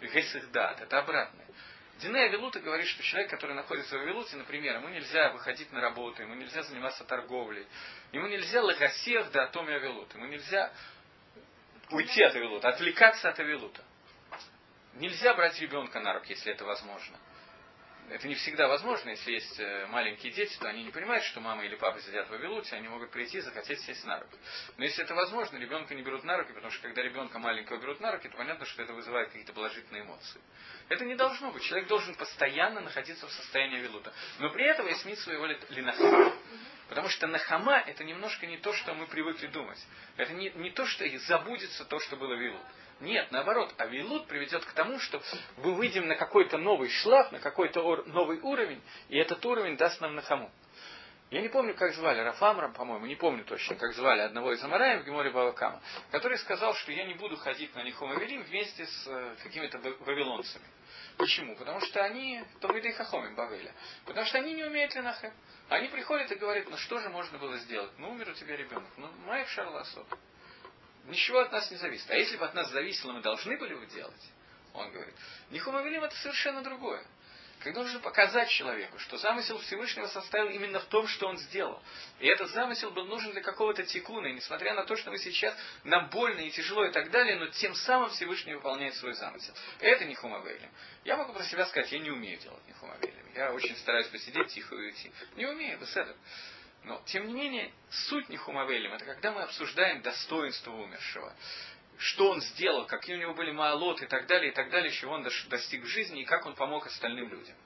гесихдат, 0.00 0.80
это 0.80 0.98
обратное. 0.98 1.46
Дине 2.04 2.24
Авилута 2.24 2.60
говорит, 2.60 2.86
что 2.86 3.02
человек, 3.02 3.30
который 3.30 3.56
находится 3.56 3.96
в 3.96 4.02
Авилуте, 4.02 4.36
например, 4.36 4.76
ему 4.76 4.88
нельзя 4.90 5.30
выходить 5.30 5.72
на 5.72 5.80
работу, 5.80 6.20
ему 6.20 6.34
нельзя 6.34 6.62
заниматься 6.62 7.02
торговлей, 7.04 7.66
ему 8.12 8.26
нельзя 8.26 8.62
лагосех 8.62 9.30
до 9.30 9.44
атоме 9.44 9.76
Авилута, 9.76 10.18
ему 10.18 10.26
нельзя 10.26 10.70
уйти 11.90 12.22
от 12.22 12.36
Авилута, 12.36 12.68
отвлекаться 12.68 13.30
от 13.30 13.40
Авилута. 13.40 13.82
Нельзя 14.94 15.32
брать 15.32 15.58
ребенка 15.60 15.98
на 16.00 16.12
руки, 16.12 16.32
если 16.34 16.52
это 16.52 16.66
возможно 16.66 17.16
это 18.10 18.28
не 18.28 18.34
всегда 18.34 18.68
возможно, 18.68 19.10
если 19.10 19.32
есть 19.32 19.58
э, 19.58 19.86
маленькие 19.86 20.32
дети, 20.32 20.56
то 20.58 20.68
они 20.68 20.84
не 20.84 20.90
понимают, 20.90 21.24
что 21.24 21.40
мама 21.40 21.64
или 21.64 21.74
папа 21.74 22.00
сидят 22.00 22.28
в 22.28 22.30
Вавилуте, 22.30 22.76
они 22.76 22.88
могут 22.88 23.10
прийти 23.10 23.38
и 23.38 23.40
захотеть 23.40 23.80
сесть 23.80 24.04
на 24.04 24.20
руки. 24.20 24.36
Но 24.76 24.84
если 24.84 25.04
это 25.04 25.14
возможно, 25.14 25.56
ребенка 25.56 25.94
не 25.94 26.02
берут 26.02 26.22
на 26.24 26.36
руки, 26.36 26.52
потому 26.52 26.70
что 26.70 26.82
когда 26.82 27.02
ребенка 27.02 27.38
маленького 27.38 27.78
берут 27.80 28.00
на 28.00 28.12
руки, 28.12 28.28
то 28.28 28.36
понятно, 28.36 28.66
что 28.66 28.82
это 28.82 28.92
вызывает 28.92 29.28
какие-то 29.28 29.52
положительные 29.52 30.02
эмоции. 30.02 30.40
Это 30.88 31.04
не 31.04 31.14
должно 31.14 31.50
быть. 31.50 31.62
Человек 31.64 31.88
должен 31.88 32.14
постоянно 32.14 32.80
находиться 32.80 33.26
в 33.26 33.32
состоянии 33.32 33.80
Вилута. 33.80 34.12
Но 34.38 34.50
при 34.50 34.64
этом 34.66 34.86
есть 34.86 35.04
мит 35.06 35.18
своего 35.20 35.46
линахама. 35.46 36.34
Потому 36.88 37.08
что 37.08 37.26
нахама 37.26 37.78
это 37.86 38.04
немножко 38.04 38.46
не 38.46 38.58
то, 38.58 38.72
что 38.74 38.92
мы 38.94 39.06
привыкли 39.06 39.46
думать. 39.46 39.78
Это 40.16 40.32
не, 40.34 40.50
не 40.50 40.70
то, 40.70 40.84
что 40.86 41.04
забудется 41.20 41.84
то, 41.86 41.98
что 41.98 42.16
было 42.16 42.34
Вилут. 42.34 42.62
Нет, 43.00 43.30
наоборот, 43.32 43.74
авилут 43.78 44.26
приведет 44.26 44.64
к 44.64 44.72
тому, 44.72 44.98
что 44.98 45.20
мы 45.58 45.74
выйдем 45.74 46.06
на 46.06 46.16
какой-то 46.16 46.58
новый 46.58 46.88
шлаф, 46.88 47.32
на 47.32 47.40
какой-то 47.40 48.04
новый 48.06 48.38
уровень, 48.40 48.82
и 49.08 49.18
этот 49.18 49.44
уровень 49.44 49.76
даст 49.76 50.00
нам 50.00 50.14
нахаму. 50.14 50.50
Я 51.30 51.40
не 51.40 51.48
помню, 51.48 51.74
как 51.74 51.92
звали, 51.94 52.20
Рафамрам, 52.20 52.72
по-моему, 52.72 53.06
не 53.06 53.16
помню 53.16 53.44
точно, 53.44 53.74
как 53.74 53.92
звали 53.94 54.20
одного 54.20 54.52
из 54.52 54.62
Амараев 54.62 55.02
в 55.02 55.04
Геморе 55.04 55.30
Бавакама, 55.30 55.80
который 56.12 56.38
сказал, 56.38 56.74
что 56.74 56.92
я 56.92 57.04
не 57.06 57.14
буду 57.14 57.36
ходить 57.36 57.74
на 57.74 57.82
Нихом 57.82 58.12
Авелим 58.12 58.42
вместе 58.42 58.86
с 58.86 59.06
э, 59.08 59.34
какими-то 59.42 59.78
вавилонцами. 59.78 60.64
Почему? 61.16 61.56
Потому 61.56 61.80
что 61.80 62.04
они, 62.04 62.44
Талмидей 62.60 62.92
Хахомим 62.92 63.34
Бавеля, 63.34 63.72
потому 64.04 64.26
что 64.26 64.38
они 64.38 64.52
не 64.52 64.64
умеют 64.64 64.94
Ленахем. 64.94 65.32
Они 65.70 65.88
приходят 65.88 66.30
и 66.30 66.36
говорят, 66.36 66.68
ну 66.70 66.76
что 66.76 67.00
же 67.00 67.08
можно 67.08 67.38
было 67.38 67.56
сделать? 67.58 67.90
Ну 67.98 68.10
умер 68.10 68.28
у 68.28 68.34
тебя 68.34 68.56
ребенок, 68.56 68.90
ну 68.96 69.08
Майк 69.26 69.48
Шарласот. 69.48 70.06
Ничего 71.06 71.40
от 71.40 71.52
нас 71.52 71.70
не 71.70 71.76
зависит. 71.76 72.10
А 72.10 72.14
если 72.14 72.36
бы 72.36 72.44
от 72.44 72.54
нас 72.54 72.70
зависело, 72.70 73.12
мы 73.12 73.20
должны 73.20 73.56
были 73.58 73.74
бы 73.74 73.86
делать, 73.86 74.30
он 74.72 74.90
говорит, 74.90 75.14
Нихумавелим 75.50 76.04
это 76.04 76.16
совершенно 76.16 76.62
другое. 76.62 77.04
Когда 77.60 77.82
нужно 77.82 78.00
показать 78.00 78.50
человеку, 78.50 78.98
что 78.98 79.16
замысел 79.16 79.58
Всевышнего 79.58 80.06
состоял 80.08 80.48
именно 80.50 80.80
в 80.80 80.84
том, 80.84 81.06
что 81.06 81.28
он 81.28 81.38
сделал. 81.38 81.82
И 82.20 82.26
этот 82.26 82.50
замысел 82.50 82.90
был 82.90 83.06
нужен 83.06 83.32
для 83.32 83.40
какого-то 83.40 83.84
тикуна. 83.84 84.26
И 84.26 84.32
несмотря 84.34 84.74
на 84.74 84.84
то, 84.84 84.96
что 84.96 85.10
мы 85.10 85.16
сейчас 85.16 85.56
нам 85.82 86.10
больно 86.10 86.40
и 86.40 86.50
тяжело 86.50 86.84
и 86.84 86.92
так 86.92 87.10
далее, 87.10 87.36
но 87.36 87.46
тем 87.46 87.74
самым 87.74 88.10
Всевышний 88.10 88.54
выполняет 88.54 88.94
свой 88.96 89.14
замысел. 89.14 89.54
Это 89.80 90.04
не 90.04 90.14
хумавелем. 90.14 90.70
Я 91.04 91.16
могу 91.16 91.32
про 91.32 91.42
себя 91.44 91.64
сказать, 91.66 91.90
я 91.92 92.00
не 92.00 92.10
умею 92.10 92.38
делать 92.38 92.62
не. 92.66 92.74
Я 93.34 93.52
очень 93.52 93.76
стараюсь 93.76 94.08
посидеть 94.08 94.48
тихо 94.48 94.74
и 94.74 94.78
уйти. 94.78 95.12
Не 95.36 95.46
умею, 95.46 95.78
этого. 95.78 96.16
Но, 96.84 97.00
тем 97.06 97.26
не 97.26 97.32
менее, 97.32 97.72
суть 97.90 98.28
Нихумавелем, 98.28 98.92
это 98.92 99.06
когда 99.06 99.32
мы 99.32 99.42
обсуждаем 99.42 100.02
достоинство 100.02 100.70
умершего. 100.70 101.34
Что 101.96 102.30
он 102.30 102.40
сделал, 102.42 102.86
какие 102.86 103.16
у 103.16 103.18
него 103.18 103.34
были 103.34 103.52
маалоты 103.52 104.04
и 104.04 104.08
так 104.08 104.26
далее, 104.26 104.52
и 104.52 104.54
так 104.54 104.70
далее, 104.70 104.92
чего 104.92 105.14
он 105.14 105.22
достиг 105.22 105.82
в 105.82 105.86
жизни, 105.86 106.22
и 106.22 106.24
как 106.24 106.44
он 106.44 106.54
помог 106.54 106.86
остальным 106.86 107.28
людям. 107.28 107.56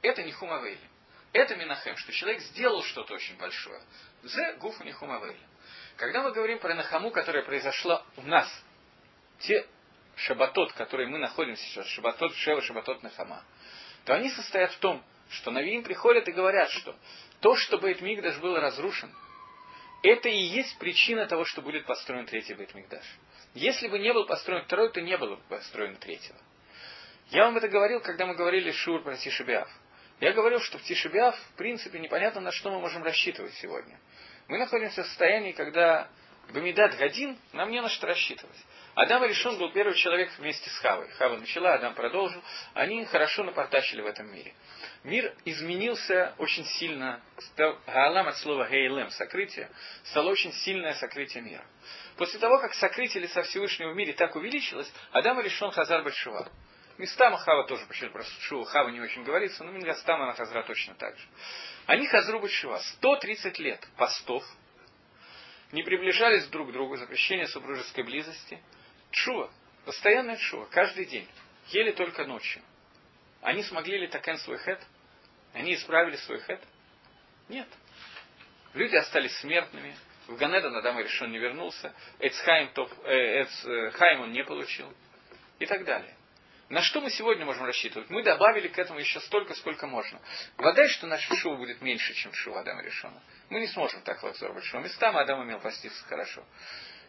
Это 0.00 0.22
Нихумавелем. 0.22 0.88
Это 1.32 1.56
Минахем, 1.56 1.96
что 1.96 2.12
человек 2.12 2.40
сделал 2.40 2.82
что-то 2.82 3.14
очень 3.14 3.36
большое. 3.36 3.80
Зе 4.22 4.54
гуфу 4.54 4.84
Нихумавелем. 4.84 5.48
Когда 5.96 6.22
мы 6.22 6.32
говорим 6.32 6.58
про 6.58 6.74
Нахаму, 6.74 7.10
которая 7.10 7.42
произошла 7.42 8.04
у 8.16 8.22
нас, 8.22 8.48
те 9.40 9.66
шабатот, 10.16 10.72
которые 10.72 11.08
мы 11.08 11.18
находим 11.18 11.56
сейчас, 11.56 11.86
шабатот 11.88 12.34
Шева, 12.36 12.62
шабатот 12.62 13.02
Нахама, 13.02 13.44
то 14.04 14.14
они 14.14 14.30
состоят 14.30 14.72
в 14.72 14.78
том, 14.78 15.04
что 15.30 15.50
Навиим 15.50 15.82
приходят 15.82 16.26
и 16.28 16.32
говорят, 16.32 16.70
что 16.70 16.96
то, 17.42 17.56
что 17.56 17.76
Бейтмигдаш 17.78 18.38
был 18.38 18.56
разрушен, 18.56 19.12
это 20.02 20.28
и 20.28 20.36
есть 20.36 20.78
причина 20.78 21.26
того, 21.26 21.44
что 21.44 21.60
будет 21.60 21.84
построен 21.84 22.24
третий 22.24 22.54
Бейтмигдаш. 22.54 23.04
Если 23.54 23.88
бы 23.88 23.98
не 23.98 24.12
был 24.12 24.26
построен 24.26 24.64
второй, 24.64 24.90
то 24.92 25.00
не 25.00 25.16
было 25.18 25.36
бы 25.36 25.42
построено 25.48 25.96
третьего. 25.96 26.38
Я 27.30 27.44
вам 27.44 27.56
это 27.56 27.68
говорил, 27.68 28.00
когда 28.00 28.26
мы 28.26 28.34
говорили 28.34 28.70
Шур 28.70 29.02
про 29.02 29.16
Тишебиав. 29.16 29.68
Я 30.20 30.32
говорил, 30.32 30.60
что 30.60 30.78
в 30.78 30.82
Тишебиав, 30.82 31.36
в 31.36 31.56
принципе, 31.56 31.98
непонятно, 31.98 32.40
на 32.40 32.52
что 32.52 32.70
мы 32.70 32.78
можем 32.80 33.02
рассчитывать 33.02 33.54
сегодня. 33.54 33.98
Мы 34.46 34.58
находимся 34.58 35.02
в 35.02 35.06
состоянии, 35.06 35.52
когда 35.52 36.08
Бамидат 36.52 36.96
Гадин, 36.96 37.36
нам 37.52 37.70
не 37.70 37.82
на 37.82 37.88
что 37.88 38.06
рассчитывать. 38.06 38.58
Адам 38.94 39.24
решен 39.24 39.58
был 39.58 39.72
первый 39.72 39.94
человек 39.94 40.30
вместе 40.38 40.68
с 40.70 40.78
Хавой. 40.78 41.08
Хава 41.12 41.38
начала, 41.38 41.74
Адам 41.74 41.94
продолжил. 41.94 42.42
Они 42.74 43.04
хорошо 43.06 43.42
напортачили 43.42 44.02
в 44.02 44.06
этом 44.06 44.30
мире. 44.32 44.52
Мир 45.04 45.34
изменился 45.44 46.34
очень 46.38 46.64
сильно. 46.64 47.20
Гаалам 47.56 48.28
от 48.28 48.36
слова 48.38 48.68
гейлем, 48.68 49.10
сокрытие, 49.10 49.68
стало 50.04 50.30
очень 50.30 50.52
сильное 50.52 50.94
сокрытие 50.94 51.42
мира. 51.42 51.64
После 52.16 52.38
того, 52.38 52.58
как 52.60 52.74
сокрытие 52.74 53.22
лица 53.22 53.42
Всевышнего 53.42 53.90
в 53.90 53.96
мире 53.96 54.12
так 54.12 54.36
увеличилось, 54.36 54.92
Адам 55.10 55.40
решен 55.40 55.72
Хазар 55.72 56.04
Большува. 56.04 56.48
Местама 56.98 57.36
Хава 57.38 57.66
тоже, 57.66 57.84
почему 57.86 58.10
про 58.10 58.22
Шува 58.22 58.64
Хава 58.66 58.90
не 58.90 59.00
очень 59.00 59.24
говорится, 59.24 59.64
но 59.64 59.72
Мингастама 59.72 60.26
на 60.26 60.34
Хазра 60.34 60.62
точно 60.62 60.94
так 60.94 61.16
же. 61.18 61.26
Они 61.86 62.06
Хазру 62.06 62.38
Большува. 62.38 62.78
130 62.78 63.58
лет 63.58 63.84
постов, 63.96 64.44
не 65.72 65.82
приближались 65.82 66.46
друг 66.48 66.68
к 66.68 66.72
другу, 66.72 66.96
запрещение 66.96 67.48
супружеской 67.48 68.04
близости. 68.04 68.62
Чува, 69.10 69.50
постоянная 69.84 70.36
чува, 70.36 70.66
каждый 70.66 71.06
день. 71.06 71.26
Ели 71.68 71.92
только 71.92 72.24
ночью. 72.24 72.62
Они 73.42 73.62
смогли 73.64 73.98
ли 73.98 74.06
такен 74.06 74.38
свой 74.38 74.58
хэт? 74.58 74.80
Они 75.52 75.74
исправили 75.74 76.16
свой 76.16 76.38
хэт? 76.40 76.60
Нет. 77.48 77.68
Люди 78.74 78.96
остались 78.96 79.36
смертными. 79.38 79.94
В 80.28 80.36
Ганедан 80.36 80.74
Адам 80.76 80.98
решен 81.00 81.30
не 81.30 81.38
вернулся. 81.38 81.92
Эцхайм, 82.20 82.72
топ, 82.72 82.90
э, 83.04 83.42
Эцхайм 83.42 84.22
он 84.22 84.32
не 84.32 84.44
получил. 84.44 84.92
И 85.58 85.66
так 85.66 85.84
далее. 85.84 86.14
На 86.68 86.80
что 86.80 87.02
мы 87.02 87.10
сегодня 87.10 87.44
можем 87.44 87.66
рассчитывать? 87.66 88.08
Мы 88.08 88.22
добавили 88.22 88.68
к 88.68 88.78
этому 88.78 88.98
еще 89.00 89.20
столько, 89.20 89.54
сколько 89.54 89.86
можно. 89.86 90.20
Вода, 90.56 90.88
что 90.88 91.06
наш 91.06 91.20
шоу 91.20 91.56
будет 91.56 91.82
меньше, 91.82 92.14
чем 92.14 92.32
шоу 92.32 92.54
Адама 92.54 92.82
решена. 92.82 93.20
Мы 93.50 93.60
не 93.60 93.66
сможем 93.66 94.00
так 94.02 94.22
лакзор 94.22 94.62
шоу. 94.62 94.80
Местами 94.80 95.18
Адам 95.18 95.40
умел 95.40 95.60
поститься 95.60 96.02
хорошо. 96.04 96.42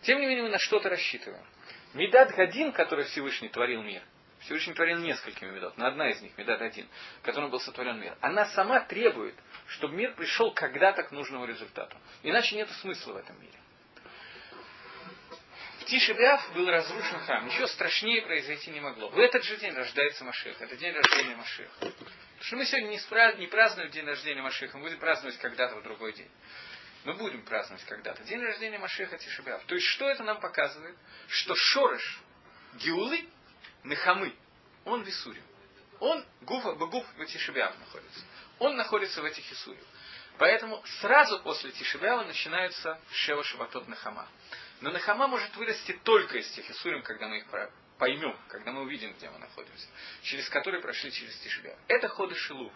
Тем 0.02 0.20
не 0.20 0.26
менее, 0.26 0.44
мы 0.44 0.50
на 0.50 0.60
что-то 0.60 0.90
рассчитываем. 0.90 1.46
Медат 1.94 2.32
Гадин, 2.32 2.74
который 2.74 3.06
Всевышний 3.06 3.48
творил 3.48 3.84
мир, 3.84 4.04
Всевышний 4.44 4.74
творил 4.74 5.00
несколькими 5.00 5.52
медот, 5.52 5.78
но 5.78 5.88
одна 5.88 6.10
из 6.10 6.22
них, 6.22 6.38
Медат 6.38 6.62
один, 6.62 6.88
которым 7.22 7.50
был 7.50 7.60
сотворен 7.62 8.00
мир, 8.00 8.18
она 8.20 8.46
сама 8.48 8.82
требует, 8.82 9.36
чтобы 9.68 9.96
мир 9.96 10.14
пришел 10.16 10.54
когда-то 10.54 11.04
к 11.04 11.12
нужному 11.12 11.46
результату. 11.46 11.96
Иначе 12.24 12.56
нет 12.58 12.70
смысла 12.82 13.14
в 13.14 13.18
этом 13.18 13.40
мире. 13.42 13.58
В 15.80 15.86
Тишебиаф 15.86 16.54
был 16.54 16.70
разрушен 16.70 17.20
храм. 17.22 17.46
Ничего 17.46 17.68
страшнее 17.68 18.22
произойти 18.22 18.72
не 18.72 18.80
могло. 18.80 19.10
В 19.10 19.20
этот 19.20 19.44
же 19.44 19.58
день 19.58 19.74
рождается 19.74 20.24
Машех. 20.24 20.62
Это 20.62 20.76
день 20.78 20.94
рождения 20.94 21.36
Машеха. 21.36 21.72
Потому 21.80 21.96
что 22.42 22.56
мы 22.56 22.66
сегодня 22.66 23.38
не, 23.38 23.48
празднуем 23.48 23.90
день 23.92 24.06
рождения 24.06 24.42
Машеха, 24.42 24.78
мы 24.78 24.86
будем 24.86 25.00
праздновать 25.00 25.38
когда-то 25.40 25.78
в 25.78 25.84
другой 25.84 26.14
день. 26.14 26.32
Мы 27.06 27.14
будем 27.16 27.44
праздновать 27.44 27.84
когда-то. 27.86 28.24
День 28.24 28.42
рождения 28.42 28.78
Машеха 28.78 29.18
Тишебиаф. 29.18 29.64
То 29.66 29.76
есть, 29.76 29.88
что 29.88 30.10
это 30.10 30.24
нам 30.24 30.40
показывает? 30.40 30.98
Что 31.28 31.54
Шорыш, 31.56 32.22
Геулы, 32.76 33.26
Нехамы, 33.84 34.34
он 34.86 35.04
в 35.04 35.10
Исуре. 35.10 35.42
Он 36.00 36.26
Гуфа, 36.42 36.74
Багуф 36.74 37.06
в 37.18 37.26
Тишебиаф 37.26 37.78
находится. 37.80 38.22
Он 38.60 38.76
находится 38.76 39.22
в 39.22 39.26
этих 39.26 39.50
Исуре. 39.52 39.80
Поэтому 40.38 40.82
сразу 41.00 41.40
после 41.42 41.72
Тишебиава 41.72 42.24
начинается 42.24 43.00
Шева 43.12 43.44
Шабатот 43.44 43.88
Нахама. 43.88 44.28
Но 44.82 44.92
Нахама 44.92 45.28
может 45.28 45.56
вырасти 45.56 45.94
только 46.04 46.38
из 46.38 46.50
тех 46.52 46.70
Исурим, 46.70 47.04
когда 47.04 47.28
мы 47.28 47.38
их 47.38 47.46
поймем, 47.98 48.38
когда 48.50 48.72
мы 48.72 48.82
увидим, 48.82 49.14
где 49.14 49.30
мы 49.30 49.38
находимся, 49.38 49.88
через 50.24 50.50
которые 50.50 50.82
прошли 50.82 51.12
через 51.12 51.38
Тишбя. 51.38 51.78
Это 51.88 52.10
ходы 52.10 52.36
Шилу. 52.36 52.72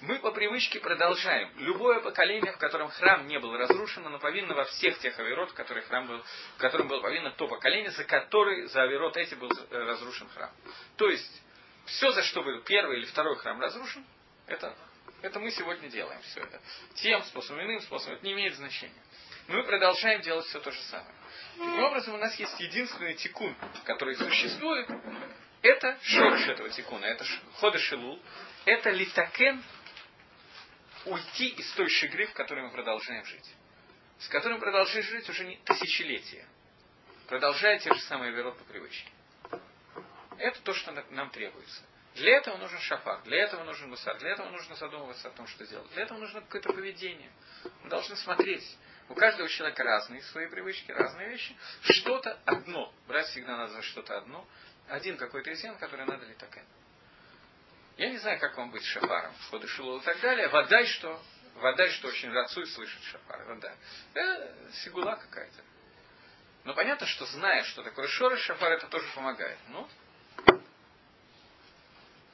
Мы 0.00 0.20
по 0.20 0.30
привычке 0.30 0.78
продолжаем. 0.78 1.50
Любое 1.56 1.98
поколение, 1.98 2.52
в 2.52 2.58
котором 2.58 2.88
храм 2.88 3.26
не 3.26 3.40
был 3.40 3.56
разрушен, 3.56 4.06
оно 4.06 4.20
повинно 4.20 4.54
во 4.54 4.64
всех 4.66 4.96
тех 5.00 5.18
авирот, 5.18 5.50
в, 5.50 5.54
которых 5.54 5.86
храм 5.86 6.06
был, 6.06 6.22
в 6.56 6.58
котором 6.58 6.86
было 6.86 7.00
повинно 7.00 7.32
то 7.32 7.48
поколение, 7.48 7.90
за 7.90 8.04
который, 8.04 8.66
за 8.66 8.82
авирот 8.82 9.16
эти 9.16 9.34
был 9.34 9.50
э, 9.50 9.76
разрушен 9.76 10.28
храм. 10.28 10.52
То 10.96 11.08
есть, 11.08 11.42
все, 11.86 12.12
за 12.12 12.22
что 12.22 12.42
был 12.42 12.62
первый 12.62 12.98
или 12.98 13.06
второй 13.06 13.36
храм 13.38 13.60
разрушен, 13.60 14.04
это, 14.46 14.72
это 15.20 15.40
мы 15.40 15.50
сегодня 15.50 15.88
делаем 15.88 16.20
все 16.22 16.42
это. 16.42 16.60
Тем 16.94 17.20
способом, 17.24 17.64
иным 17.64 17.80
способом, 17.80 18.18
это 18.18 18.24
не 18.24 18.34
имеет 18.34 18.54
значения. 18.54 19.02
Мы 19.48 19.64
продолжаем 19.64 20.20
делать 20.20 20.46
все 20.46 20.60
то 20.60 20.70
же 20.70 20.80
самое. 20.82 21.14
Таким 21.56 21.82
образом, 21.82 22.14
у 22.14 22.18
нас 22.18 22.36
есть 22.36 22.60
единственный 22.60 23.14
тикун, 23.14 23.56
который 23.84 24.14
существует, 24.14 24.88
это 25.62 25.98
шорш 26.02 26.46
этого 26.46 26.70
тикуна, 26.70 27.04
это 27.04 27.24
хода 27.54 27.78
шилул, 27.78 28.22
это 28.64 28.90
литакен 28.90 29.62
уйти 31.10 31.48
из 31.48 31.70
той 31.72 31.88
шигры, 31.88 32.26
в 32.26 32.32
которой 32.32 32.64
мы 32.64 32.70
продолжаем 32.70 33.24
жить. 33.24 33.54
С 34.18 34.28
которой 34.28 34.54
мы 34.54 34.60
продолжаем 34.60 35.04
жить 35.04 35.28
уже 35.28 35.44
не 35.44 35.56
тысячелетия. 35.56 36.46
Продолжая 37.26 37.78
те 37.78 37.92
же 37.92 38.00
самые 38.00 38.32
верот 38.32 38.58
по 38.58 38.64
привычке. 38.64 39.10
Это 40.38 40.60
то, 40.62 40.72
что 40.74 40.92
нам 41.10 41.30
требуется. 41.30 41.82
Для 42.14 42.36
этого 42.36 42.56
нужен 42.56 42.80
шафар, 42.80 43.22
для 43.22 43.44
этого 43.44 43.64
нужен 43.64 43.90
мусар, 43.90 44.18
для 44.18 44.30
этого 44.30 44.48
нужно 44.50 44.74
задумываться 44.74 45.28
о 45.28 45.30
том, 45.30 45.46
что 45.46 45.66
делать. 45.66 45.88
Для 45.92 46.02
этого 46.02 46.18
нужно 46.18 46.40
какое-то 46.40 46.72
поведение. 46.72 47.30
Мы 47.82 47.90
должны 47.90 48.16
смотреть, 48.16 48.64
у 49.08 49.14
каждого 49.14 49.48
человека 49.48 49.84
разные 49.84 50.22
свои 50.22 50.46
привычки, 50.46 50.90
разные 50.90 51.28
вещи. 51.28 51.56
Что-то 51.82 52.38
одно. 52.44 52.92
Брать 53.06 53.26
всегда 53.28 53.56
надо 53.56 53.74
за 53.74 53.82
что-то 53.82 54.18
одно. 54.18 54.46
Один 54.88 55.16
какой-то 55.16 55.52
изъян, 55.52 55.76
который 55.78 56.06
надо 56.06 56.26
ли 56.26 56.34
такая. 56.34 56.64
Я 57.98 58.10
не 58.10 58.18
знаю, 58.18 58.38
как 58.38 58.56
вам 58.56 58.70
быть 58.70 58.84
шафаром, 58.84 59.34
ходы 59.50 59.66
шилол 59.66 59.98
и 59.98 60.04
так 60.04 60.20
далее. 60.20 60.46
Вода, 60.48 60.86
что 60.86 61.20
вода, 61.56 61.88
что 61.90 62.06
очень 62.06 62.30
рацуй 62.30 62.64
слышит 62.68 63.02
шафар. 63.02 63.44
Вода. 63.46 63.74
Это 64.14 64.72
сигула 64.84 65.16
какая-то. 65.16 65.64
Но 66.62 66.74
понятно, 66.74 67.08
что 67.08 67.26
зная, 67.26 67.64
что 67.64 67.82
такое 67.82 68.06
шоры, 68.06 68.36
шафар 68.36 68.70
это 68.72 68.86
тоже 68.86 69.04
помогает. 69.16 69.58
Ну, 69.68 69.88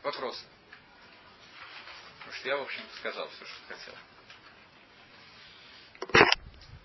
вопросы. 0.03 0.45
Потому 2.19 2.33
что 2.35 2.49
я, 2.49 2.57
в 2.59 2.63
общем 2.63 2.83
сказал 2.99 3.27
все, 3.31 3.47
что 3.47 3.75
хотел. 3.75 3.95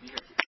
Никак 0.02 0.29